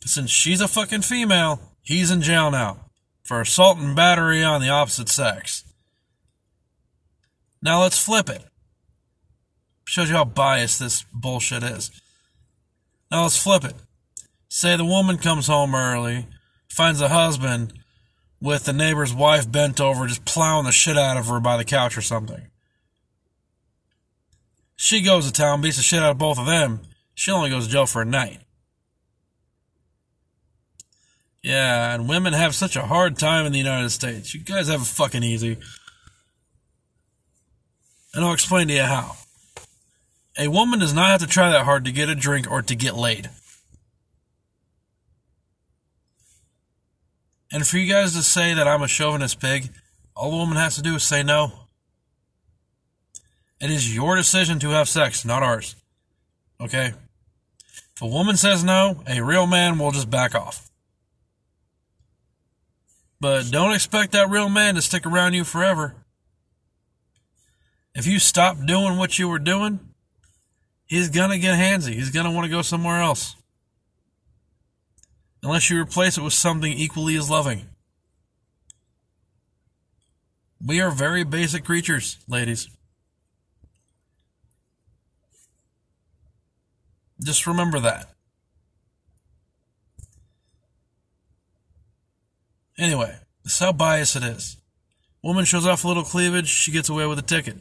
But 0.00 0.08
since 0.08 0.30
she's 0.30 0.60
a 0.60 0.66
fucking 0.66 1.02
female, 1.02 1.60
he's 1.82 2.10
in 2.10 2.22
jail 2.22 2.50
now 2.50 2.86
for 3.22 3.40
assault 3.40 3.78
and 3.78 3.94
battery 3.94 4.42
on 4.42 4.60
the 4.60 4.70
opposite 4.70 5.08
sex. 5.08 5.64
Now 7.62 7.82
let's 7.82 8.02
flip 8.02 8.28
it. 8.28 8.42
Shows 9.84 10.08
you 10.08 10.16
how 10.16 10.24
biased 10.24 10.80
this 10.80 11.04
bullshit 11.12 11.62
is. 11.62 11.90
Now 13.12 13.24
let's 13.24 13.36
flip 13.36 13.62
it. 13.62 13.74
Say 14.48 14.74
the 14.74 14.86
woman 14.86 15.18
comes 15.18 15.46
home 15.46 15.74
early, 15.74 16.26
finds 16.70 16.98
the 16.98 17.10
husband 17.10 17.74
with 18.40 18.64
the 18.64 18.72
neighbor's 18.72 19.12
wife 19.12 19.52
bent 19.52 19.82
over, 19.82 20.06
just 20.06 20.24
plowing 20.24 20.64
the 20.64 20.72
shit 20.72 20.96
out 20.96 21.18
of 21.18 21.26
her 21.26 21.38
by 21.38 21.58
the 21.58 21.64
couch 21.64 21.98
or 21.98 22.00
something. 22.00 22.46
She 24.76 25.02
goes 25.02 25.26
to 25.26 25.32
town, 25.32 25.60
beats 25.60 25.76
the 25.76 25.82
shit 25.82 26.02
out 26.02 26.12
of 26.12 26.18
both 26.18 26.38
of 26.38 26.46
them. 26.46 26.80
She 27.14 27.30
only 27.30 27.50
goes 27.50 27.66
to 27.66 27.72
jail 27.72 27.84
for 27.84 28.00
a 28.00 28.06
night. 28.06 28.40
Yeah, 31.42 31.94
and 31.94 32.08
women 32.08 32.32
have 32.32 32.54
such 32.54 32.76
a 32.76 32.86
hard 32.86 33.18
time 33.18 33.44
in 33.44 33.52
the 33.52 33.58
United 33.58 33.90
States. 33.90 34.32
You 34.32 34.40
guys 34.40 34.68
have 34.68 34.80
it 34.80 34.86
fucking 34.86 35.22
easy. 35.22 35.58
And 38.14 38.24
I'll 38.24 38.32
explain 38.32 38.68
to 38.68 38.74
you 38.74 38.84
how. 38.84 39.16
A 40.38 40.48
woman 40.48 40.78
does 40.78 40.94
not 40.94 41.10
have 41.10 41.20
to 41.20 41.26
try 41.26 41.50
that 41.50 41.64
hard 41.64 41.84
to 41.84 41.92
get 41.92 42.08
a 42.08 42.14
drink 42.14 42.50
or 42.50 42.62
to 42.62 42.74
get 42.74 42.94
laid. 42.94 43.28
And 47.52 47.66
for 47.66 47.76
you 47.76 47.92
guys 47.92 48.14
to 48.14 48.22
say 48.22 48.54
that 48.54 48.66
I'm 48.66 48.82
a 48.82 48.88
chauvinist 48.88 49.38
pig, 49.38 49.68
all 50.16 50.32
a 50.32 50.36
woman 50.36 50.56
has 50.56 50.76
to 50.76 50.82
do 50.82 50.94
is 50.94 51.02
say 51.02 51.22
no. 51.22 51.52
It 53.60 53.70
is 53.70 53.94
your 53.94 54.16
decision 54.16 54.58
to 54.60 54.70
have 54.70 54.88
sex, 54.88 55.24
not 55.24 55.42
ours. 55.42 55.76
Okay? 56.60 56.94
If 57.94 58.02
a 58.02 58.06
woman 58.06 58.38
says 58.38 58.64
no, 58.64 59.02
a 59.06 59.22
real 59.22 59.46
man 59.46 59.78
will 59.78 59.92
just 59.92 60.10
back 60.10 60.34
off. 60.34 60.70
But 63.20 63.50
don't 63.50 63.74
expect 63.74 64.12
that 64.12 64.30
real 64.30 64.48
man 64.48 64.74
to 64.74 64.82
stick 64.82 65.06
around 65.06 65.34
you 65.34 65.44
forever. 65.44 65.94
If 67.94 68.06
you 68.06 68.18
stop 68.18 68.56
doing 68.66 68.96
what 68.96 69.18
you 69.18 69.28
were 69.28 69.38
doing, 69.38 69.91
he's 70.92 71.08
gonna 71.08 71.38
get 71.38 71.58
handsy. 71.58 71.94
He's 71.94 72.10
gonna 72.10 72.30
want 72.30 72.44
to 72.44 72.50
go 72.50 72.60
somewhere 72.60 73.00
else. 73.00 73.34
Unless 75.42 75.70
you 75.70 75.80
replace 75.80 76.18
it 76.18 76.22
with 76.22 76.34
something 76.34 76.70
equally 76.70 77.16
as 77.16 77.30
loving. 77.30 77.66
We 80.64 80.82
are 80.82 80.90
very 80.90 81.24
basic 81.24 81.64
creatures, 81.64 82.18
ladies. 82.28 82.68
Just 87.24 87.46
remember 87.46 87.80
that. 87.80 88.10
Anyway, 92.78 93.16
this 93.44 93.54
is 93.54 93.58
how 93.58 93.72
biased 93.72 94.16
it 94.16 94.24
is. 94.24 94.58
Woman 95.22 95.46
shows 95.46 95.66
off 95.66 95.84
a 95.84 95.88
little 95.88 96.02
cleavage, 96.02 96.48
she 96.48 96.70
gets 96.70 96.90
away 96.90 97.06
with 97.06 97.18
a 97.18 97.22
ticket. 97.22 97.56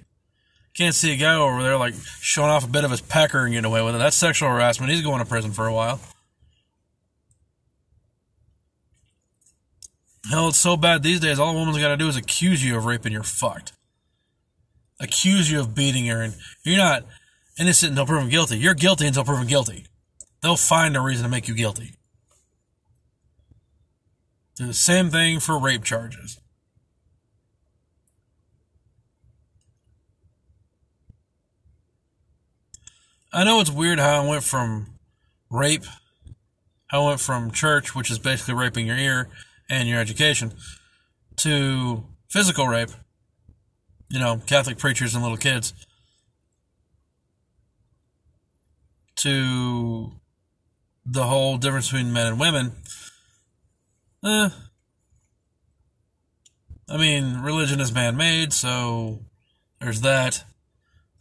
Can't 0.76 0.95
see 0.95 1.13
a 1.13 1.17
guy 1.17 1.36
over 1.36 1.61
there 1.61 1.78
like 1.78 1.93
showing 2.22 2.49
off 2.49 2.63
a 2.63 2.69
bit 2.69 2.84
of 2.84 2.91
his 2.91 3.01
pecker 3.01 3.43
and 3.43 3.53
getting 3.53 3.65
away 3.65 3.82
with 3.82 3.95
it. 3.95 3.97
That's 3.97 4.15
sexual 4.15 4.49
harassment. 4.49 4.91
He's 4.91 5.01
going 5.01 5.19
to 5.19 5.26
prison 5.26 5.51
for 5.51 5.67
a 5.67 5.74
while. 5.74 5.99
Hell, 10.30 10.49
it's 10.49 10.57
so 10.57 10.78
bad 10.78 11.03
these 11.03 11.19
days, 11.19 11.39
all 11.39 11.51
a 11.51 11.53
woman's 11.53 11.78
got 11.78 11.89
to 11.89 11.97
do 11.97 12.07
is 12.07 12.15
accuse 12.15 12.63
you 12.63 12.78
of 12.78 12.86
raping. 12.86 13.11
you're 13.11 13.24
fucked. 13.24 13.74
Accuse 14.99 15.51
you 15.51 15.59
of 15.59 15.74
beating 15.74 16.05
her, 16.05 16.22
and 16.22 16.36
you're 16.63 16.78
not 16.78 17.05
innocent 17.59 17.91
until 17.91 18.05
proven 18.05 18.30
guilty. 18.30 18.57
You're 18.57 18.76
guilty 18.76 19.07
until 19.07 19.24
proven 19.24 19.47
guilty. 19.47 19.88
They'll 20.41 20.55
find 20.55 20.95
a 20.95 21.01
reason 21.01 21.24
to 21.24 21.30
make 21.30 21.47
you 21.47 21.55
guilty. 21.55 21.95
Do 24.55 24.67
the 24.67 24.74
same 24.74 25.09
thing 25.09 25.39
for 25.39 25.59
rape 25.59 25.84
charges. 25.84 26.40
I 33.34 33.45
know 33.45 33.61
it's 33.61 33.71
weird 33.71 33.99
how 33.99 34.23
I 34.23 34.27
went 34.27 34.43
from 34.43 34.99
rape, 35.49 35.86
how 36.88 37.03
I 37.03 37.07
went 37.07 37.21
from 37.21 37.51
church, 37.51 37.95
which 37.95 38.11
is 38.11 38.19
basically 38.19 38.55
raping 38.55 38.88
your 38.88 38.97
ear 38.97 39.29
and 39.69 39.88
your 39.88 39.99
education, 39.99 40.51
to 41.38 42.03
physical 42.29 42.67
rape. 42.67 42.89
You 44.09 44.19
know, 44.19 44.41
Catholic 44.45 44.77
preachers 44.77 45.15
and 45.15 45.23
little 45.23 45.38
kids. 45.38 45.73
To 49.17 50.11
the 51.05 51.23
whole 51.23 51.57
difference 51.57 51.89
between 51.89 52.11
men 52.11 52.27
and 52.27 52.39
women. 52.39 52.73
Eh. 54.25 54.49
I 56.89 56.97
mean, 56.97 57.41
religion 57.41 57.79
is 57.79 57.93
man 57.93 58.17
made, 58.17 58.51
so 58.51 59.19
there's 59.79 60.01
that. 60.01 60.43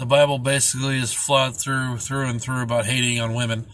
The 0.00 0.06
Bible 0.06 0.38
basically 0.38 0.98
is 0.98 1.12
flawed 1.12 1.56
through 1.56 1.98
through 1.98 2.24
and 2.24 2.40
through 2.40 2.62
about 2.62 2.86
hating 2.86 3.20
on 3.20 3.34
women. 3.34 3.66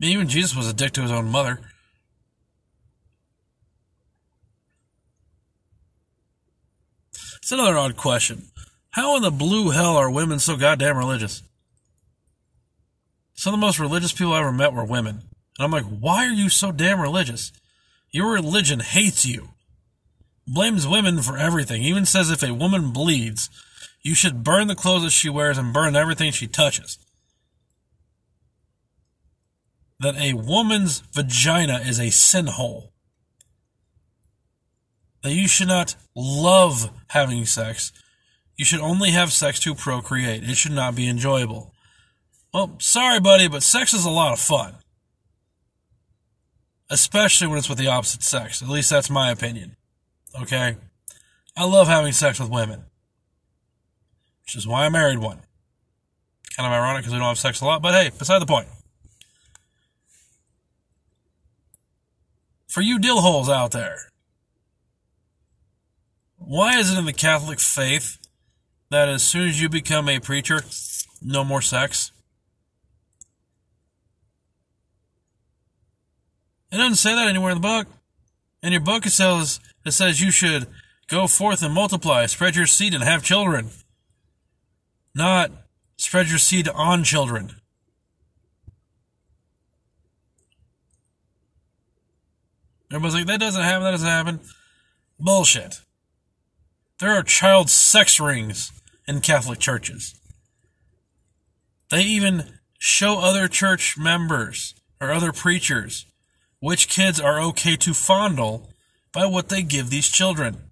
Even 0.00 0.28
Jesus 0.28 0.56
was 0.56 0.68
a 0.68 0.72
dick 0.72 0.90
to 0.94 1.02
his 1.02 1.12
own 1.12 1.30
mother. 1.30 1.60
It's 7.36 7.52
another 7.52 7.78
odd 7.78 7.96
question. 7.96 8.48
How 8.90 9.14
in 9.14 9.22
the 9.22 9.30
blue 9.30 9.70
hell 9.70 9.96
are 9.96 10.10
women 10.10 10.40
so 10.40 10.56
goddamn 10.56 10.98
religious? 10.98 11.44
Some 13.34 13.54
of 13.54 13.60
the 13.60 13.64
most 13.64 13.78
religious 13.78 14.12
people 14.12 14.32
I 14.32 14.40
ever 14.40 14.50
met 14.50 14.72
were 14.72 14.82
women. 14.82 15.20
And 15.58 15.64
I'm 15.64 15.70
like, 15.70 15.84
why 15.84 16.26
are 16.26 16.32
you 16.32 16.48
so 16.48 16.72
damn 16.72 17.00
religious? 17.00 17.52
Your 18.10 18.32
religion 18.32 18.80
hates 18.80 19.24
you. 19.24 19.50
Blames 20.44 20.88
women 20.88 21.22
for 21.22 21.38
everything. 21.38 21.84
Even 21.84 22.04
says 22.04 22.32
if 22.32 22.42
a 22.42 22.52
woman 22.52 22.90
bleeds, 22.90 23.48
you 24.02 24.14
should 24.14 24.42
burn 24.42 24.66
the 24.66 24.74
clothes 24.74 25.02
that 25.02 25.10
she 25.10 25.28
wears 25.28 25.58
and 25.58 25.74
burn 25.74 25.94
everything 25.94 26.32
she 26.32 26.46
touches. 26.46 26.98
That 29.98 30.16
a 30.16 30.32
woman's 30.32 31.00
vagina 31.12 31.80
is 31.84 32.00
a 32.00 32.10
sin 32.10 32.46
hole. 32.46 32.92
That 35.22 35.32
you 35.32 35.46
should 35.46 35.68
not 35.68 35.96
love 36.16 36.90
having 37.08 37.44
sex. 37.44 37.92
You 38.56 38.64
should 38.64 38.80
only 38.80 39.10
have 39.10 39.32
sex 39.32 39.60
to 39.60 39.74
procreate. 39.74 40.44
It 40.44 40.56
should 40.56 40.72
not 40.72 40.94
be 40.94 41.06
enjoyable. 41.06 41.74
Well, 42.54 42.76
sorry, 42.78 43.20
buddy, 43.20 43.48
but 43.48 43.62
sex 43.62 43.92
is 43.92 44.06
a 44.06 44.10
lot 44.10 44.32
of 44.32 44.40
fun. 44.40 44.76
Especially 46.88 47.46
when 47.46 47.58
it's 47.58 47.68
with 47.68 47.78
the 47.78 47.88
opposite 47.88 48.22
sex. 48.22 48.62
At 48.62 48.68
least 48.68 48.88
that's 48.88 49.10
my 49.10 49.30
opinion. 49.30 49.76
Okay? 50.40 50.76
I 51.54 51.64
love 51.64 51.86
having 51.86 52.12
sex 52.12 52.40
with 52.40 52.50
women 52.50 52.86
which 54.50 54.56
is 54.56 54.66
why 54.66 54.84
I 54.84 54.88
married 54.88 55.18
one. 55.18 55.38
Kind 56.56 56.66
of 56.66 56.72
ironic 56.72 57.02
because 57.02 57.12
we 57.12 57.20
don't 57.20 57.28
have 57.28 57.38
sex 57.38 57.60
a 57.60 57.64
lot, 57.64 57.82
but 57.82 57.94
hey, 57.94 58.10
beside 58.18 58.40
the 58.40 58.46
point. 58.46 58.66
For 62.66 62.80
you 62.80 62.98
dill 62.98 63.20
holes 63.20 63.48
out 63.48 63.70
there, 63.70 64.10
why 66.36 66.78
is 66.80 66.92
it 66.92 66.98
in 66.98 67.04
the 67.04 67.12
Catholic 67.12 67.60
faith 67.60 68.18
that 68.90 69.08
as 69.08 69.22
soon 69.22 69.46
as 69.46 69.62
you 69.62 69.68
become 69.68 70.08
a 70.08 70.18
preacher, 70.18 70.62
no 71.22 71.44
more 71.44 71.62
sex? 71.62 72.10
It 76.72 76.76
doesn't 76.76 76.96
say 76.96 77.14
that 77.14 77.28
anywhere 77.28 77.52
in 77.52 77.58
the 77.58 77.68
book. 77.68 77.86
In 78.64 78.72
your 78.72 78.80
book, 78.80 79.06
it 79.06 79.10
says 79.10 79.60
it 79.86 79.92
says 79.92 80.20
you 80.20 80.32
should 80.32 80.66
go 81.06 81.28
forth 81.28 81.62
and 81.62 81.72
multiply, 81.72 82.26
spread 82.26 82.56
your 82.56 82.66
seed, 82.66 82.94
and 82.94 83.04
have 83.04 83.22
children 83.22 83.70
not 85.14 85.50
spread 85.96 86.28
your 86.28 86.38
seed 86.38 86.68
on 86.68 87.04
children. 87.04 87.56
Everybody's 92.90 93.14
like, 93.14 93.26
that 93.26 93.40
doesn't 93.40 93.62
happen, 93.62 93.84
that 93.84 93.90
doesn't 93.92 94.08
happen. 94.08 94.40
Bullshit. 95.18 95.80
There 96.98 97.12
are 97.12 97.22
child 97.22 97.70
sex 97.70 98.18
rings 98.18 98.72
in 99.06 99.20
Catholic 99.20 99.58
churches. 99.58 100.14
They 101.90 102.02
even 102.02 102.58
show 102.78 103.18
other 103.18 103.48
church 103.48 103.96
members 103.96 104.74
or 105.00 105.10
other 105.10 105.32
preachers 105.32 106.06
which 106.60 106.88
kids 106.88 107.18
are 107.18 107.40
okay 107.40 107.76
to 107.76 107.94
fondle 107.94 108.70
by 109.12 109.26
what 109.26 109.48
they 109.48 109.62
give 109.62 109.90
these 109.90 110.08
children. 110.08 110.69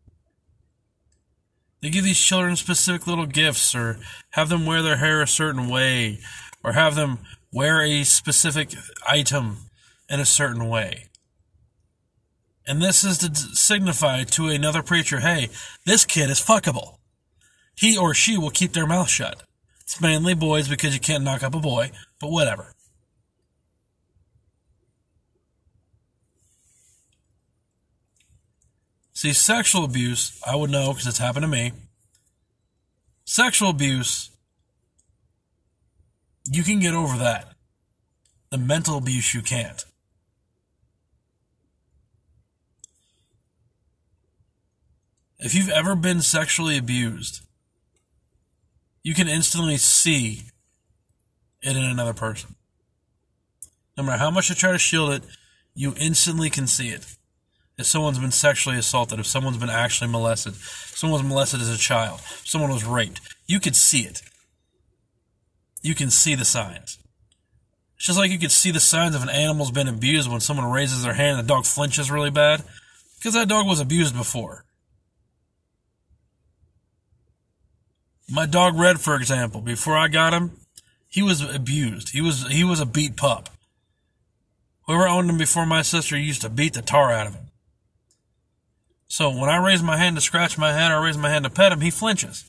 They 1.80 1.90
give 1.90 2.04
these 2.04 2.20
children 2.20 2.56
specific 2.56 3.06
little 3.06 3.26
gifts, 3.26 3.74
or 3.74 3.98
have 4.30 4.48
them 4.48 4.66
wear 4.66 4.82
their 4.82 4.96
hair 4.96 5.22
a 5.22 5.28
certain 5.28 5.68
way, 5.68 6.18
or 6.64 6.72
have 6.72 6.94
them 6.94 7.18
wear 7.52 7.82
a 7.82 8.04
specific 8.04 8.74
item 9.06 9.58
in 10.08 10.20
a 10.20 10.26
certain 10.26 10.68
way. 10.68 11.04
And 12.66 12.82
this 12.82 13.04
is 13.04 13.18
to 13.18 13.34
signify 13.34 14.24
to 14.24 14.48
another 14.48 14.82
preacher 14.82 15.20
hey, 15.20 15.48
this 15.86 16.04
kid 16.04 16.30
is 16.30 16.40
fuckable. 16.40 16.96
He 17.74 17.96
or 17.96 18.12
she 18.12 18.36
will 18.36 18.50
keep 18.50 18.72
their 18.72 18.86
mouth 18.86 19.08
shut. 19.08 19.42
It's 19.82 20.00
mainly 20.00 20.34
boys 20.34 20.68
because 20.68 20.92
you 20.92 21.00
can't 21.00 21.24
knock 21.24 21.42
up 21.42 21.54
a 21.54 21.60
boy, 21.60 21.92
but 22.20 22.30
whatever. 22.30 22.74
See, 29.18 29.32
sexual 29.32 29.82
abuse, 29.82 30.40
I 30.46 30.54
would 30.54 30.70
know 30.70 30.92
because 30.92 31.08
it's 31.08 31.18
happened 31.18 31.42
to 31.42 31.48
me. 31.48 31.72
Sexual 33.24 33.70
abuse, 33.70 34.30
you 36.48 36.62
can 36.62 36.78
get 36.78 36.94
over 36.94 37.16
that. 37.16 37.48
The 38.50 38.58
mental 38.58 38.96
abuse, 38.96 39.34
you 39.34 39.42
can't. 39.42 39.84
If 45.40 45.52
you've 45.52 45.68
ever 45.68 45.96
been 45.96 46.20
sexually 46.20 46.78
abused, 46.78 47.40
you 49.02 49.16
can 49.16 49.26
instantly 49.26 49.78
see 49.78 50.44
it 51.60 51.76
in 51.76 51.82
another 51.82 52.14
person. 52.14 52.54
No 53.96 54.04
matter 54.04 54.18
how 54.18 54.30
much 54.30 54.48
you 54.48 54.54
try 54.54 54.70
to 54.70 54.78
shield 54.78 55.10
it, 55.10 55.24
you 55.74 55.92
instantly 55.98 56.50
can 56.50 56.68
see 56.68 56.90
it 56.90 57.17
if 57.78 57.86
someone's 57.86 58.18
been 58.18 58.32
sexually 58.32 58.76
assaulted, 58.76 59.20
if 59.20 59.26
someone's 59.26 59.56
been 59.56 59.70
actually 59.70 60.10
molested, 60.10 60.54
if 60.54 60.92
someone 60.96 61.20
was 61.20 61.28
molested 61.28 61.60
as 61.60 61.70
a 61.70 61.78
child, 61.78 62.18
if 62.18 62.42
someone 62.46 62.72
was 62.72 62.84
raped, 62.84 63.20
you 63.46 63.60
could 63.60 63.76
see 63.76 64.00
it. 64.00 64.20
You 65.80 65.94
can 65.94 66.10
see 66.10 66.34
the 66.34 66.44
signs. 66.44 66.98
It's 67.96 68.06
just 68.06 68.18
like 68.18 68.32
you 68.32 68.38
could 68.38 68.52
see 68.52 68.72
the 68.72 68.80
signs 68.80 69.14
of 69.14 69.22
an 69.22 69.28
animal's 69.28 69.70
been 69.70 69.88
abused 69.88 70.30
when 70.30 70.40
someone 70.40 70.70
raises 70.70 71.04
their 71.04 71.14
hand 71.14 71.38
and 71.38 71.48
the 71.48 71.54
dog 71.54 71.64
flinches 71.64 72.10
really 72.10 72.30
bad. 72.30 72.62
Because 73.16 73.34
that 73.34 73.48
dog 73.48 73.66
was 73.66 73.80
abused 73.80 74.16
before. 74.16 74.64
My 78.30 78.46
dog 78.46 78.78
Red, 78.78 79.00
for 79.00 79.16
example, 79.16 79.60
before 79.60 79.96
I 79.96 80.08
got 80.08 80.34
him, 80.34 80.52
he 81.08 81.22
was 81.22 81.42
abused. 81.42 82.10
He 82.10 82.20
was 82.20 82.46
he 82.48 82.62
was 82.62 82.78
a 82.78 82.86
beat 82.86 83.16
pup. 83.16 83.48
Whoever 84.86 85.08
owned 85.08 85.30
him 85.30 85.38
before 85.38 85.66
my 85.66 85.82
sister 85.82 86.16
used 86.16 86.42
to 86.42 86.48
beat 86.48 86.74
the 86.74 86.82
tar 86.82 87.12
out 87.12 87.26
of 87.26 87.34
him. 87.34 87.47
So 89.08 89.30
when 89.30 89.48
I 89.48 89.56
raise 89.56 89.82
my 89.82 89.96
hand 89.96 90.16
to 90.16 90.22
scratch 90.22 90.58
my 90.58 90.72
head 90.72 90.92
or 90.92 91.02
raise 91.02 91.16
my 91.16 91.30
hand 91.30 91.44
to 91.44 91.50
pet 91.50 91.72
him, 91.72 91.80
he 91.80 91.90
flinches. 91.90 92.48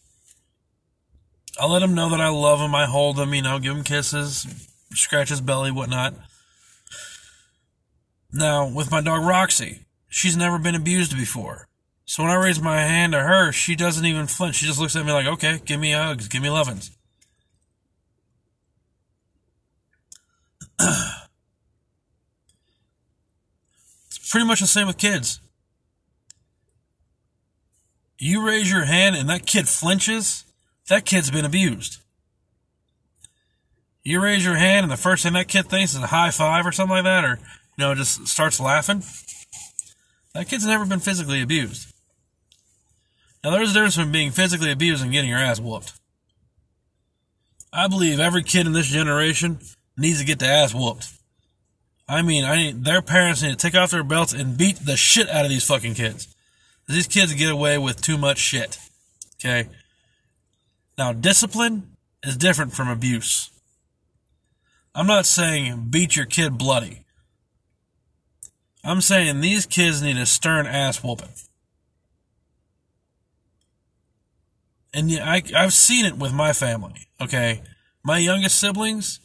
I 1.59 1.65
let 1.65 1.81
him 1.81 1.95
know 1.95 2.09
that 2.09 2.21
I 2.21 2.29
love 2.29 2.59
him. 2.59 2.75
I 2.75 2.85
hold 2.85 3.17
him, 3.17 3.33
you 3.33 3.41
know, 3.41 3.59
give 3.59 3.75
him 3.75 3.83
kisses, 3.83 4.45
scratch 4.91 5.29
his 5.29 5.41
belly, 5.41 5.71
whatnot. 5.71 6.13
Now, 8.31 8.67
with 8.69 8.91
my 8.91 9.01
dog 9.01 9.25
Roxy, 9.25 9.85
she's 10.09 10.37
never 10.37 10.59
been 10.59 10.75
abused 10.75 11.17
before. 11.17 11.67
So 12.05 12.23
when 12.23 12.31
I 12.31 12.35
raise 12.35 12.61
my 12.61 12.81
hand 12.81 13.13
to 13.13 13.19
her, 13.19 13.51
she 13.51 13.75
doesn't 13.75 14.05
even 14.05 14.27
flinch. 14.27 14.55
She 14.55 14.65
just 14.65 14.79
looks 14.79 14.95
at 14.95 15.05
me 15.05 15.11
like, 15.11 15.27
okay, 15.27 15.61
give 15.65 15.79
me 15.79 15.91
hugs, 15.93 16.27
give 16.27 16.41
me 16.41 16.49
lovins. 16.49 16.91
it's 24.07 24.31
pretty 24.31 24.45
much 24.45 24.59
the 24.59 24.67
same 24.67 24.87
with 24.87 24.97
kids. 24.97 25.39
You 28.19 28.45
raise 28.45 28.69
your 28.69 28.83
hand 28.83 29.15
and 29.15 29.29
that 29.29 29.45
kid 29.45 29.67
flinches, 29.67 30.43
that 30.89 31.05
kid's 31.05 31.31
been 31.31 31.45
abused. 31.45 32.01
You 34.03 34.21
raise 34.21 34.43
your 34.43 34.55
hand 34.55 34.83
and 34.83 34.91
the 34.91 34.97
first 34.97 35.23
thing 35.23 35.33
that 35.33 35.47
kid 35.47 35.67
thinks 35.67 35.95
is 35.95 36.01
a 36.01 36.07
high 36.07 36.31
five 36.31 36.65
or 36.65 36.71
something 36.71 36.95
like 36.95 37.05
that, 37.05 37.23
or, 37.23 37.39
you 37.77 37.85
know, 37.85 37.95
just 37.95 38.27
starts 38.27 38.59
laughing. 38.59 39.03
That 40.33 40.49
kid's 40.49 40.65
never 40.65 40.85
been 40.85 40.99
physically 40.99 41.41
abused. 41.41 41.93
Now, 43.43 43.51
there's 43.51 43.71
a 43.71 43.73
difference 43.73 43.95
between 43.95 44.11
being 44.11 44.31
physically 44.31 44.71
abused 44.71 45.01
and 45.01 45.11
getting 45.11 45.29
your 45.29 45.39
ass 45.39 45.61
whooped. 45.61 45.93
I 47.71 47.87
believe 47.87 48.19
every 48.19 48.43
kid 48.43 48.67
in 48.67 48.73
this 48.73 48.87
generation 48.87 49.59
needs 49.97 50.19
to 50.19 50.25
get 50.25 50.39
the 50.39 50.47
ass 50.47 50.73
whooped. 50.73 51.07
I 52.07 52.21
mean, 52.21 52.43
I 52.43 52.73
their 52.75 53.01
parents 53.01 53.43
need 53.43 53.51
to 53.51 53.55
take 53.55 53.75
off 53.75 53.91
their 53.91 54.03
belts 54.03 54.33
and 54.33 54.57
beat 54.57 54.77
the 54.77 54.97
shit 54.97 55.29
out 55.29 55.45
of 55.45 55.49
these 55.49 55.65
fucking 55.65 55.93
kids. 55.93 56.27
These 56.89 57.05
kids 57.05 57.35
get 57.35 57.51
away 57.51 57.77
with 57.77 58.01
too 58.01 58.17
much 58.17 58.39
shit. 58.39 58.79
Okay? 59.35 59.69
Now, 60.97 61.13
discipline 61.13 61.95
is 62.23 62.35
different 62.35 62.73
from 62.73 62.89
abuse. 62.89 63.51
I'm 64.95 65.05
not 65.05 65.27
saying 65.27 65.89
beat 65.91 66.15
your 66.15 66.25
kid 66.25 66.57
bloody. 66.57 67.05
I'm 68.83 69.01
saying 69.01 69.39
these 69.39 69.67
kids 69.67 70.01
need 70.01 70.17
a 70.17 70.25
stern 70.25 70.65
ass 70.65 71.03
whooping. 71.03 71.29
And 74.91 75.11
I, 75.11 75.43
I've 75.55 75.73
seen 75.73 76.05
it 76.05 76.17
with 76.17 76.33
my 76.33 76.53
family. 76.53 77.07
Okay, 77.21 77.61
my 78.03 78.17
youngest 78.17 78.59
siblings 78.59 79.19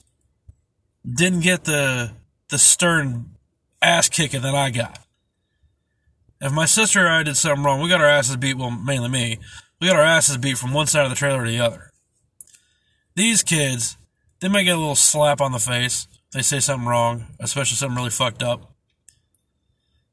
didn't 1.05 1.41
get 1.41 1.65
the 1.65 2.13
the 2.51 2.59
stern 2.59 3.37
ass 3.81 4.11
kicking 4.11 4.43
that 4.43 4.55
I 4.55 4.69
got. 4.69 5.04
If 6.45 6.53
my 6.53 6.67
sister 6.67 7.07
or 7.07 7.09
I 7.09 7.23
did 7.23 7.39
something 7.39 7.65
wrong, 7.65 7.81
we 7.81 7.89
got 7.89 8.03
our 8.03 8.07
asses 8.07 8.37
beat. 8.37 8.59
Well, 8.59 8.71
mainly 8.71 9.09
me. 9.09 9.39
We 9.81 9.89
got 9.89 9.97
our 9.97 10.03
asses 10.03 10.37
beat 10.37 10.59
from 10.59 10.75
one 10.75 10.87
side 10.87 11.05
of 11.05 11.11
the 11.11 11.17
trailer 11.17 11.43
to 11.43 11.51
the 11.51 11.59
other. 11.59 11.91
These 13.17 13.43
kids, 13.43 13.97
they 14.41 14.49
might 14.49 14.65
get 14.65 14.77
a 14.77 14.79
little 14.79 14.95
slap 14.95 15.41
on 15.41 15.53
the 15.53 15.59
face. 15.59 16.07
They 16.35 16.43
say 16.43 16.61
something 16.61 16.87
wrong, 16.87 17.29
especially 17.41 17.77
something 17.77 17.97
really 17.97 18.11
fucked 18.11 18.43
up. 18.43 18.75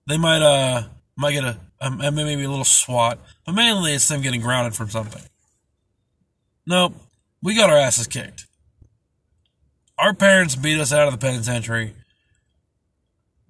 They 0.08 0.18
might 0.18 0.42
uh 0.42 0.84
might 1.18 1.34
get 1.34 1.44
a, 1.44 1.60
a 1.82 2.12
maybe 2.12 2.44
a 2.44 2.50
little 2.50 2.64
swat, 2.64 3.20
but 3.46 3.54
mainly 3.54 3.94
it's 3.94 4.08
them 4.08 4.22
getting 4.22 4.40
grounded 4.40 4.74
from 4.74 4.90
something. 4.90 5.24
Nope, 6.66 6.96
we 7.44 7.56
got 7.56 7.70
our 7.70 7.78
asses 7.78 8.08
kicked. 8.08 8.46
Our 9.98 10.14
parents 10.14 10.56
beat 10.56 10.80
us 10.80 10.94
out 10.94 11.10
of 11.10 11.20
the 11.20 11.26
penitentiary. 11.26 11.94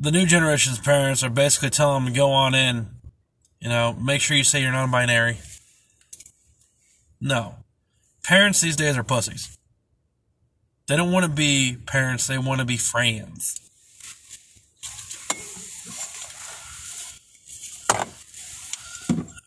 The 0.02 0.10
new 0.10 0.26
generation's 0.26 0.80
parents 0.80 1.24
are 1.24 1.30
basically 1.30 1.70
telling 1.70 2.06
them 2.06 2.14
to 2.14 2.18
go 2.18 2.32
on 2.32 2.56
in. 2.56 2.88
You 3.60 3.70
know, 3.70 3.93
make 3.93 4.20
sure 4.20 4.36
you 4.36 4.43
say 4.43 4.60
you're 4.60 4.72
non 4.72 4.89
binary. 4.89 5.38
No. 7.22 7.54
Parents 8.24 8.60
these 8.62 8.76
days 8.76 8.97
are 8.97 9.04
pussies. 9.04 9.56
They 10.88 10.97
don't 10.97 11.12
want 11.12 11.26
to 11.26 11.32
be 11.32 11.78
parents, 11.86 12.26
they 12.26 12.39
want 12.39 12.62
to 12.62 12.66
be 12.66 12.78
friends. 12.78 13.60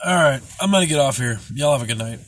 All 0.04 0.14
right, 0.14 0.40
I'm 0.60 0.70
going 0.70 0.84
to 0.84 0.88
get 0.88 1.00
off 1.00 1.16
here. 1.16 1.40
Y'all 1.52 1.72
have 1.72 1.82
a 1.82 1.86
good 1.86 1.98
night. 1.98 2.20